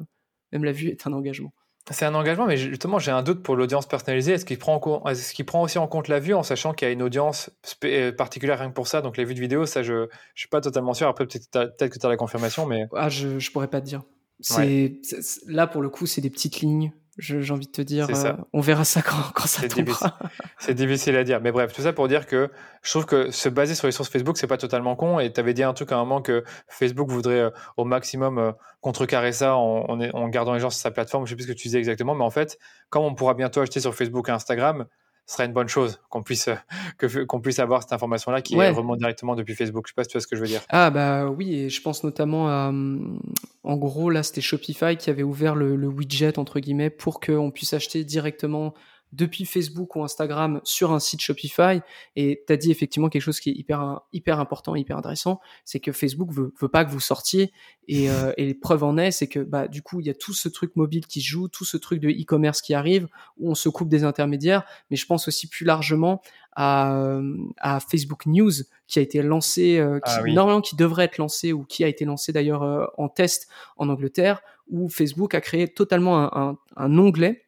même 0.51 0.65
la 0.65 0.73
vue 0.73 0.89
est 0.89 1.07
un 1.07 1.13
engagement. 1.13 1.53
C'est 1.91 2.05
un 2.05 2.15
engagement, 2.15 2.47
mais 2.47 2.57
justement, 2.57 3.01
j'ai 3.01 3.11
un 3.11 3.25
doute 3.25 3.43
pour 3.43 3.57
l'audience 3.57 3.87
personnalisée. 3.87 4.35
Est-ce 4.35 4.45
qu'il 4.45 4.59
prend, 4.59 4.81
est 5.09 5.43
prend 5.43 5.63
aussi 5.63 5.79
en 5.79 5.89
compte 5.89 6.07
la 6.07 6.21
vue 6.21 6.33
en 6.33 6.45
sachant 6.45 6.75
qu'il 6.75 6.87
y 6.87 6.91
a 6.91 6.93
une 6.93 7.03
audience 7.03 7.51
euh, 7.85 8.13
particulière 8.13 8.61
rien 8.61 8.69
que 8.69 8.75
pour 8.75 8.87
ça? 8.87 9.01
Donc, 9.01 9.17
les 9.17 9.25
vues 9.25 9.35
de 9.35 9.41
vidéo, 9.41 9.67
ça, 9.67 9.83
je 9.83 9.95
ne 9.95 10.09
suis 10.37 10.47
pas 10.47 10.61
totalement 10.61 10.95
sûr. 10.95 11.09
Après, 11.09 11.27
peut-être 11.27 11.89
que 11.89 11.99
tu 11.99 12.07
as 12.07 12.09
la 12.09 12.17
confirmation, 12.17 12.67
mais. 12.67 12.87
Ah, 12.95 13.09
je 13.09 13.27
ne 13.27 13.53
pourrais 13.53 13.67
pas 13.67 13.81
te 13.81 13.87
dire. 13.87 14.03
C'est 14.39 15.01
Là, 15.49 15.67
pour 15.67 15.83
le 15.83 15.89
coup, 15.89 16.07
c'est 16.07 16.21
des 16.21 16.31
petites 16.31 16.61
lignes 16.61 16.93
j'ai 17.19 17.51
envie 17.51 17.67
de 17.67 17.73
te 17.73 17.83
dire, 17.83 18.09
euh, 18.09 18.33
on 18.55 18.61
verra 18.61 18.85
ça 18.85 19.03
quand, 19.03 19.21
quand 19.35 19.47
ça 19.47 19.69
tombera. 19.69 20.19
C'est 20.59 20.75
difficile 20.75 21.15
à 21.17 21.25
dire. 21.25 21.41
Mais 21.43 21.53
bref, 21.53 21.73
tout 21.73 21.83
ça 21.83 21.93
pour 21.93 22.09
dire 22.09 22.27
que 22.27 22.51
je 22.83 22.91
trouve 22.91 23.05
que 23.05 23.31
se 23.31 23.51
baser 23.51 23.75
sur 23.75 23.87
les 23.87 23.93
sources 23.93 24.09
Facebook, 24.09 24.39
c'est 24.39 24.47
pas 24.47 24.57
totalement 24.57 24.97
con. 24.97 25.19
Et 25.21 25.31
tu 25.31 25.39
avais 25.39 25.53
dit 25.53 25.63
un 25.63 25.75
truc 25.75 25.93
à 25.93 25.97
un 25.97 26.01
moment 26.01 26.23
que 26.23 26.43
Facebook 26.69 27.11
voudrait 27.11 27.41
euh, 27.41 27.51
au 27.77 27.85
maximum 27.85 28.39
euh, 28.39 28.53
contrecarrer 28.81 29.33
ça 29.33 29.57
en, 29.57 30.01
en, 30.01 30.29
gardant 30.29 30.55
les 30.55 30.61
gens 30.61 30.71
sur 30.71 30.81
sa 30.81 30.91
plateforme. 30.91 31.27
Je 31.27 31.31
sais 31.31 31.37
plus 31.37 31.45
ce 31.45 31.49
que 31.49 31.57
tu 31.57 31.69
disais 31.69 31.79
exactement. 31.79 32.15
Mais 32.15 32.25
en 32.25 32.31
fait, 32.31 32.59
comme 32.89 33.05
on 33.05 33.15
pourra 33.15 33.35
bientôt 33.35 33.61
acheter 33.61 33.81
sur 33.81 33.95
Facebook 33.95 34.31
et 34.31 34.33
Instagram, 34.33 34.87
ce 35.33 35.37
serait 35.39 35.47
une 35.47 35.55
bonne 35.55 35.69
chose 35.69 35.99
qu'on 36.11 36.23
puisse, 36.23 36.51
que, 36.99 37.25
qu'on 37.25 37.41
puisse 37.41 37.59
avoir 37.59 37.83
cette 37.83 37.95
information-là 37.95 38.43
qui 38.43 38.55
remonte 38.55 38.99
directement 38.99 39.35
depuis 39.35 39.55
Facebook. 39.55 39.87
Je 39.87 39.93
sais 39.93 39.95
pas 39.95 40.05
si 40.05 40.11
tu 40.11 40.19
vois 40.19 40.21
ce 40.21 40.27
que 40.27 40.37
je 40.37 40.43
veux 40.43 40.47
dire. 40.47 40.61
Ah 40.69 40.91
bah 40.91 41.27
oui, 41.27 41.55
et 41.55 41.69
je 41.71 41.81
pense 41.81 42.05
notamment 42.05 42.49
à, 42.51 42.69
hum, 42.69 43.19
en 43.65 43.77
gros, 43.77 44.11
là, 44.11 44.23
c'était 44.23 44.43
Shopify 44.43 44.99
qui 44.99 45.09
avait 45.09 45.23
ouvert 45.23 45.55
le, 45.55 45.75
le 45.75 45.89
widget, 45.89 46.39
entre 46.39 46.61
guillemets, 46.61 46.91
pour 46.91 47.19
qu'on 47.19 47.51
puisse 47.51 47.73
acheter 47.73 48.05
directement 48.05 48.75
depuis 49.13 49.45
Facebook 49.45 49.95
ou 49.97 50.03
Instagram 50.03 50.61
sur 50.65 50.93
un 50.93 50.99
site 50.99 51.21
Shopify. 51.21 51.81
Et 52.17 52.43
tu 52.47 52.53
as 52.53 52.57
dit 52.57 52.71
effectivement 52.71 53.09
quelque 53.09 53.23
chose 53.23 53.41
qui 53.41 53.51
est 53.51 53.55
hyper, 53.55 54.01
hyper 54.13 54.41
important, 54.41 54.75
hyper 54.75 54.97
intéressant, 54.97 55.41
c'est 55.65 55.81
que 55.81 55.93
Facebook 55.93 56.33
veut, 56.33 56.53
veut 56.61 56.69
pas 56.69 56.85
que 56.85 56.91
vous 56.91 57.01
sortiez. 57.01 57.53
Et, 57.89 58.11
euh, 58.11 58.33
et 58.37 58.55
preuve 58.55 58.85
en 58.85 58.97
est, 58.97 59.11
c'est 59.11 59.27
que 59.27 59.41
bah, 59.41 59.69
du 59.69 59.83
coup, 59.83 60.01
il 60.01 60.07
y 60.07 60.11
a 60.11 60.15
tout 60.15 60.33
ce 60.33 60.49
truc 60.49 60.77
mobile 60.77 61.07
qui 61.07 61.21
se 61.21 61.27
joue, 61.27 61.49
tout 61.49 61.65
ce 61.65 61.77
truc 61.77 62.01
de 62.01 62.09
e-commerce 62.09 62.63
qui 62.63 62.75
arrive, 62.75 63.09
où 63.39 63.51
on 63.51 63.55
se 63.55 63.69
coupe 63.69 63.89
des 63.89 64.05
intermédiaires. 64.05 64.65
Mais 64.91 64.97
je 64.97 65.07
pense 65.07 65.29
aussi 65.29 65.49
plus 65.49 65.65
largement 65.65 66.23
à, 66.55 66.97
euh, 66.97 67.37
à 67.59 67.81
Facebook 67.81 68.27
News, 68.27 68.53
qui 68.87 68.99
a 68.99 69.03
été 69.03 69.23
lancé, 69.23 69.79
euh, 69.79 70.01
qui, 70.01 70.13
ah 70.13 70.23
normalement 70.27 70.61
qui 70.61 70.77
devrait 70.77 71.05
être 71.05 71.19
lancé, 71.19 71.53
ou 71.53 71.65
qui 71.65 71.85
a 71.85 71.89
été 71.89 72.05
lancé 72.05 72.33
d'ailleurs 72.33 72.63
euh, 72.63 72.87
en 72.99 73.09
test 73.09 73.49
en 73.77 73.89
Angleterre, 73.89 74.43
où 74.69 74.89
Facebook 74.89 75.35
a 75.35 75.41
créé 75.41 75.69
totalement 75.69 76.19
un, 76.19 76.31
un, 76.51 76.59
un 76.77 76.99
onglet 76.99 77.45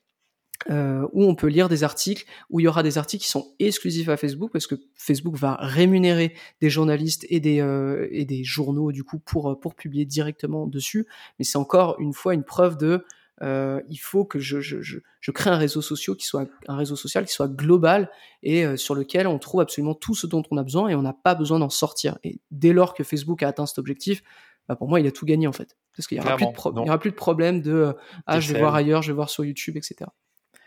euh, 0.70 1.06
où 1.12 1.24
on 1.24 1.34
peut 1.34 1.48
lire 1.48 1.68
des 1.68 1.84
articles, 1.84 2.24
où 2.50 2.60
il 2.60 2.64
y 2.64 2.68
aura 2.68 2.82
des 2.82 2.98
articles 2.98 3.24
qui 3.24 3.30
sont 3.30 3.54
exclusifs 3.58 4.08
à 4.08 4.16
Facebook, 4.16 4.50
parce 4.52 4.66
que 4.66 4.76
Facebook 4.94 5.36
va 5.36 5.56
rémunérer 5.60 6.34
des 6.60 6.70
journalistes 6.70 7.26
et 7.28 7.40
des, 7.40 7.60
euh, 7.60 8.08
et 8.10 8.24
des 8.24 8.44
journaux, 8.44 8.92
du 8.92 9.04
coup, 9.04 9.18
pour, 9.18 9.50
euh, 9.50 9.54
pour 9.58 9.74
publier 9.74 10.04
directement 10.04 10.66
dessus. 10.66 11.06
Mais 11.38 11.44
c'est 11.44 11.58
encore 11.58 11.96
une 11.98 12.12
fois 12.12 12.34
une 12.34 12.44
preuve 12.44 12.76
de 12.76 13.04
euh, 13.42 13.80
il 13.88 13.96
faut 13.96 14.24
que 14.24 14.38
je, 14.38 14.60
je, 14.60 14.80
je, 14.80 14.98
je, 15.20 15.30
crée 15.32 15.50
un 15.50 15.56
réseau 15.56 15.82
social 15.82 16.16
qui 16.16 16.24
soit 16.24 16.48
un 16.68 16.76
réseau 16.76 16.94
social 16.94 17.24
qui 17.24 17.32
soit 17.32 17.48
global 17.48 18.08
et 18.44 18.64
euh, 18.64 18.76
sur 18.76 18.94
lequel 18.94 19.26
on 19.26 19.40
trouve 19.40 19.60
absolument 19.60 19.94
tout 19.94 20.14
ce 20.14 20.28
dont 20.28 20.44
on 20.52 20.56
a 20.56 20.62
besoin 20.62 20.88
et 20.88 20.94
on 20.94 21.02
n'a 21.02 21.12
pas 21.12 21.34
besoin 21.34 21.58
d'en 21.58 21.68
sortir. 21.68 22.16
Et 22.22 22.40
dès 22.52 22.72
lors 22.72 22.94
que 22.94 23.02
Facebook 23.02 23.42
a 23.42 23.48
atteint 23.48 23.66
cet 23.66 23.78
objectif, 23.78 24.22
bah 24.68 24.76
pour 24.76 24.88
moi, 24.88 25.00
il 25.00 25.06
a 25.08 25.10
tout 25.10 25.26
gagné 25.26 25.48
en 25.48 25.52
fait, 25.52 25.76
parce 25.96 26.06
qu'il 26.06 26.16
y 26.16 26.20
aura, 26.20 26.36
plus 26.36 26.46
de, 26.46 26.52
il 26.52 26.86
y 26.86 26.88
aura 26.88 26.98
plus 26.98 27.10
de 27.10 27.16
problème 27.16 27.60
de 27.60 27.94
ah 28.26 28.38
je 28.38 28.52
vais 28.52 28.60
voir 28.60 28.74
ailleurs, 28.76 29.02
je 29.02 29.08
vais 29.08 29.16
voir 29.16 29.28
sur 29.28 29.44
YouTube, 29.44 29.76
etc. 29.76 30.06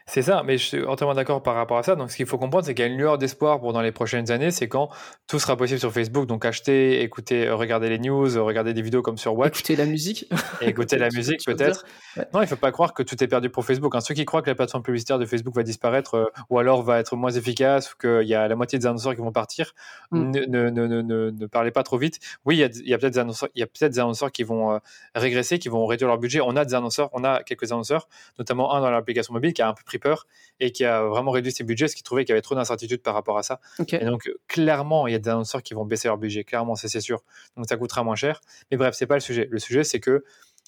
C'est 0.10 0.22
ça, 0.22 0.42
mais 0.46 0.58
je 0.58 0.64
suis 0.64 0.86
entièrement 0.86 1.14
d'accord 1.14 1.44
par 1.44 1.56
rapport 1.56 1.78
à 1.78 1.84
ça. 1.84 1.98
Donc, 1.98 2.12
ce 2.12 2.16
qu'il 2.16 2.26
faut 2.26 2.38
comprendre, 2.38 2.66
c'est 2.66 2.74
qu'il 2.74 2.86
y 2.86 2.88
a 2.88 2.92
une 2.92 2.98
lueur 2.98 3.18
d'espoir 3.18 3.60
pour 3.60 3.74
dans 3.74 3.82
les 3.82 3.92
prochaines 3.92 4.32
années, 4.32 4.52
c'est 4.52 4.70
quand 4.70 4.90
tout 5.28 5.38
sera 5.38 5.58
possible 5.58 5.82
sur 5.82 5.92
Facebook. 5.92 6.28
Donc, 6.28 6.46
acheter, 6.46 7.02
écouter, 7.02 7.50
regarder 7.50 7.90
les 7.90 8.00
news, 8.00 8.42
regarder 8.42 8.74
des 8.74 8.82
vidéos 8.82 9.02
comme 9.02 9.18
sur 9.18 9.36
Watch. 9.36 9.60
Écouter 9.60 9.76
la 9.76 9.86
musique. 9.86 10.30
écouter 10.62 10.98
la 10.98 11.10
musique, 11.14 11.44
peut-être. 11.46 11.84
Non, 12.34 12.40
il 12.40 12.44
ne 12.44 12.46
faut 12.46 12.56
pas 12.56 12.72
croire 12.72 12.94
que 12.94 13.04
tout 13.04 13.22
est 13.22 13.28
perdu 13.28 13.50
pour 13.50 13.66
Facebook. 13.66 13.94
Hein. 13.96 14.00
Ceux 14.00 14.14
qui 14.14 14.24
croient 14.24 14.42
que 14.42 14.50
la 14.50 14.56
plateforme 14.56 14.82
publicitaire 14.82 15.20
de 15.20 15.26
Facebook 15.26 15.54
va 15.54 15.64
disparaître 15.64 16.16
euh, 16.16 16.26
ou 16.50 16.58
alors 16.58 16.84
va 16.84 17.00
être 17.00 17.18
moins 17.18 17.32
efficace 17.32 17.92
ou 17.92 17.98
qu'il 17.98 18.28
y 18.28 18.34
a 18.34 18.48
la 18.48 18.56
moitié 18.56 18.80
des 18.80 18.86
annonceurs 18.86 19.14
qui 19.14 19.22
vont 19.22 19.34
partir, 19.34 19.74
mm. 20.12 20.32
ne, 20.32 20.70
ne, 20.70 20.88
ne, 20.88 21.02
ne, 21.32 21.46
parlez 21.48 21.72
pas 21.72 21.84
trop 21.84 21.98
vite. 21.98 22.20
Oui, 22.46 22.56
il 22.56 22.60
y 22.60 22.64
a, 22.64 22.70
y 22.86 22.94
a 22.94 22.98
peut-être 22.98 23.14
des 23.14 23.20
annonceurs, 23.20 23.50
il 23.56 23.60
y 23.60 23.64
a 23.64 23.68
peut-être 23.68 23.92
des 23.92 24.00
annonceurs 24.00 24.32
qui 24.32 24.44
vont 24.44 24.72
euh, 24.72 24.80
régresser, 25.16 25.60
qui 25.60 25.68
vont 25.68 25.86
réduire 25.86 26.08
leur 26.08 26.18
budget. 26.18 26.40
On 26.40 26.56
a 26.56 26.64
des 26.64 26.76
annonceurs, 26.76 27.10
on 27.12 27.26
a 27.26 27.44
quelques 27.44 27.74
annonceurs, 27.74 28.08
notamment 28.40 28.74
un 28.74 28.80
dans 28.80 28.90
l'application 28.90 29.34
mobile 29.34 29.52
qui 29.52 29.62
a 29.62 29.68
un 29.68 29.74
peu 29.74 29.84
pris 29.86 29.97
et 30.60 30.72
qui 30.72 30.86
a 30.86 31.04
vraiment 31.04 31.32
réduit 31.32 31.52
ses 31.52 31.64
budgets 31.64 31.86
parce 31.86 31.96
qu'il 31.96 32.04
trouvait 32.04 32.26
qu'il 32.26 32.32
y 32.32 32.34
avait 32.34 32.42
trop 32.42 32.56
d'incertitudes 32.56 33.02
par 33.02 33.14
rapport 33.14 33.38
à 33.38 33.44
ça. 33.44 33.60
Et 33.90 34.06
donc, 34.06 34.30
clairement, 34.48 35.08
il 35.08 35.12
y 35.12 35.16
a 35.16 35.20
des 35.20 35.30
annonceurs 35.30 35.64
qui 35.64 35.74
vont 35.74 35.86
baisser 35.86 36.08
leur 36.08 36.18
budget. 36.18 36.44
Clairement, 36.44 36.76
c'est 36.76 37.02
sûr. 37.02 37.24
Donc, 37.56 37.68
ça 37.68 37.78
coûtera 37.78 38.04
moins 38.04 38.16
cher. 38.16 38.42
Mais 38.72 38.78
bref, 38.78 38.96
c'est 38.98 39.08
pas 39.08 39.16
le 39.16 39.22
sujet. 39.22 39.48
Le 39.52 39.60
sujet, 39.60 39.84
c'est 39.84 40.00
que 40.00 40.24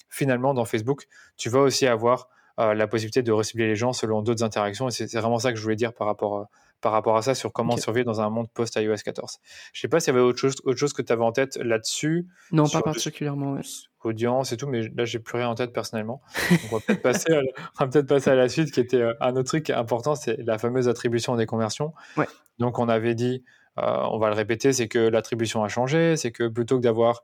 finalement, 0.08 0.54
dans 0.54 0.64
Facebook, 0.64 1.06
tu 1.36 1.48
vas 1.48 1.60
aussi 1.60 1.86
avoir 1.86 2.28
euh, 2.58 2.74
la 2.74 2.86
possibilité 2.86 3.22
de 3.22 3.32
recibler 3.32 3.66
les 3.66 3.76
gens 3.76 3.92
selon 3.92 4.22
d'autres 4.22 4.42
interactions. 4.42 4.88
Et 4.88 4.90
c'est 4.90 5.12
vraiment 5.14 5.38
ça 5.38 5.52
que 5.52 5.58
je 5.58 5.62
voulais 5.62 5.76
dire 5.76 5.92
par 5.92 6.06
rapport, 6.06 6.38
euh, 6.38 6.44
par 6.80 6.92
rapport 6.92 7.16
à 7.16 7.22
ça 7.22 7.34
sur 7.34 7.52
comment 7.52 7.76
survivre 7.76 8.06
dans 8.06 8.20
un 8.20 8.30
monde 8.30 8.48
post-iOS 8.52 8.96
14. 9.04 9.38
Je 9.72 9.80
sais 9.80 9.88
pas 9.88 10.00
s'il 10.00 10.14
y 10.14 10.16
avait 10.16 10.24
autre 10.24 10.38
chose, 10.38 10.54
autre 10.64 10.78
chose 10.78 10.92
que 10.92 11.02
tu 11.02 11.12
avais 11.12 11.24
en 11.24 11.32
tête 11.32 11.56
là-dessus. 11.56 12.26
Non, 12.52 12.68
pas 12.68 12.82
particulièrement. 12.82 13.58
Audience 14.02 14.52
et 14.52 14.56
tout, 14.56 14.66
mais 14.66 14.88
là, 14.96 15.04
j'ai 15.04 15.18
plus 15.18 15.36
rien 15.36 15.48
en 15.48 15.54
tête 15.54 15.72
personnellement. 15.72 16.22
on 16.70 16.76
va 16.76 16.80
peut-être 16.80 17.02
passer, 17.02 17.38
à, 17.78 17.86
peut 17.86 18.04
passer 18.04 18.30
à 18.30 18.34
la 18.34 18.48
suite, 18.48 18.72
qui 18.72 18.80
était 18.80 19.02
euh, 19.02 19.12
un 19.20 19.36
autre 19.36 19.48
truc 19.48 19.68
important, 19.68 20.14
c'est 20.14 20.38
la 20.38 20.58
fameuse 20.58 20.88
attribution 20.88 21.36
des 21.36 21.46
conversions. 21.46 21.92
Ouais. 22.16 22.26
Donc, 22.58 22.78
on 22.78 22.88
avait 22.88 23.14
dit, 23.14 23.44
on 23.76 24.18
va 24.18 24.28
le 24.28 24.34
répéter, 24.34 24.72
c'est 24.72 24.88
que 24.88 24.98
l'attribution 24.98 25.62
a 25.64 25.68
changé, 25.68 26.16
c'est 26.16 26.32
que 26.32 26.48
plutôt 26.48 26.76
que 26.76 26.82
d'avoir 26.82 27.22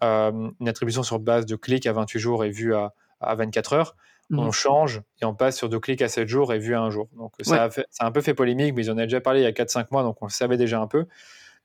une 0.00 0.68
attribution 0.68 1.02
sur 1.02 1.18
base 1.18 1.46
de 1.46 1.56
clics 1.56 1.86
à 1.86 1.92
28 1.92 2.18
jours 2.18 2.44
et 2.44 2.50
vue 2.50 2.74
à, 2.74 2.92
à 3.20 3.34
24 3.34 3.72
heures, 3.72 3.96
on 4.32 4.46
mmh. 4.46 4.52
change 4.52 5.02
et 5.20 5.24
on 5.24 5.34
passe 5.34 5.56
sur 5.56 5.68
deux 5.68 5.78
clics 5.78 6.02
à 6.02 6.08
7 6.08 6.28
jours 6.28 6.52
et 6.52 6.58
vu 6.58 6.74
à 6.74 6.80
un 6.80 6.90
jour. 6.90 7.08
Donc 7.16 7.34
ça, 7.40 7.64
a 7.64 7.70
fait, 7.70 7.86
ça 7.90 8.04
a 8.04 8.08
un 8.08 8.12
peu 8.12 8.20
fait 8.20 8.34
polémique, 8.34 8.74
mais 8.74 8.84
ils 8.84 8.90
en 8.90 8.96
avaient 8.96 9.06
déjà 9.06 9.20
parlé 9.20 9.40
il 9.40 9.44
y 9.44 9.46
a 9.46 9.52
4-5 9.52 9.86
mois, 9.92 10.02
donc 10.02 10.20
on 10.20 10.26
le 10.26 10.30
savait 10.30 10.56
déjà 10.56 10.80
un 10.80 10.86
peu. 10.86 11.06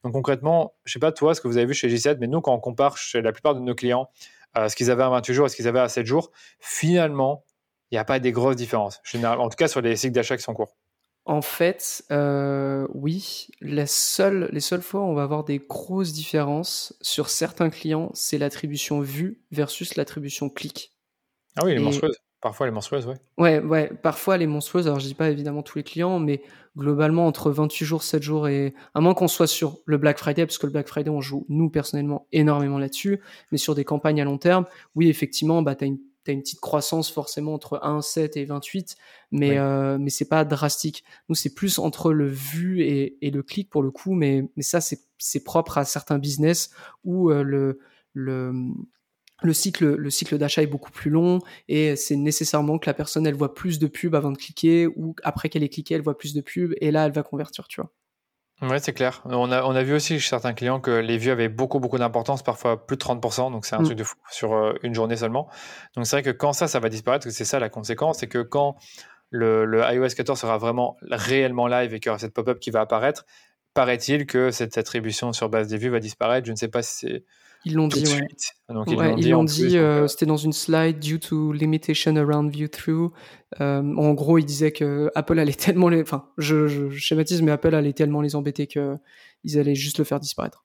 Donc 0.04 0.12
concrètement, 0.12 0.74
je 0.84 0.92
sais 0.92 0.98
pas 0.98 1.12
toi 1.12 1.34
ce 1.34 1.40
que 1.40 1.48
vous 1.48 1.56
avez 1.56 1.66
vu 1.66 1.74
chez 1.74 1.88
J7, 1.88 2.18
mais 2.20 2.26
nous 2.26 2.40
quand 2.40 2.54
on 2.54 2.60
compare 2.60 2.96
chez 2.96 3.22
la 3.22 3.32
plupart 3.32 3.54
de 3.54 3.60
nos 3.60 3.74
clients 3.74 4.08
euh, 4.56 4.68
ce 4.68 4.76
qu'ils 4.76 4.90
avaient 4.90 5.02
à 5.02 5.08
28 5.08 5.34
jours 5.34 5.46
et 5.46 5.48
ce 5.48 5.56
qu'ils 5.56 5.68
avaient 5.68 5.80
à 5.80 5.88
7 5.88 6.06
jours, 6.06 6.30
finalement, 6.60 7.44
il 7.90 7.94
n'y 7.94 7.98
a 7.98 8.04
pas 8.04 8.18
des 8.18 8.32
grosses 8.32 8.56
différences. 8.56 9.00
en 9.14 9.48
tout 9.48 9.56
cas 9.56 9.68
sur 9.68 9.80
les 9.80 9.96
cycles 9.96 10.14
d'achat 10.14 10.36
qui 10.36 10.42
sont 10.42 10.54
courts. 10.54 10.76
En 11.24 11.40
fait, 11.40 12.04
euh, 12.10 12.88
oui, 12.94 13.46
la 13.60 13.86
seule, 13.86 14.48
les 14.50 14.60
seules 14.60 14.82
fois 14.82 15.02
où 15.02 15.04
on 15.04 15.14
va 15.14 15.22
avoir 15.22 15.44
des 15.44 15.58
grosses 15.58 16.12
différences 16.12 16.96
sur 17.00 17.28
certains 17.28 17.70
clients, 17.70 18.10
c'est 18.12 18.38
l'attribution 18.38 19.00
vue 19.00 19.40
versus 19.52 19.94
l'attribution 19.94 20.48
clic. 20.48 20.92
Ah 21.56 21.64
oui, 21.64 21.74
les 21.74 21.78
monstrueuses. 21.78 22.18
Parfois 22.42 22.66
les 22.66 22.72
monstrueuses, 22.72 23.06
ouais. 23.06 23.14
Ouais, 23.38 23.60
ouais, 23.60 23.88
parfois 24.02 24.36
les 24.36 24.48
monstrueuses. 24.48 24.88
Alors 24.88 24.98
je 24.98 25.06
dis 25.06 25.14
pas 25.14 25.30
évidemment 25.30 25.62
tous 25.62 25.78
les 25.78 25.84
clients, 25.84 26.18
mais 26.18 26.42
globalement 26.76 27.28
entre 27.28 27.52
28 27.52 27.84
jours, 27.84 28.02
7 28.02 28.20
jours 28.20 28.48
et 28.48 28.74
à 28.94 29.00
moins 29.00 29.14
qu'on 29.14 29.28
soit 29.28 29.46
sur 29.46 29.78
le 29.86 29.96
Black 29.96 30.18
Friday, 30.18 30.44
parce 30.44 30.58
que 30.58 30.66
le 30.66 30.72
Black 30.72 30.88
Friday 30.88 31.08
on 31.08 31.20
joue 31.20 31.46
nous 31.48 31.70
personnellement 31.70 32.26
énormément 32.32 32.78
là-dessus, 32.78 33.20
mais 33.52 33.58
sur 33.58 33.76
des 33.76 33.84
campagnes 33.84 34.20
à 34.20 34.24
long 34.24 34.38
terme, 34.38 34.66
oui 34.96 35.08
effectivement, 35.08 35.62
bah 35.62 35.76
t'as 35.76 35.86
une 35.86 35.98
as 36.26 36.32
une 36.32 36.42
petite 36.42 36.60
croissance 36.60 37.10
forcément 37.12 37.54
entre 37.54 37.78
1, 37.82 38.00
7 38.00 38.36
et 38.36 38.44
28, 38.44 38.96
mais 39.30 39.58
euh, 39.58 39.98
mais 40.00 40.10
c'est 40.10 40.28
pas 40.28 40.44
drastique. 40.44 41.04
Nous 41.28 41.36
c'est 41.36 41.54
plus 41.54 41.78
entre 41.78 42.12
le 42.12 42.26
vu 42.26 42.82
et, 42.82 43.18
et 43.24 43.30
le 43.30 43.44
clic 43.44 43.70
pour 43.70 43.84
le 43.84 43.92
coup, 43.92 44.14
mais 44.14 44.48
mais 44.56 44.64
ça 44.64 44.80
c'est 44.80 44.98
c'est 45.18 45.44
propre 45.44 45.78
à 45.78 45.84
certains 45.84 46.18
business 46.18 46.70
où 47.04 47.30
euh, 47.30 47.44
le 47.44 47.78
le 48.14 48.52
le 49.42 49.52
cycle, 49.52 49.94
le 49.94 50.10
cycle 50.10 50.38
d'achat 50.38 50.62
est 50.62 50.66
beaucoup 50.66 50.90
plus 50.90 51.10
long 51.10 51.40
et 51.68 51.96
c'est 51.96 52.16
nécessairement 52.16 52.78
que 52.78 52.88
la 52.88 52.94
personne 52.94 53.26
elle 53.26 53.34
voit 53.34 53.54
plus 53.54 53.78
de 53.78 53.86
pubs 53.86 54.14
avant 54.14 54.30
de 54.30 54.38
cliquer 54.38 54.86
ou 54.86 55.14
après 55.22 55.48
qu'elle 55.48 55.62
ait 55.62 55.68
cliqué 55.68 55.94
elle 55.94 56.02
voit 56.02 56.16
plus 56.16 56.34
de 56.34 56.40
pubs 56.40 56.74
et 56.80 56.90
là 56.90 57.06
elle 57.06 57.12
va 57.12 57.22
convertir, 57.22 57.68
tu 57.68 57.80
vois. 57.80 57.90
Ouais, 58.62 58.78
c'est 58.78 58.92
clair. 58.92 59.22
On 59.24 59.50
a, 59.50 59.64
on 59.64 59.74
a 59.74 59.82
vu 59.82 59.92
aussi 59.92 60.20
chez 60.20 60.28
certains 60.28 60.52
clients 60.52 60.78
que 60.78 60.92
les 60.92 61.18
vues 61.18 61.30
avaient 61.32 61.48
beaucoup, 61.48 61.80
beaucoup 61.80 61.98
d'importance, 61.98 62.44
parfois 62.44 62.86
plus 62.86 62.96
de 62.96 63.02
30%, 63.02 63.50
donc 63.50 63.66
c'est 63.66 63.74
un 63.74 63.80
mm. 63.80 63.84
truc 63.84 63.98
de 63.98 64.04
fou 64.04 64.14
sur 64.30 64.52
euh, 64.54 64.74
une 64.84 64.94
journée 64.94 65.16
seulement. 65.16 65.48
Donc 65.96 66.06
c'est 66.06 66.14
vrai 66.14 66.22
que 66.22 66.30
quand 66.30 66.52
ça, 66.52 66.68
ça 66.68 66.78
va 66.78 66.88
disparaître, 66.88 67.28
c'est 67.28 67.44
ça 67.44 67.58
la 67.58 67.68
conséquence, 67.68 68.18
c'est 68.20 68.28
que 68.28 68.38
quand 68.38 68.76
le, 69.30 69.64
le, 69.64 69.82
iOS 69.92 70.14
14 70.16 70.38
sera 70.38 70.58
vraiment 70.58 70.96
réellement 71.10 71.66
live 71.66 71.92
et 71.92 71.98
qu'il 71.98 72.06
y 72.06 72.10
aura 72.10 72.20
cette 72.20 72.34
pop-up 72.34 72.60
qui 72.60 72.70
va 72.70 72.82
apparaître, 72.82 73.24
paraît-il 73.74 74.26
que 74.26 74.52
cette 74.52 74.78
attribution 74.78 75.32
sur 75.32 75.48
base 75.48 75.66
des 75.66 75.76
vues 75.76 75.88
va 75.88 75.98
disparaître. 75.98 76.46
Je 76.46 76.52
ne 76.52 76.56
sais 76.56 76.68
pas 76.68 76.82
si 76.82 76.94
c'est 76.94 77.24
ils 77.64 77.74
l'ont 77.74 77.88
dit, 77.88 78.04
ouais. 78.06 78.28
Donc, 78.68 78.88
ils 78.90 79.30
l'ont 79.30 79.44
dit, 79.44 79.76
euh, 79.76 80.02
euh, 80.02 80.08
c'était 80.08 80.26
dans 80.26 80.36
une 80.36 80.52
slide 80.52 80.98
due 80.98 81.20
to 81.20 81.52
limitation 81.52 82.16
around 82.16 82.50
view 82.50 82.68
through. 82.68 83.12
Euh, 83.60 83.82
en 83.96 84.14
gros, 84.14 84.38
ils 84.38 84.44
disaient 84.44 84.72
que 84.72 85.10
Apple 85.14 85.38
allait 85.38 85.52
tellement 85.52 85.88
les, 85.88 86.02
enfin, 86.02 86.28
je, 86.38 86.66
je, 86.66 86.88
schématise, 86.90 87.42
mais 87.42 87.52
Apple 87.52 87.74
allait 87.74 87.92
tellement 87.92 88.20
les 88.20 88.34
embêter 88.34 88.66
que 88.66 88.96
ils 89.44 89.58
allaient 89.58 89.74
juste 89.74 89.98
le 89.98 90.04
faire 90.04 90.20
disparaître. 90.20 90.64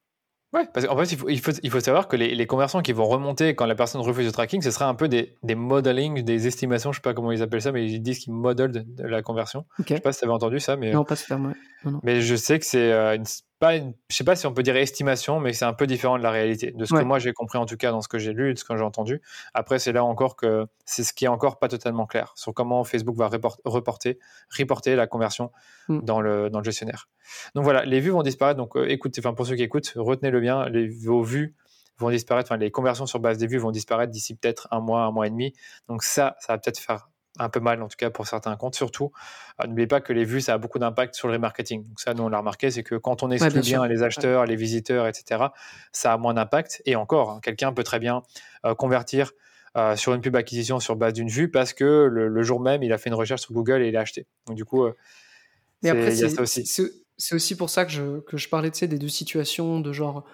Ouais, 0.53 0.65
parce 0.73 0.87
qu'en 0.87 0.97
fait, 0.97 1.11
il 1.11 1.17
faut, 1.17 1.27
il 1.27 1.39
faut, 1.39 1.51
il 1.61 1.69
faut 1.69 1.79
savoir 1.81 2.07
que 2.07 2.15
les, 2.15 2.33
les, 2.33 2.47
conversions 2.47 2.81
qui 2.81 2.93
vont 2.93 3.05
remonter 3.05 3.53
quand 3.53 3.65
la 3.65 3.75
personne 3.75 3.99
refuse 3.99 4.25
le 4.25 4.31
tracking, 4.31 4.61
ce 4.61 4.71
sera 4.71 4.87
un 4.87 4.95
peu 4.95 5.09
des, 5.09 5.35
des 5.43 5.55
modeling, 5.55 6.23
des 6.23 6.47
estimations, 6.47 6.93
je 6.93 6.97
sais 6.97 7.01
pas 7.01 7.13
comment 7.13 7.33
ils 7.33 7.41
appellent 7.41 7.61
ça, 7.61 7.73
mais 7.73 7.85
ils 7.85 8.01
disent 8.01 8.19
qu'ils 8.19 8.31
modelent 8.31 8.71
de, 8.71 8.85
la 9.03 9.21
conversion. 9.21 9.65
Je 9.79 9.95
sais 9.95 9.99
pas 9.99 10.13
si 10.13 10.19
tu 10.19 10.25
avais 10.25 10.33
entendu 10.33 10.61
ça, 10.61 10.77
mais. 10.77 10.93
Non, 10.93 11.03
pas 11.03 11.17
ce 11.17 11.27
terme, 11.27 11.53
Mais 12.01 12.21
je 12.21 12.35
sais 12.35 12.59
que 12.59 12.65
c'est 12.65 12.93
une 12.93 13.25
pas 13.59 13.75
une, 13.75 13.93
je 14.09 14.15
sais 14.15 14.23
pas 14.23 14.35
si 14.35 14.45
on 14.45 14.53
peut 14.53 14.63
dire 14.63 14.75
estimation, 14.75 15.39
mais 15.39 15.53
c'est 15.53 15.65
un 15.65 15.73
peu 15.73 15.87
différent 15.87 16.17
de 16.17 16.23
la 16.23 16.31
réalité, 16.31 16.71
de 16.71 16.85
ce 16.85 16.93
que 16.93 17.01
moi 17.03 17.17
j'ai 17.17 17.33
compris 17.33 17.57
en 17.57 17.65
tout 17.65 17.77
cas 17.77 17.91
dans 17.91 18.01
ce 18.01 18.07
que 18.07 18.19
j'ai 18.19 18.33
lu, 18.33 18.53
de 18.53 18.59
ce 18.59 18.63
que 18.63 18.75
j'ai 18.77 18.83
entendu. 18.83 19.21
Après, 19.53 19.79
c'est 19.79 19.91
là 19.91 20.03
encore 20.03 20.35
que 20.35 20.67
c'est 20.85 21.03
ce 21.03 21.13
qui 21.13 21.25
est 21.25 21.29
encore 21.29 21.57
pas 21.57 21.67
totalement 21.67 22.05
clair 22.05 22.33
sur 22.35 22.53
comment 22.53 22.83
Facebook 22.83 23.15
va 23.17 23.29
reporter, 23.65 24.17
reporter 24.55 24.95
la 24.95 25.07
conversion 25.07 25.51
mm. 25.87 26.01
dans, 26.01 26.21
le, 26.21 26.49
dans 26.49 26.59
le 26.59 26.65
gestionnaire. 26.65 27.09
Donc 27.55 27.63
voilà, 27.63 27.83
les 27.85 27.99
vues 27.99 28.11
vont 28.11 28.23
disparaître. 28.23 28.57
Donc 28.57 28.75
euh, 28.75 28.89
écoutez, 28.89 29.21
enfin 29.21 29.33
pour 29.33 29.47
ceux 29.47 29.55
qui 29.55 29.63
écoutent, 29.63 29.93
retenez-le 29.95 30.39
bien, 30.39 30.69
les, 30.69 30.87
vos 30.87 31.23
vues 31.23 31.55
vont 31.97 32.11
disparaître, 32.11 32.51
enfin 32.51 32.59
les 32.59 32.69
conversions 32.69 33.07
sur 33.07 33.19
base 33.19 33.39
des 33.39 33.47
vues 33.47 33.57
vont 33.57 33.71
disparaître 33.71 34.11
d'ici 34.11 34.35
peut-être 34.35 34.67
un 34.69 34.81
mois, 34.81 35.01
un 35.01 35.11
mois 35.11 35.25
et 35.25 35.31
demi. 35.31 35.53
Donc 35.87 36.03
ça, 36.03 36.35
ça 36.39 36.53
va 36.53 36.59
peut-être 36.59 36.77
faire 36.79 37.09
un 37.39 37.49
peu 37.49 37.59
mal 37.59 37.81
en 37.81 37.87
tout 37.87 37.97
cas 37.97 38.09
pour 38.09 38.27
certains 38.27 38.55
comptes. 38.55 38.75
Surtout, 38.75 39.11
euh, 39.61 39.67
n'oubliez 39.67 39.87
pas 39.87 40.01
que 40.01 40.13
les 40.13 40.25
vues, 40.25 40.41
ça 40.41 40.53
a 40.53 40.57
beaucoup 40.57 40.79
d'impact 40.79 41.15
sur 41.15 41.27
le 41.27 41.35
remarketing. 41.35 41.87
Donc 41.87 41.99
ça, 41.99 42.13
nous, 42.13 42.23
on 42.23 42.29
l'a 42.29 42.39
remarqué, 42.39 42.71
c'est 42.71 42.83
que 42.83 42.95
quand 42.95 43.23
on 43.23 43.31
exclut 43.31 43.61
bien, 43.61 43.87
les 43.87 44.03
acheteurs, 44.03 44.45
les 44.45 44.55
visiteurs, 44.55 45.07
etc., 45.07 45.45
ça 45.91 46.13
a 46.13 46.17
moins 46.17 46.33
d'impact. 46.33 46.81
Et 46.85 46.95
encore, 46.95 47.31
hein, 47.31 47.39
quelqu'un 47.41 47.73
peut 47.73 47.83
très 47.83 47.99
bien 47.99 48.23
euh, 48.65 48.75
convertir 48.75 49.31
euh, 49.75 49.95
sur 49.95 50.13
une 50.13 50.21
pub 50.21 50.35
acquisition 50.35 50.79
sur 50.79 50.95
base 50.95 51.13
d'une 51.13 51.29
vue 51.29 51.51
parce 51.51 51.73
que 51.73 52.07
le, 52.11 52.43
jour 52.43 52.59
même, 52.59 52.83
il 52.83 52.93
a 52.93 52.97
fait 52.97 53.09
une 53.09 53.15
recherche 53.15 53.41
sur 53.41 53.53
Google 53.53 53.81
et 53.81 53.89
il 53.89 53.97
a 53.97 54.01
acheté. 54.01 54.25
Donc 54.47 54.55
du 54.55 54.65
coup, 54.65 54.87
Mais 55.83 55.89
après, 55.89 56.11
c'est 56.11 57.33
aussi. 57.33 57.55
pour 57.55 57.69
ça 57.69 57.85
que 57.85 57.91
je, 57.91 58.19
que 58.21 58.37
je 58.37 58.49
parlais 58.49 58.71
de 58.71 58.85
des 58.85 58.97
deux 58.97 59.07
situations 59.07 59.79
de 59.79 59.91
genre 59.91 60.25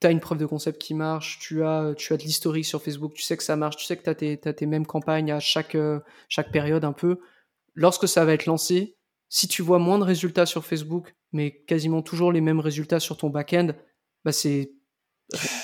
tu 0.00 0.06
as 0.06 0.10
une 0.10 0.20
preuve 0.20 0.38
de 0.38 0.46
concept 0.46 0.80
qui 0.80 0.94
marche, 0.94 1.38
tu 1.40 1.64
as, 1.64 1.94
tu 1.96 2.12
as 2.12 2.16
de 2.16 2.22
l'historique 2.22 2.64
sur 2.64 2.82
Facebook, 2.82 3.14
tu 3.14 3.22
sais 3.22 3.36
que 3.36 3.42
ça 3.42 3.56
marche, 3.56 3.76
tu 3.76 3.84
sais 3.84 3.96
que 3.96 4.10
tu 4.10 4.48
as, 4.48 4.52
tes 4.52 4.66
mêmes 4.66 4.86
campagnes 4.86 5.32
à 5.32 5.40
chaque, 5.40 5.74
euh, 5.74 6.00
chaque 6.28 6.52
période 6.52 6.84
un 6.84 6.92
peu. 6.92 7.18
Lorsque 7.74 8.08
ça 8.08 8.24
va 8.24 8.32
être 8.32 8.46
lancé, 8.46 8.96
si 9.28 9.48
tu 9.48 9.62
vois 9.62 9.78
moins 9.78 9.98
de 9.98 10.04
résultats 10.04 10.46
sur 10.46 10.64
Facebook, 10.64 11.14
mais 11.32 11.64
quasiment 11.66 12.02
toujours 12.02 12.32
les 12.32 12.40
mêmes 12.40 12.60
résultats 12.60 13.00
sur 13.00 13.16
ton 13.16 13.30
back-end, 13.30 13.72
bah 14.24 14.32
c'est 14.32 14.72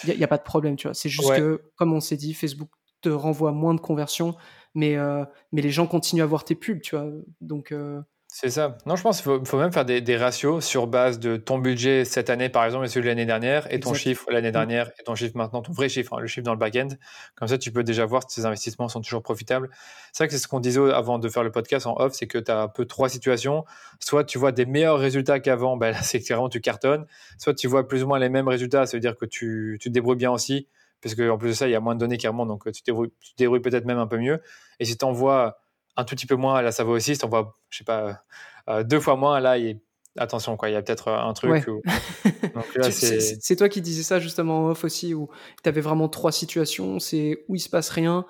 il 0.06 0.16
n'y 0.16 0.24
a, 0.24 0.28
pas 0.28 0.36
de 0.36 0.42
problème, 0.42 0.76
tu 0.76 0.86
vois. 0.86 0.94
C'est 0.94 1.08
juste 1.08 1.34
que, 1.34 1.62
comme 1.76 1.92
on 1.94 2.00
s'est 2.00 2.16
dit, 2.16 2.34
Facebook 2.34 2.68
te 3.00 3.08
renvoie 3.08 3.52
moins 3.52 3.74
de 3.74 3.80
conversions, 3.80 4.36
mais, 4.74 4.96
euh, 4.96 5.24
mais 5.52 5.62
les 5.62 5.70
gens 5.70 5.86
continuent 5.86 6.22
à 6.22 6.26
voir 6.26 6.44
tes 6.44 6.54
pubs, 6.54 6.80
tu 6.80 6.96
vois. 6.96 7.10
Donc, 7.40 7.72
euh, 7.72 8.00
c'est 8.36 8.50
ça. 8.50 8.76
Non, 8.84 8.96
je 8.96 9.02
pense 9.04 9.22
qu'il 9.22 9.46
faut, 9.46 9.58
même 9.58 9.72
faire 9.72 9.84
des, 9.84 10.16
ratios 10.16 10.64
sur 10.64 10.88
base 10.88 11.20
de 11.20 11.36
ton 11.36 11.56
budget 11.56 12.04
cette 12.04 12.30
année, 12.30 12.48
par 12.48 12.64
exemple, 12.64 12.84
et 12.84 12.88
celui 12.88 13.04
de 13.04 13.08
l'année 13.08 13.26
dernière, 13.26 13.72
et 13.72 13.78
ton 13.78 13.94
chiffre 13.94 14.28
l'année 14.28 14.48
mm. 14.48 14.52
dernière, 14.52 14.90
et 14.98 15.04
ton 15.04 15.14
chiffre 15.14 15.36
maintenant, 15.36 15.62
ton 15.62 15.70
vrai 15.70 15.88
chiffre, 15.88 16.14
hein, 16.14 16.20
le 16.20 16.26
chiffre 16.26 16.44
dans 16.44 16.52
le 16.52 16.58
back-end. 16.58 16.88
Comme 17.36 17.46
ça, 17.46 17.58
tu 17.58 17.70
peux 17.70 17.84
déjà 17.84 18.04
voir 18.06 18.28
si 18.28 18.40
tes 18.40 18.44
investissements 18.44 18.88
sont 18.88 19.00
toujours 19.02 19.22
profitables. 19.22 19.70
C'est 20.10 20.24
vrai 20.24 20.26
que 20.26 20.34
c'est 20.34 20.40
ce 20.40 20.48
qu'on 20.48 20.58
disait 20.58 20.80
avant 20.92 21.20
de 21.20 21.28
faire 21.28 21.44
le 21.44 21.52
podcast 21.52 21.86
en 21.86 21.94
off, 21.96 22.14
c'est 22.14 22.26
que 22.26 22.38
tu 22.38 22.50
as 22.50 22.60
un 22.60 22.66
peu 22.66 22.86
trois 22.86 23.08
situations. 23.08 23.64
Soit 24.00 24.24
tu 24.24 24.36
vois 24.36 24.50
des 24.50 24.66
meilleurs 24.66 24.98
résultats 24.98 25.38
qu'avant, 25.38 25.76
ben 25.76 25.94
c'est 26.02 26.18
clairement 26.18 26.48
tu 26.48 26.60
cartonnes. 26.60 27.06
Soit 27.38 27.54
tu 27.54 27.68
vois 27.68 27.86
plus 27.86 28.02
ou 28.02 28.08
moins 28.08 28.18
les 28.18 28.30
mêmes 28.30 28.48
résultats, 28.48 28.84
ça 28.86 28.96
veut 28.96 29.00
dire 29.00 29.16
que 29.16 29.26
tu, 29.26 29.78
tu 29.80 29.90
te 29.90 29.94
débrouilles 29.94 30.16
bien 30.16 30.32
aussi, 30.32 30.66
parce 31.02 31.14
qu'en 31.14 31.38
plus 31.38 31.50
de 31.50 31.54
ça, 31.54 31.68
il 31.68 31.70
y 31.70 31.76
a 31.76 31.80
moins 31.80 31.94
de 31.94 32.00
données 32.00 32.16
qui 32.16 32.26
remontent, 32.26 32.48
donc 32.48 32.64
tu 32.72 32.82
te 32.82 32.90
débrouilles 33.38 33.60
peut-être 33.60 33.84
même 33.84 33.98
un 33.98 34.08
peu 34.08 34.18
mieux. 34.18 34.42
Et 34.80 34.86
si 34.86 34.98
tu 34.98 35.04
envoies 35.04 35.56
un 35.96 36.04
tout 36.04 36.14
petit 36.14 36.26
peu 36.26 36.36
moins, 36.36 36.60
là 36.62 36.72
ça 36.72 36.84
va 36.84 36.90
aussi, 36.90 37.14
si 37.14 37.18
tu 37.20 37.24
envoies, 37.24 37.56
je 37.70 37.78
sais 37.78 37.84
pas, 37.84 38.22
euh, 38.68 38.82
deux 38.82 39.00
fois 39.00 39.16
moins, 39.16 39.40
là, 39.40 39.58
il 39.58 39.80
attention, 40.18 40.56
quoi, 40.56 40.68
il 40.68 40.72
y 40.72 40.76
a 40.76 40.82
peut-être 40.82 41.08
euh, 41.08 41.18
un 41.18 41.32
truc. 41.32 41.66
c'est 42.90 43.56
toi 43.56 43.68
qui 43.68 43.80
disais 43.80 44.02
ça 44.02 44.20
justement 44.20 44.64
en 44.64 44.70
off 44.70 44.84
aussi, 44.84 45.14
où 45.14 45.28
tu 45.62 45.68
avais 45.68 45.80
vraiment 45.80 46.08
trois 46.08 46.32
situations. 46.32 46.98
C'est 46.98 47.44
où 47.48 47.56
il 47.56 47.60
se 47.60 47.68
passe 47.68 47.90
rien, 47.90 48.24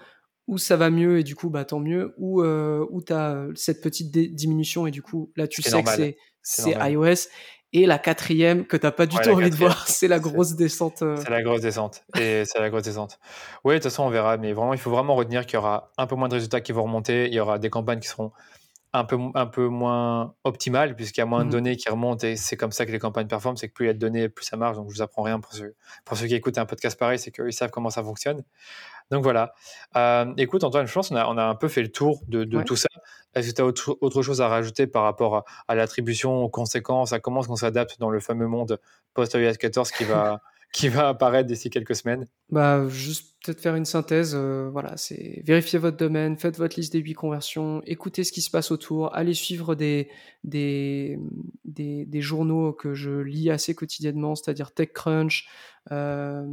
où 0.46 0.58
ça 0.58 0.76
va 0.76 0.90
mieux 0.90 1.18
et 1.18 1.24
du 1.24 1.34
coup, 1.34 1.50
bah, 1.50 1.64
tant 1.64 1.80
mieux, 1.80 2.14
ou 2.18 2.42
euh, 2.42 2.86
où 2.90 3.02
tu 3.02 3.12
as 3.12 3.46
cette 3.54 3.82
petite 3.82 4.10
diminution 4.10 4.86
et 4.86 4.90
du 4.90 5.02
coup, 5.02 5.32
là, 5.36 5.46
tu 5.48 5.62
sais 5.62 5.82
que 5.82 6.14
c'est 6.42 6.70
iOS. 6.72 7.28
Et 7.76 7.86
la 7.86 7.98
quatrième 7.98 8.64
que 8.66 8.76
t'as 8.76 8.92
pas 8.92 9.04
du 9.04 9.16
tout 9.16 9.28
envie 9.30 9.50
de 9.50 9.56
voir, 9.56 9.88
c'est 9.88 10.06
la 10.06 10.18
grosse 10.20 10.54
descente. 10.54 10.98
C'est 10.98 11.28
la 11.28 11.42
grosse 11.42 11.60
descente. 11.60 12.04
Et 12.16 12.44
c'est 12.46 12.60
la 12.60 12.70
grosse 12.70 12.84
descente. 12.84 13.18
Oui, 13.64 13.74
de 13.74 13.78
toute 13.78 13.90
façon, 13.90 14.04
on 14.04 14.10
verra. 14.10 14.36
Mais 14.36 14.52
vraiment, 14.52 14.74
il 14.74 14.78
faut 14.78 14.92
vraiment 14.92 15.16
retenir 15.16 15.44
qu'il 15.44 15.54
y 15.54 15.56
aura 15.56 15.90
un 15.98 16.06
peu 16.06 16.14
moins 16.14 16.28
de 16.28 16.34
résultats 16.34 16.60
qui 16.60 16.70
vont 16.70 16.84
remonter. 16.84 17.26
Il 17.26 17.34
y 17.34 17.40
aura 17.40 17.58
des 17.58 17.70
campagnes 17.70 17.98
qui 17.98 18.06
seront 18.06 18.30
un 18.94 19.04
peu, 19.04 19.18
un 19.34 19.46
peu 19.46 19.66
moins 19.66 20.34
optimal 20.44 20.94
puisqu'il 20.94 21.20
y 21.20 21.22
a 21.22 21.26
moins 21.26 21.44
de 21.44 21.48
mmh 21.48 21.50
données 21.50 21.76
qui 21.76 21.88
remontent 21.90 22.26
et 22.26 22.36
c'est 22.36 22.56
comme 22.56 22.70
ça 22.70 22.86
que 22.86 22.92
les 22.92 23.00
campagnes 23.00 23.26
performent, 23.26 23.56
c'est 23.56 23.68
que 23.68 23.74
plus 23.74 23.86
il 23.86 23.88
y 23.88 23.90
a 23.90 23.92
de 23.92 23.98
données, 23.98 24.28
plus 24.28 24.44
ça 24.44 24.56
marche. 24.56 24.76
Donc 24.76 24.88
je 24.88 24.94
vous 24.94 25.02
apprends 25.02 25.22
rien 25.22 25.40
pour 25.40 25.52
ceux, 25.52 25.74
pour 26.04 26.16
ceux 26.16 26.26
qui 26.26 26.34
écoutent 26.34 26.58
un 26.58 26.64
podcast 26.64 26.98
pareil, 26.98 27.18
c'est 27.18 27.32
qu'ils 27.32 27.52
savent 27.52 27.70
comment 27.70 27.90
ça 27.90 28.04
fonctionne. 28.04 28.44
Donc 29.10 29.24
voilà. 29.24 29.52
Euh, 29.96 30.32
écoute 30.38 30.62
Antoine, 30.62 30.86
je 30.86 30.92
pense 30.92 31.08
qu'on 31.08 31.16
a, 31.16 31.26
on 31.26 31.36
a 31.36 31.44
un 31.44 31.56
peu 31.56 31.68
fait 31.68 31.82
le 31.82 31.90
tour 31.90 32.22
de, 32.28 32.44
tout 32.62 32.76
ça. 32.76 32.88
Est-ce 33.34 33.50
que 33.50 33.56
tu 33.56 33.62
as 33.62 33.66
autre, 33.66 33.98
autre, 34.00 34.22
chose 34.22 34.40
à 34.40 34.48
rajouter 34.48 34.86
par 34.86 35.02
rapport 35.02 35.44
à, 35.66 35.74
l'attribution, 35.74 36.44
aux 36.44 36.48
conséquences, 36.48 37.12
à 37.12 37.18
comment 37.18 37.42
on 37.48 37.56
s'adapte 37.56 37.98
dans 37.98 38.10
le 38.10 38.20
fameux 38.20 38.46
monde 38.46 38.78
post-iOS 39.12 39.54
14 39.54 39.90
qui 39.90 40.04
va, 40.04 40.40
qui 40.74 40.88
va 40.88 41.08
apparaître 41.08 41.46
d'ici 41.46 41.70
quelques 41.70 41.94
semaines 41.94 42.26
Bah 42.50 42.88
juste 42.88 43.36
peut-être 43.44 43.60
faire 43.60 43.76
une 43.76 43.84
synthèse. 43.84 44.34
Euh, 44.34 44.68
voilà, 44.72 44.96
c'est 44.96 45.40
vérifier 45.46 45.78
votre 45.78 45.96
domaine, 45.96 46.36
faites 46.36 46.58
votre 46.58 46.76
liste 46.76 46.92
des 46.92 46.98
huit 46.98 47.14
conversions, 47.14 47.80
écoutez 47.86 48.24
ce 48.24 48.32
qui 48.32 48.42
se 48.42 48.50
passe 48.50 48.72
autour, 48.72 49.14
allez 49.14 49.34
suivre 49.34 49.76
des 49.76 50.10
des, 50.42 51.16
des, 51.64 52.06
des 52.06 52.20
journaux 52.20 52.72
que 52.72 52.92
je 52.92 53.20
lis 53.20 53.50
assez 53.50 53.76
quotidiennement, 53.76 54.34
c'est-à-dire 54.34 54.74
TechCrunch, 54.74 55.48
euh, 55.92 56.44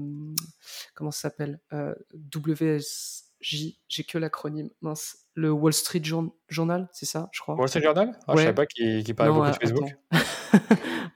comment 0.93 1.09
ça 1.11 1.21
s'appelle 1.21 1.59
euh, 1.73 1.95
WSJ, 2.35 3.79
j'ai 3.89 4.03
que 4.03 4.19
l'acronyme, 4.19 4.69
mince, 4.81 5.17
le 5.33 5.51
Wall 5.51 5.73
Street 5.73 6.03
Journal, 6.03 6.89
c'est 6.93 7.07
ça, 7.07 7.27
je 7.31 7.41
crois? 7.41 7.55
Wall 7.55 7.69
Street 7.69 7.81
Journal? 7.81 8.15
Ah, 8.27 8.33
Je 8.35 8.41
savais 8.43 8.53
pas 8.53 8.67
qu'il 8.67 9.15
parlait 9.15 9.33
beaucoup 9.33 9.49
de 9.49 9.55
Facebook. 9.55 9.89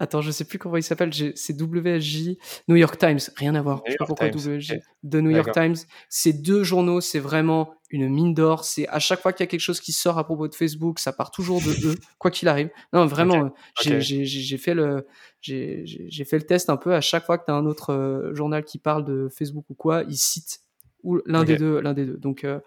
Attends, 0.06 0.22
je 0.22 0.30
sais 0.30 0.46
plus 0.46 0.60
comment 0.60 0.78
il 0.78 0.84
s'appelle. 0.84 1.12
C'est 1.36 1.60
WSJ, 1.60 2.38
New 2.68 2.76
York 2.76 2.96
Times. 3.00 3.18
Rien 3.38 3.56
à 3.56 3.62
voir. 3.64 3.82
je 3.88 3.94
sais 3.94 3.98
pas 3.98 4.06
pourquoi 4.06 4.28
WSJ. 4.28 4.76
De 5.02 5.20
New 5.20 5.32
York 5.32 5.52
Times. 5.52 5.78
Ces 6.10 6.32
deux 6.32 6.64
journaux, 6.64 7.02
c'est 7.02 7.18
vraiment 7.18 7.74
une 7.90 8.08
mine 8.08 8.36
d'or. 8.36 8.66
C'est 8.66 8.88
à 8.90 9.00
chaque 9.00 9.20
fois 9.20 9.34
qu'il 9.34 9.44
y 9.44 9.48
a 9.48 9.48
quelque 9.48 9.62
chose 9.62 9.80
qui 9.80 9.94
sort 9.94 10.20
à 10.20 10.24
propos 10.24 10.48
de 10.48 10.54
Facebook, 10.54 11.00
ça 11.00 11.12
part 11.12 11.32
toujours 11.32 11.60
de 11.60 11.72
eux, 11.88 11.96
quoi 12.20 12.30
qu'il 12.30 12.48
arrive. 12.48 12.70
Non, 12.94 13.08
vraiment, 13.08 13.52
j'ai 13.82 14.58
fait 14.60 14.76
le, 14.76 15.08
j'ai 15.42 16.26
fait 16.30 16.38
le 16.38 16.46
test 16.46 16.70
un 16.70 16.78
peu. 16.78 16.94
À 16.94 17.02
chaque 17.02 17.26
fois 17.26 17.40
que 17.40 17.46
tu 17.46 17.52
as 17.52 17.56
un 17.56 17.66
autre 17.66 17.92
euh, 17.92 18.32
journal 18.36 18.64
qui 18.64 18.78
parle 18.78 19.06
de 19.06 19.28
Facebook 19.28 19.66
ou 19.72 19.74
quoi, 19.74 20.04
ils 20.08 20.18
citent 20.18 20.60
ou 21.02 21.20
l'un 21.26 21.44
des 21.44 21.58
deux, 21.58 21.80
l'un 21.80 21.94
des 21.94 22.06
deux. 22.06 22.18
Donc, 22.18 22.44
euh, 22.44 22.60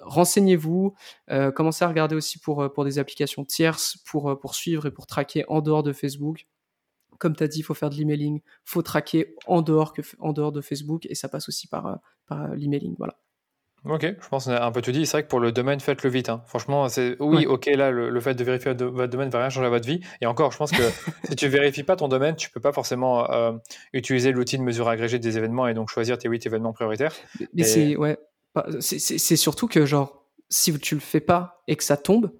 renseignez-vous, 0.00 0.94
euh, 1.30 1.50
commencez 1.50 1.84
à 1.84 1.88
regarder 1.88 2.14
aussi 2.14 2.38
pour 2.38 2.72
pour 2.72 2.86
des 2.86 2.98
applications 2.98 3.44
tierces 3.44 3.98
pour 4.06 4.40
pour 4.40 4.54
suivre 4.54 4.86
et 4.86 4.90
pour 4.90 5.06
traquer 5.06 5.44
en 5.48 5.60
dehors 5.60 5.82
de 5.82 5.92
Facebook 5.92 6.46
comme 7.20 7.36
tu 7.36 7.44
as 7.44 7.48
dit, 7.48 7.60
il 7.60 7.62
faut 7.62 7.74
faire 7.74 7.90
de 7.90 7.94
l'emailing, 7.94 8.40
faut 8.64 8.82
traquer 8.82 9.36
en 9.46 9.62
dehors, 9.62 9.92
que, 9.92 10.00
en 10.18 10.32
dehors 10.32 10.50
de 10.50 10.60
Facebook, 10.60 11.06
et 11.06 11.14
ça 11.14 11.28
passe 11.28 11.48
aussi 11.48 11.68
par, 11.68 11.86
euh, 11.86 11.94
par 12.26 12.42
euh, 12.46 12.54
l'emailing. 12.56 12.96
Voilà. 12.98 13.16
Ok, 13.84 14.02
je 14.02 14.28
pense 14.28 14.44
qu'on 14.44 14.52
a 14.52 14.64
un 14.64 14.72
peu 14.72 14.82
tout 14.82 14.90
dit. 14.90 15.06
C'est 15.06 15.12
vrai 15.12 15.22
que 15.22 15.28
pour 15.28 15.40
le 15.40 15.52
domaine, 15.52 15.80
faites-le 15.80 16.10
vite. 16.10 16.28
Hein. 16.28 16.42
Franchement, 16.46 16.88
c'est 16.88 17.16
oui, 17.20 17.46
ok, 17.46 17.66
là, 17.66 17.90
le, 17.90 18.20
fait 18.20 18.34
de 18.34 18.44
vérifier 18.44 18.72
votre 18.74 19.06
domaine 19.06 19.28
ne 19.28 19.32
va 19.32 19.40
rien 19.40 19.48
changer 19.48 19.66
à 19.66 19.70
votre 19.70 19.86
vie. 19.86 20.00
Et 20.20 20.26
encore, 20.26 20.50
je 20.52 20.58
pense 20.58 20.70
que 20.70 20.82
si 21.28 21.36
tu 21.36 21.48
vérifies 21.48 21.82
pas 21.82 21.96
ton 21.96 22.08
domaine, 22.08 22.36
tu 22.36 22.50
peux 22.50 22.60
pas 22.60 22.72
forcément 22.72 23.30
euh, 23.30 23.52
utiliser 23.92 24.32
l'outil 24.32 24.58
de 24.58 24.62
mesure 24.62 24.88
agrégée 24.88 25.18
des 25.18 25.38
événements 25.38 25.66
et 25.66 25.74
donc 25.74 25.88
choisir 25.88 26.18
tes 26.18 26.28
8 26.28 26.46
événements 26.46 26.72
prioritaires. 26.72 27.14
Mais 27.54 27.62
c'est 27.62 27.96
ouais, 27.96 28.18
c'est 28.80 29.36
surtout 29.36 29.66
que 29.66 29.86
genre, 29.86 30.26
si 30.50 30.78
tu 30.78 30.94
le 30.94 31.00
fais 31.00 31.20
pas 31.20 31.62
et 31.66 31.76
que 31.76 31.84
ça 31.84 31.96
tombe, 31.96 32.32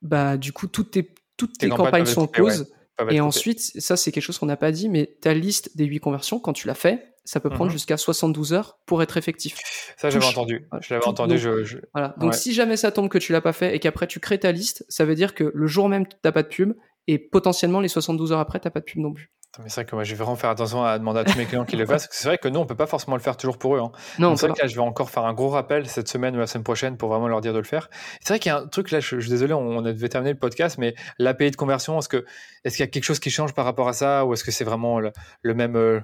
bah 0.00 0.36
du 0.36 0.52
coup 0.52 0.68
toutes 0.68 0.92
tes 0.92 1.14
toutes 1.36 1.58
tes, 1.58 1.68
campagnes, 1.68 2.06
sont 2.06 2.22
en 2.22 2.26
pause. 2.26 2.70
Et 3.10 3.20
ensuite, 3.20 3.60
ça 3.60 3.96
c'est 3.96 4.12
quelque 4.12 4.22
chose 4.24 4.38
qu'on 4.38 4.46
n'a 4.46 4.56
pas 4.56 4.72
dit, 4.72 4.88
mais 4.88 5.16
ta 5.20 5.34
liste 5.34 5.76
des 5.76 5.84
huit 5.84 6.00
conversions, 6.00 6.40
quand 6.40 6.52
tu 6.52 6.66
l'as 6.66 6.74
fait, 6.74 7.14
ça 7.24 7.40
peut 7.40 7.50
prendre 7.50 7.66
Mhm. 7.66 7.72
jusqu'à 7.72 7.96
72 7.96 8.52
heures 8.54 8.78
pour 8.86 9.02
être 9.02 9.16
effectif. 9.18 9.54
Ça, 9.98 10.08
j'avais 10.10 10.24
entendu. 10.24 10.66
Je 10.80 10.94
l'avais 10.94 11.06
entendu. 11.06 11.34
donc- 11.34 11.38
Je, 11.42 11.64
je- 11.64 11.78
Voilà. 11.94 12.14
Donc 12.18 12.32
Ouais. 12.32 12.36
si 12.36 12.54
jamais 12.54 12.76
ça 12.76 12.90
tombe 12.90 13.08
que 13.08 13.18
tu 13.18 13.32
l'as 13.32 13.40
pas 13.42 13.52
fait 13.52 13.74
et 13.76 13.78
qu'après 13.80 14.06
tu 14.06 14.18
crées 14.18 14.38
ta 14.40 14.50
liste, 14.50 14.84
ça 14.88 15.04
veut 15.04 15.14
dire 15.14 15.34
que 15.34 15.50
le 15.54 15.66
jour 15.66 15.88
même 15.88 16.06
t'as 16.22 16.32
pas 16.32 16.42
de 16.42 16.48
pub 16.48 16.72
et 17.06 17.18
potentiellement 17.18 17.80
les 17.80 17.88
72 17.88 18.32
heures 18.32 18.38
après 18.40 18.60
t'as 18.60 18.70
pas 18.70 18.80
de 18.80 18.84
pub 18.86 18.98
non 19.00 19.12
plus. 19.12 19.30
Mais 19.62 19.68
c'est 19.68 19.80
vrai 19.80 19.84
que 19.86 19.94
moi, 19.96 20.04
je 20.04 20.10
vais 20.10 20.16
vraiment 20.16 20.36
faire 20.36 20.50
attention 20.50 20.84
à 20.84 20.98
demander 20.98 21.20
à 21.20 21.24
tous 21.24 21.36
mes 21.36 21.44
clients 21.44 21.64
qu'ils 21.64 21.78
le 21.78 21.86
fassent. 21.86 22.06
parce 22.06 22.08
que 22.08 22.14
C'est 22.22 22.28
vrai 22.28 22.38
que 22.38 22.48
nous, 22.48 22.60
on 22.60 22.66
peut 22.66 22.76
pas 22.76 22.86
forcément 22.86 23.16
le 23.16 23.22
faire 23.22 23.36
toujours 23.36 23.58
pour 23.58 23.74
eux. 23.76 23.80
hein. 23.80 23.90
Non, 24.18 24.36
c'est 24.36 24.46
vrai 24.46 24.54
que 24.56 24.62
là, 24.62 24.68
je 24.68 24.74
vais 24.76 24.80
encore 24.82 25.10
faire 25.10 25.24
un 25.24 25.34
gros 25.34 25.48
rappel 25.48 25.88
cette 25.88 26.08
semaine 26.08 26.36
ou 26.36 26.38
la 26.38 26.46
semaine 26.46 26.64
prochaine 26.64 26.96
pour 26.96 27.08
vraiment 27.08 27.28
leur 27.28 27.40
dire 27.40 27.52
de 27.52 27.58
le 27.58 27.64
faire. 27.64 27.90
C'est 28.20 28.28
vrai 28.28 28.38
qu'il 28.38 28.50
y 28.50 28.54
a 28.54 28.58
un 28.60 28.66
truc 28.68 28.90
là, 28.90 29.00
je, 29.00 29.18
suis 29.20 29.28
désolé, 29.30 29.52
on, 29.54 29.78
on 29.78 29.82
devait 29.82 30.08
terminer 30.08 30.32
le 30.32 30.38
podcast, 30.38 30.78
mais 30.78 30.94
l'API 31.18 31.50
de 31.50 31.56
conversion, 31.56 31.98
est-ce 31.98 32.08
que 32.08 32.24
est-ce 32.64 32.76
qu'il 32.76 32.84
y 32.84 32.88
a 32.88 32.90
quelque 32.90 33.04
chose 33.04 33.18
qui 33.20 33.30
change 33.30 33.52
par 33.54 33.64
rapport 33.64 33.88
à 33.88 33.92
ça 33.92 34.24
ou 34.26 34.32
est-ce 34.32 34.44
que 34.44 34.50
c'est 34.52 34.64
vraiment 34.64 35.00
le, 35.00 35.12
le 35.42 35.54
même 35.54 35.76
euh, 35.76 36.00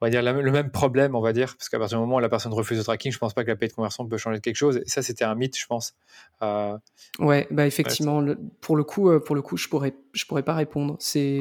on 0.00 0.06
va 0.06 0.10
dire 0.10 0.22
la- 0.22 0.32
le 0.32 0.52
même 0.52 0.70
problème, 0.70 1.16
on 1.16 1.20
va 1.20 1.32
dire, 1.32 1.56
parce 1.58 1.68
qu'à 1.68 1.78
partir 1.78 1.98
du 1.98 2.02
moment 2.04 2.16
où 2.16 2.20
la 2.20 2.28
personne 2.28 2.52
refuse 2.52 2.78
le 2.78 2.84
tracking, 2.84 3.10
je 3.10 3.18
pense 3.18 3.34
pas 3.34 3.42
que 3.42 3.48
l'API 3.48 3.66
de 3.68 3.72
conversion 3.72 4.06
peut 4.06 4.16
changer 4.16 4.40
quelque 4.40 4.54
chose. 4.54 4.76
Et 4.76 4.88
ça, 4.88 5.02
c'était 5.02 5.24
un 5.24 5.34
mythe, 5.34 5.58
je 5.58 5.66
pense. 5.66 5.94
Euh, 6.42 6.76
Ouais, 7.18 7.48
bah 7.50 7.66
effectivement, 7.66 8.20
le- 8.20 8.38
pour 8.60 8.76
le 8.76 8.84
coup, 8.84 9.10
euh, 9.10 9.18
pour 9.18 9.34
le 9.34 9.42
coup, 9.42 9.56
je 9.56 9.66
pourrais, 9.68 9.94
je 10.12 10.24
pourrais 10.26 10.44
pas 10.44 10.54
répondre. 10.54 10.94
C'est. 11.00 11.40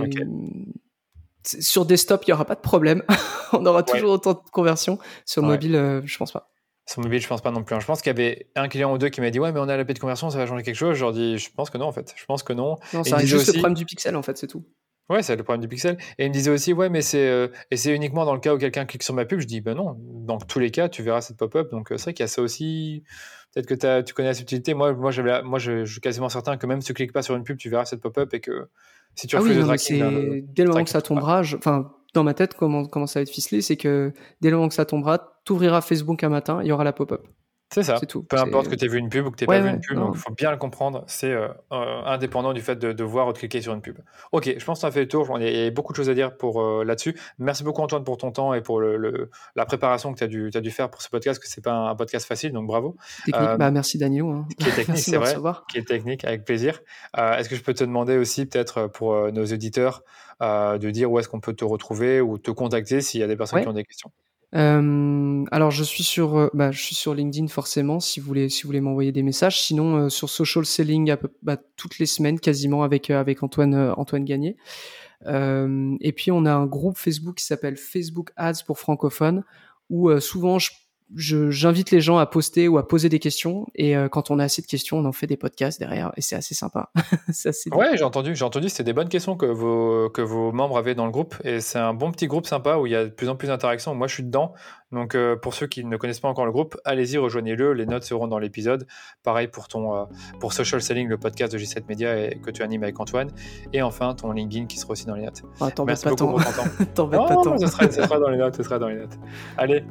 C'est- 1.48 1.62
sur 1.62 1.86
desktop, 1.86 2.24
il 2.26 2.30
y 2.30 2.34
aura 2.34 2.46
pas 2.46 2.56
de 2.56 2.62
problème. 2.62 3.04
On 3.54 3.66
aura 3.66 3.84
toujours 3.84 4.12
autant 4.12 4.34
de 4.34 4.40
conversions. 4.52 5.00
Sur 5.26 5.44
Ouais. 5.44 5.50
mobile, 5.50 5.76
euh, 5.76 6.02
je 6.06 6.18
pense 6.18 6.32
pas. 6.32 6.50
Sur 6.86 7.02
mobile, 7.02 7.20
je 7.22 7.28
pense 7.28 7.42
pas 7.42 7.52
non 7.52 7.64
plus. 7.64 7.76
hein. 7.76 7.80
Je 7.82 7.86
pense 7.86 8.02
qu'il 8.02 8.10
y 8.10 8.16
avait 8.16 8.50
un 8.56 8.68
client 8.70 8.94
ou 8.94 8.98
deux 8.98 9.10
qui 9.10 9.20
m'a 9.22 9.30
dit 9.30 9.40
Ouais, 9.40 9.52
mais 9.52 9.60
on 9.60 9.68
a 9.68 9.76
l'API 9.76 9.94
de 9.94 10.00
conversion, 10.00 10.30
ça 10.30 10.38
va 10.38 10.46
changer 10.48 10.64
quelque 10.64 10.76
chose. 10.76 10.96
Je 10.96 11.02
leur 11.04 11.12
dis 11.12 11.38
Je 11.38 11.50
pense 11.52 11.70
que 11.70 11.78
non, 11.78 11.86
en 11.86 11.92
fait. 11.92 12.14
Je 12.16 12.26
pense 12.26 12.44
que 12.44 12.54
non. 12.54 12.78
Non, 12.94 13.02
disait 13.02 13.20
juste 13.26 13.42
aussi- 13.50 13.52
le 13.58 13.62
problème 13.62 13.74
du 13.76 13.86
pixel 13.86 14.16
en 14.16 14.22
fait, 14.22 14.38
c'est 14.38 14.48
tout. 14.48 14.66
Ouais, 15.10 15.22
c'est 15.24 15.36
le 15.38 15.44
problème 15.44 15.62
du 15.62 15.70
pixel. 15.70 15.98
Et 16.18 16.26
il 16.26 16.30
me 16.30 16.34
disait 16.34 16.52
aussi, 16.52 16.74
ouais, 16.74 16.90
mais 16.90 17.02
c'est 17.02 17.28
euh, 17.30 17.48
et 17.72 17.78
c'est 17.78 17.94
uniquement 17.96 18.26
dans 18.26 18.34
le 18.34 18.42
cas 18.42 18.54
où 18.54 18.58
quelqu'un 18.58 18.86
clique 18.86 19.04
sur 19.04 19.14
ma 19.14 19.24
pub. 19.26 19.40
Je 19.40 19.48
dis, 19.48 19.62
ben 19.62 19.74
non, 19.76 19.96
dans 20.00 20.38
tous 20.38 20.60
les 20.60 20.70
cas, 20.72 20.90
tu 20.90 21.02
verras 21.04 21.22
cette 21.22 21.38
pop-up. 21.38 21.72
Donc 21.72 21.92
euh, 21.92 21.98
c'est 21.98 22.04
vrai 22.06 22.14
qu'il 22.14 22.24
y 22.24 22.26
a 22.26 22.28
ça 22.28 22.42
aussi. 22.42 23.04
Peut-être 23.54 23.68
que 23.68 24.02
tu 24.02 24.14
connais 24.14 24.28
la 24.30 24.34
subtilité. 24.34 24.74
Moi, 24.74 24.94
moi, 24.94 25.12
j'avais, 25.12 25.42
moi, 25.44 25.60
je, 25.60 25.86
je 25.86 25.92
suis 25.94 26.02
quasiment 26.02 26.28
certain 26.30 26.58
que 26.58 26.68
même 26.68 26.82
si 26.82 26.88
tu 26.88 26.94
cliques 26.94 27.14
pas 27.14 27.22
sur 27.22 27.36
une 27.36 27.44
pub, 27.44 27.58
tu 27.58 27.70
verras 27.70 27.86
cette 27.86 28.02
pop-up 28.02 28.34
et 28.34 28.40
que 28.42 28.70
si 29.18 29.28
tu 29.28 29.36
Ah 29.36 29.42
oui, 29.42 29.50
le 29.54 29.60
non, 29.62 29.68
tracking, 29.68 30.00
le- 30.00 30.42
dès 30.42 30.64
le 30.64 30.70
moment 30.70 30.84
que 30.86 30.90
ça 30.90 31.02
tombera. 31.02 31.22
tombera, 31.26 31.44
je- 31.44 31.58
enfin 31.58 31.92
dans 32.14 32.24
ma 32.24 32.34
tête 32.34 32.54
comment 32.56 32.86
comment 32.86 33.06
ça 33.08 33.20
va 33.20 33.24
être 33.24 33.30
ficelé, 33.30 33.62
c'est 33.62 33.76
que 33.78 34.14
dès 34.42 34.50
le 34.50 34.56
moment 34.56 34.70
que 34.70 34.74
ça 34.76 34.86
tombera, 34.86 35.20
t'ouvriras 35.44 35.82
Facebook 35.82 36.24
un 36.24 36.30
matin, 36.30 36.60
il 36.64 36.68
y 36.68 36.72
aura 36.72 36.84
la 36.86 36.94
pop-up. 36.94 37.22
C'est 37.74 37.84
ça. 37.84 38.00
Tout. 38.00 38.24
Peu 38.24 38.38
importe 38.38 38.70
que 38.70 38.76
tu 38.76 38.86
aies 38.86 38.88
vu 38.88 38.98
une 38.98 39.10
pub 39.10 39.26
ou 39.28 39.32
que 39.32 39.36
tu 39.38 39.46
Ouais, 39.46 39.58
pas 39.60 39.64
vu 39.64 39.70
une 39.70 39.80
pub, 39.82 39.98
non. 39.98 40.06
donc 40.06 40.16
il 40.16 40.20
faut 40.20 40.34
bien 40.34 40.52
le 40.52 40.58
comprendre. 40.58 41.04
C'est 41.08 41.32
euh, 41.32 41.48
euh, 41.72 42.02
indépendant 42.06 42.54
du 42.54 42.62
fait 42.62 42.76
de, 42.78 42.94
de 42.94 43.04
voir 43.04 43.28
ou 43.28 43.34
de 43.34 43.38
cliquer 43.38 43.62
sur 43.62 43.74
une 43.74 43.82
pub. 43.82 43.98
Ok, 44.32 44.54
je 44.58 44.64
pense 44.66 44.80
que 44.80 44.82
tu 44.82 44.86
as 44.88 44.92
fait 44.92 45.02
le 45.02 45.08
tour. 45.08 45.38
Il 45.40 45.44
y 45.50 45.64
a- 45.64 45.68
a 45.68 45.72
beaucoup 45.72 45.92
de 45.94 45.98
choses 45.98 46.10
à 46.10 46.14
dire 46.14 46.38
pour 46.38 46.62
euh, 46.62 46.84
là-dessus. 46.84 47.16
Merci 47.40 47.64
beaucoup, 47.64 47.82
Antoine, 47.82 48.04
pour 48.04 48.18
ton 48.18 48.32
temps 48.32 48.54
et 48.54 48.62
pour 48.62 48.80
le, 48.80 48.98
le- 48.98 49.30
la 49.56 49.66
préparation 49.66 50.14
que 50.14 50.18
tu 50.18 50.24
as, 50.58 50.62
dû 50.62 50.72
faire 50.72 50.90
pour 50.90 51.02
ce 51.02 51.10
podcast, 51.10 51.42
que 51.42 51.48
c'est 51.48 51.62
pas 51.64 51.72
un, 51.74 51.88
un 51.90 51.96
podcast 51.96 52.26
facile, 52.28 52.52
donc 52.54 52.68
bravo. 52.68 52.96
Technique. 53.26 53.36
Euh, 53.50 53.58
bah 53.58 53.72
merci 53.72 53.98
Danilo. 53.98 54.30
hein. 54.30 54.48
Qui 54.60 54.70
est 54.70 54.74
technique, 54.74 54.98
c'est 55.00 55.18
vrai. 55.18 55.30
recevoir. 55.30 55.66
qui 55.70 55.78
est 55.78 55.88
technique, 55.88 56.24
avec 56.26 56.46
plaisir. 56.46 56.82
Est-ce 57.18 57.50
que 57.50 57.56
je 57.56 57.64
peux 57.64 57.74
te 57.74 57.84
demander 57.84 58.18
aussi, 58.18 58.46
peut-être 58.46 58.88
pour 58.88 59.32
nos 59.32 59.46
auditeurs, 59.46 60.04
de 60.42 60.90
dire 60.90 61.12
où 61.12 61.20
est-ce 61.20 61.28
qu'on 61.28 61.40
peut 61.40 61.54
te 61.54 61.66
retrouver 61.66 62.22
ou 62.22 62.38
te 62.38 62.52
contacter 62.52 63.02
s'il 63.02 63.20
y 63.20 63.24
a 63.24 63.28
des 63.28 63.36
personnes 63.36 63.58
Ouais. 63.58 63.64
qui 63.64 63.70
ont 63.70 63.74
des 63.74 63.84
questions? 63.84 64.12
Euh, 64.56 65.44
alors 65.52 65.72
je 65.72 65.84
suis 65.84 66.04
sur, 66.04 66.38
euh, 66.38 66.50
bah, 66.54 66.72
je 66.72 66.82
suis 66.82 66.96
sur 66.96 67.14
LinkedIn 67.14 67.48
forcément 67.48 68.00
si 68.00 68.22
vous 68.22 68.28
voulez, 68.28 68.48
si 68.50 68.64
vous 68.64 68.68
voulez 68.70 68.80
m'envoyer 68.82 69.12
des 69.12 69.24
messages. 69.24 69.62
Sinon 69.62 69.98
euh, 70.06 70.10
sur 70.10 70.30
social 70.30 70.66
selling 70.66 71.14
bah, 71.42 71.58
toutes 71.76 72.00
les 72.00 72.06
semaines 72.06 72.40
quasiment 72.40 72.84
avec 72.84 73.10
euh, 73.10 73.20
avec 73.20 73.44
Antoine 73.44 73.74
euh, 73.74 73.94
Antoine 73.96 74.24
Gagné. 74.24 74.56
Et 75.26 76.12
puis 76.16 76.32
on 76.32 76.46
a 76.46 76.54
un 76.54 76.68
groupe 76.68 76.98
Facebook 76.98 77.38
qui 77.38 77.46
s'appelle 77.46 77.76
Facebook 77.76 78.32
Ads 78.38 78.64
pour 78.66 78.78
francophones 78.80 79.44
où 79.90 80.12
souvent 80.20 80.60
je- 80.60 80.70
j'invite 81.16 81.92
les 81.92 82.02
gens 82.02 82.18
à 82.18 82.26
poster 82.26 82.68
ou 82.68 82.78
à 82.78 82.88
poser 82.88 83.10
des 83.10 83.20
questions 83.20 83.66
et 83.76 83.96
euh, 83.96 84.10
quand 84.10 84.30
on 84.32 84.40
a 84.40 84.44
assez 84.44 84.62
de 84.62 84.68
questions 84.68 84.98
on 84.98 85.06
en 85.06 85.12
fait 85.12 85.28
des 85.28 85.38
podcasts 85.38 85.80
derrière 85.80 86.12
et 86.18 86.22
c'est 86.22 86.36
assez 86.36 86.56
sympa 86.56 86.92
c'est 87.32 87.50
assez 87.50 87.70
Ouais, 87.74 87.98
j'ai 87.98 88.04
entendu, 88.04 88.36
j'ai 88.36 88.44
entendu, 88.44 88.70
c'était 88.70 88.84
des 88.84 88.94
bonnes 88.94 89.10
questions 89.10 89.36
que 89.36 89.46
vos, 89.46 90.10
que 90.10 90.22
vos 90.22 90.52
membres 90.52 90.78
avaient 90.78 90.96
dans 90.96 91.06
le 91.06 91.12
groupe 91.12 91.36
et 91.44 91.62
c'est 91.62 91.80
un 91.80 91.94
bon 91.94 92.12
petit 92.12 92.28
groupe 92.28 92.46
sympa 92.46 92.78
où 92.78 92.86
il 92.86 92.92
y 92.92 92.96
a 92.96 93.06
de 93.06 93.10
plus 93.10 93.30
en 93.30 93.36
plus 93.36 93.48
d'interactions. 93.48 93.94
Moi, 93.96 94.08
je 94.08 94.14
suis 94.14 94.24
dedans. 94.24 94.54
Donc, 94.92 95.16
euh, 95.16 95.36
pour 95.36 95.54
ceux 95.54 95.68
qui 95.68 95.84
ne 95.84 95.98
connaissent 95.98 96.20
pas 96.20 96.30
encore 96.30 96.46
le 96.46 96.52
groupe, 96.52 96.78
allez-y, 96.86 97.18
rejoignez-le. 97.18 97.74
Les 97.74 97.86
notes 97.86 98.04
seront 98.04 98.28
dans 98.28 98.40
l'épisode. 98.40 98.88
Pareil 99.24 99.48
pour 99.48 99.68
ton, 99.68 99.96
euh, 99.96 100.06
pour 100.40 100.54
Social 100.54 100.82
Selling, 100.82 101.08
le 101.08 101.18
podcast 101.18 101.52
de 101.52 101.58
J7 101.58 101.84
Media 101.90 102.18
et, 102.18 102.40
que 102.40 102.52
tu 102.52 102.64
animes 102.64 102.84
avec 102.84 103.00
Antoine. 103.00 103.30
Et 103.74 103.82
enfin, 103.82 104.14
ton 104.16 104.32
LinkedIn 104.32 104.66
qui 104.66 104.78
sera 104.78 104.92
aussi 104.92 105.06
dans 105.06 105.16
les 105.16 105.24
notes. 105.24 105.44
Ah, 105.60 105.72
t'embête 105.72 106.02
pas 106.02 106.16
tant 106.16 106.38
t'embête 106.96 107.20
pas 107.20 107.36
tant 107.36 107.58
ce 107.58 107.68
sera, 107.68 108.20
dans 108.20 108.30
les 108.30 108.38
notes, 108.38 108.56
ce 108.56 108.64
sera 108.64 108.80
dans 108.80 108.88
les 108.88 108.96
notes. 108.96 109.18
Allez, 109.58 109.84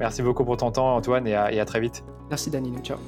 merci 0.00 0.22
beaucoup 0.22 0.44
pour 0.44 0.56
ton 0.56 0.72
temps, 0.72 0.96
Antoine, 0.96 1.26
et 1.26 1.34
à, 1.34 1.64
très 1.64 1.80
vite. 1.80 2.02
merci 2.30 2.50
Danilo 2.50 2.80
ciao 2.80 2.98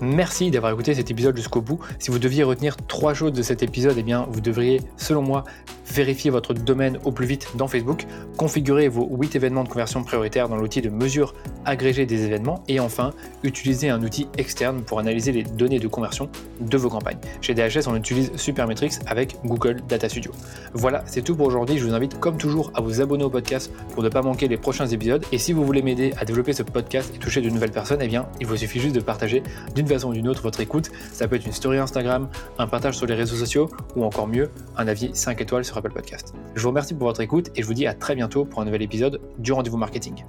Merci 0.00 0.50
d'avoir 0.50 0.72
écouté 0.72 0.94
cet 0.94 1.10
épisode 1.10 1.36
jusqu'au 1.36 1.62
bout. 1.62 1.78
Si 1.98 2.10
vous 2.10 2.18
deviez 2.18 2.42
retenir 2.42 2.76
trois 2.76 3.14
choses 3.14 3.32
de 3.32 3.42
cet 3.42 3.62
épisode, 3.62 3.96
eh 3.98 4.02
bien, 4.02 4.26
vous 4.30 4.40
devriez, 4.40 4.82
selon 4.96 5.22
moi, 5.22 5.44
vérifier 5.90 6.30
votre 6.30 6.52
domaine 6.52 6.98
au 7.04 7.12
plus 7.12 7.26
vite 7.26 7.48
dans 7.54 7.68
Facebook, 7.68 8.06
configurer 8.36 8.88
vos 8.88 9.08
8 9.10 9.36
événements 9.36 9.64
de 9.64 9.68
conversion 9.68 10.02
prioritaires 10.02 10.48
dans 10.48 10.56
l'outil 10.56 10.82
de 10.82 10.90
mesure 10.90 11.34
agrégé 11.64 12.06
des 12.06 12.24
événements 12.24 12.62
et 12.68 12.80
enfin, 12.80 13.12
utiliser 13.42 13.88
un 13.88 14.02
outil 14.02 14.28
externe 14.36 14.82
pour 14.82 14.98
analyser 14.98 15.32
les 15.32 15.42
données 15.42 15.78
de 15.78 15.88
conversion 15.88 16.28
de 16.60 16.76
vos 16.76 16.88
campagnes. 16.88 17.18
Chez 17.40 17.54
DHS, 17.54 17.88
on 17.88 17.96
utilise 17.96 18.32
Supermetrics 18.36 18.94
avec 19.06 19.36
Google 19.44 19.80
Data 19.88 20.08
Studio. 20.08 20.32
Voilà, 20.74 21.02
c'est 21.06 21.22
tout 21.22 21.36
pour 21.36 21.46
aujourd'hui. 21.46 21.78
Je 21.78 21.84
vous 21.84 21.94
invite 21.94 22.18
comme 22.20 22.36
toujours 22.36 22.70
à 22.74 22.80
vous 22.80 23.00
abonner 23.00 23.24
au 23.24 23.30
podcast 23.30 23.70
pour 23.92 24.02
ne 24.02 24.08
pas 24.08 24.22
manquer 24.22 24.48
les 24.48 24.56
prochains 24.56 24.86
épisodes. 24.86 25.24
Et 25.32 25.38
si 25.38 25.52
vous 25.52 25.64
voulez 25.64 25.82
m'aider 25.82 26.12
à 26.18 26.24
développer 26.24 26.52
ce 26.52 26.62
podcast 26.62 27.12
et 27.14 27.18
toucher 27.18 27.40
de 27.40 27.50
nouvelles 27.50 27.70
personnes, 27.70 28.00
eh 28.02 28.08
bien, 28.08 28.26
il 28.40 28.46
vous 28.46 28.56
suffit 28.56 28.80
juste 28.80 28.94
de 28.94 29.00
partager 29.00 29.42
d'une 29.86 29.94
façon 29.94 30.10
ou 30.10 30.12
d'une 30.12 30.28
autre 30.28 30.42
votre 30.42 30.60
écoute. 30.60 30.90
Ça 31.12 31.28
peut 31.28 31.36
être 31.36 31.46
une 31.46 31.52
story 31.52 31.78
Instagram, 31.78 32.28
un 32.58 32.66
partage 32.66 32.96
sur 32.96 33.06
les 33.06 33.14
réseaux 33.14 33.36
sociaux 33.36 33.70
ou 33.94 34.04
encore 34.04 34.26
mieux, 34.26 34.50
un 34.76 34.88
avis 34.88 35.10
5 35.14 35.40
étoiles 35.40 35.64
sur 35.64 35.76
Apple 35.76 35.92
Podcast. 35.92 36.34
Je 36.54 36.62
vous 36.62 36.68
remercie 36.68 36.94
pour 36.94 37.06
votre 37.06 37.20
écoute 37.20 37.50
et 37.54 37.62
je 37.62 37.66
vous 37.66 37.74
dis 37.74 37.86
à 37.86 37.94
très 37.94 38.14
bientôt 38.14 38.44
pour 38.44 38.60
un 38.60 38.64
nouvel 38.64 38.82
épisode 38.82 39.20
du 39.38 39.52
rendez-vous 39.52 39.78
marketing. 39.78 40.24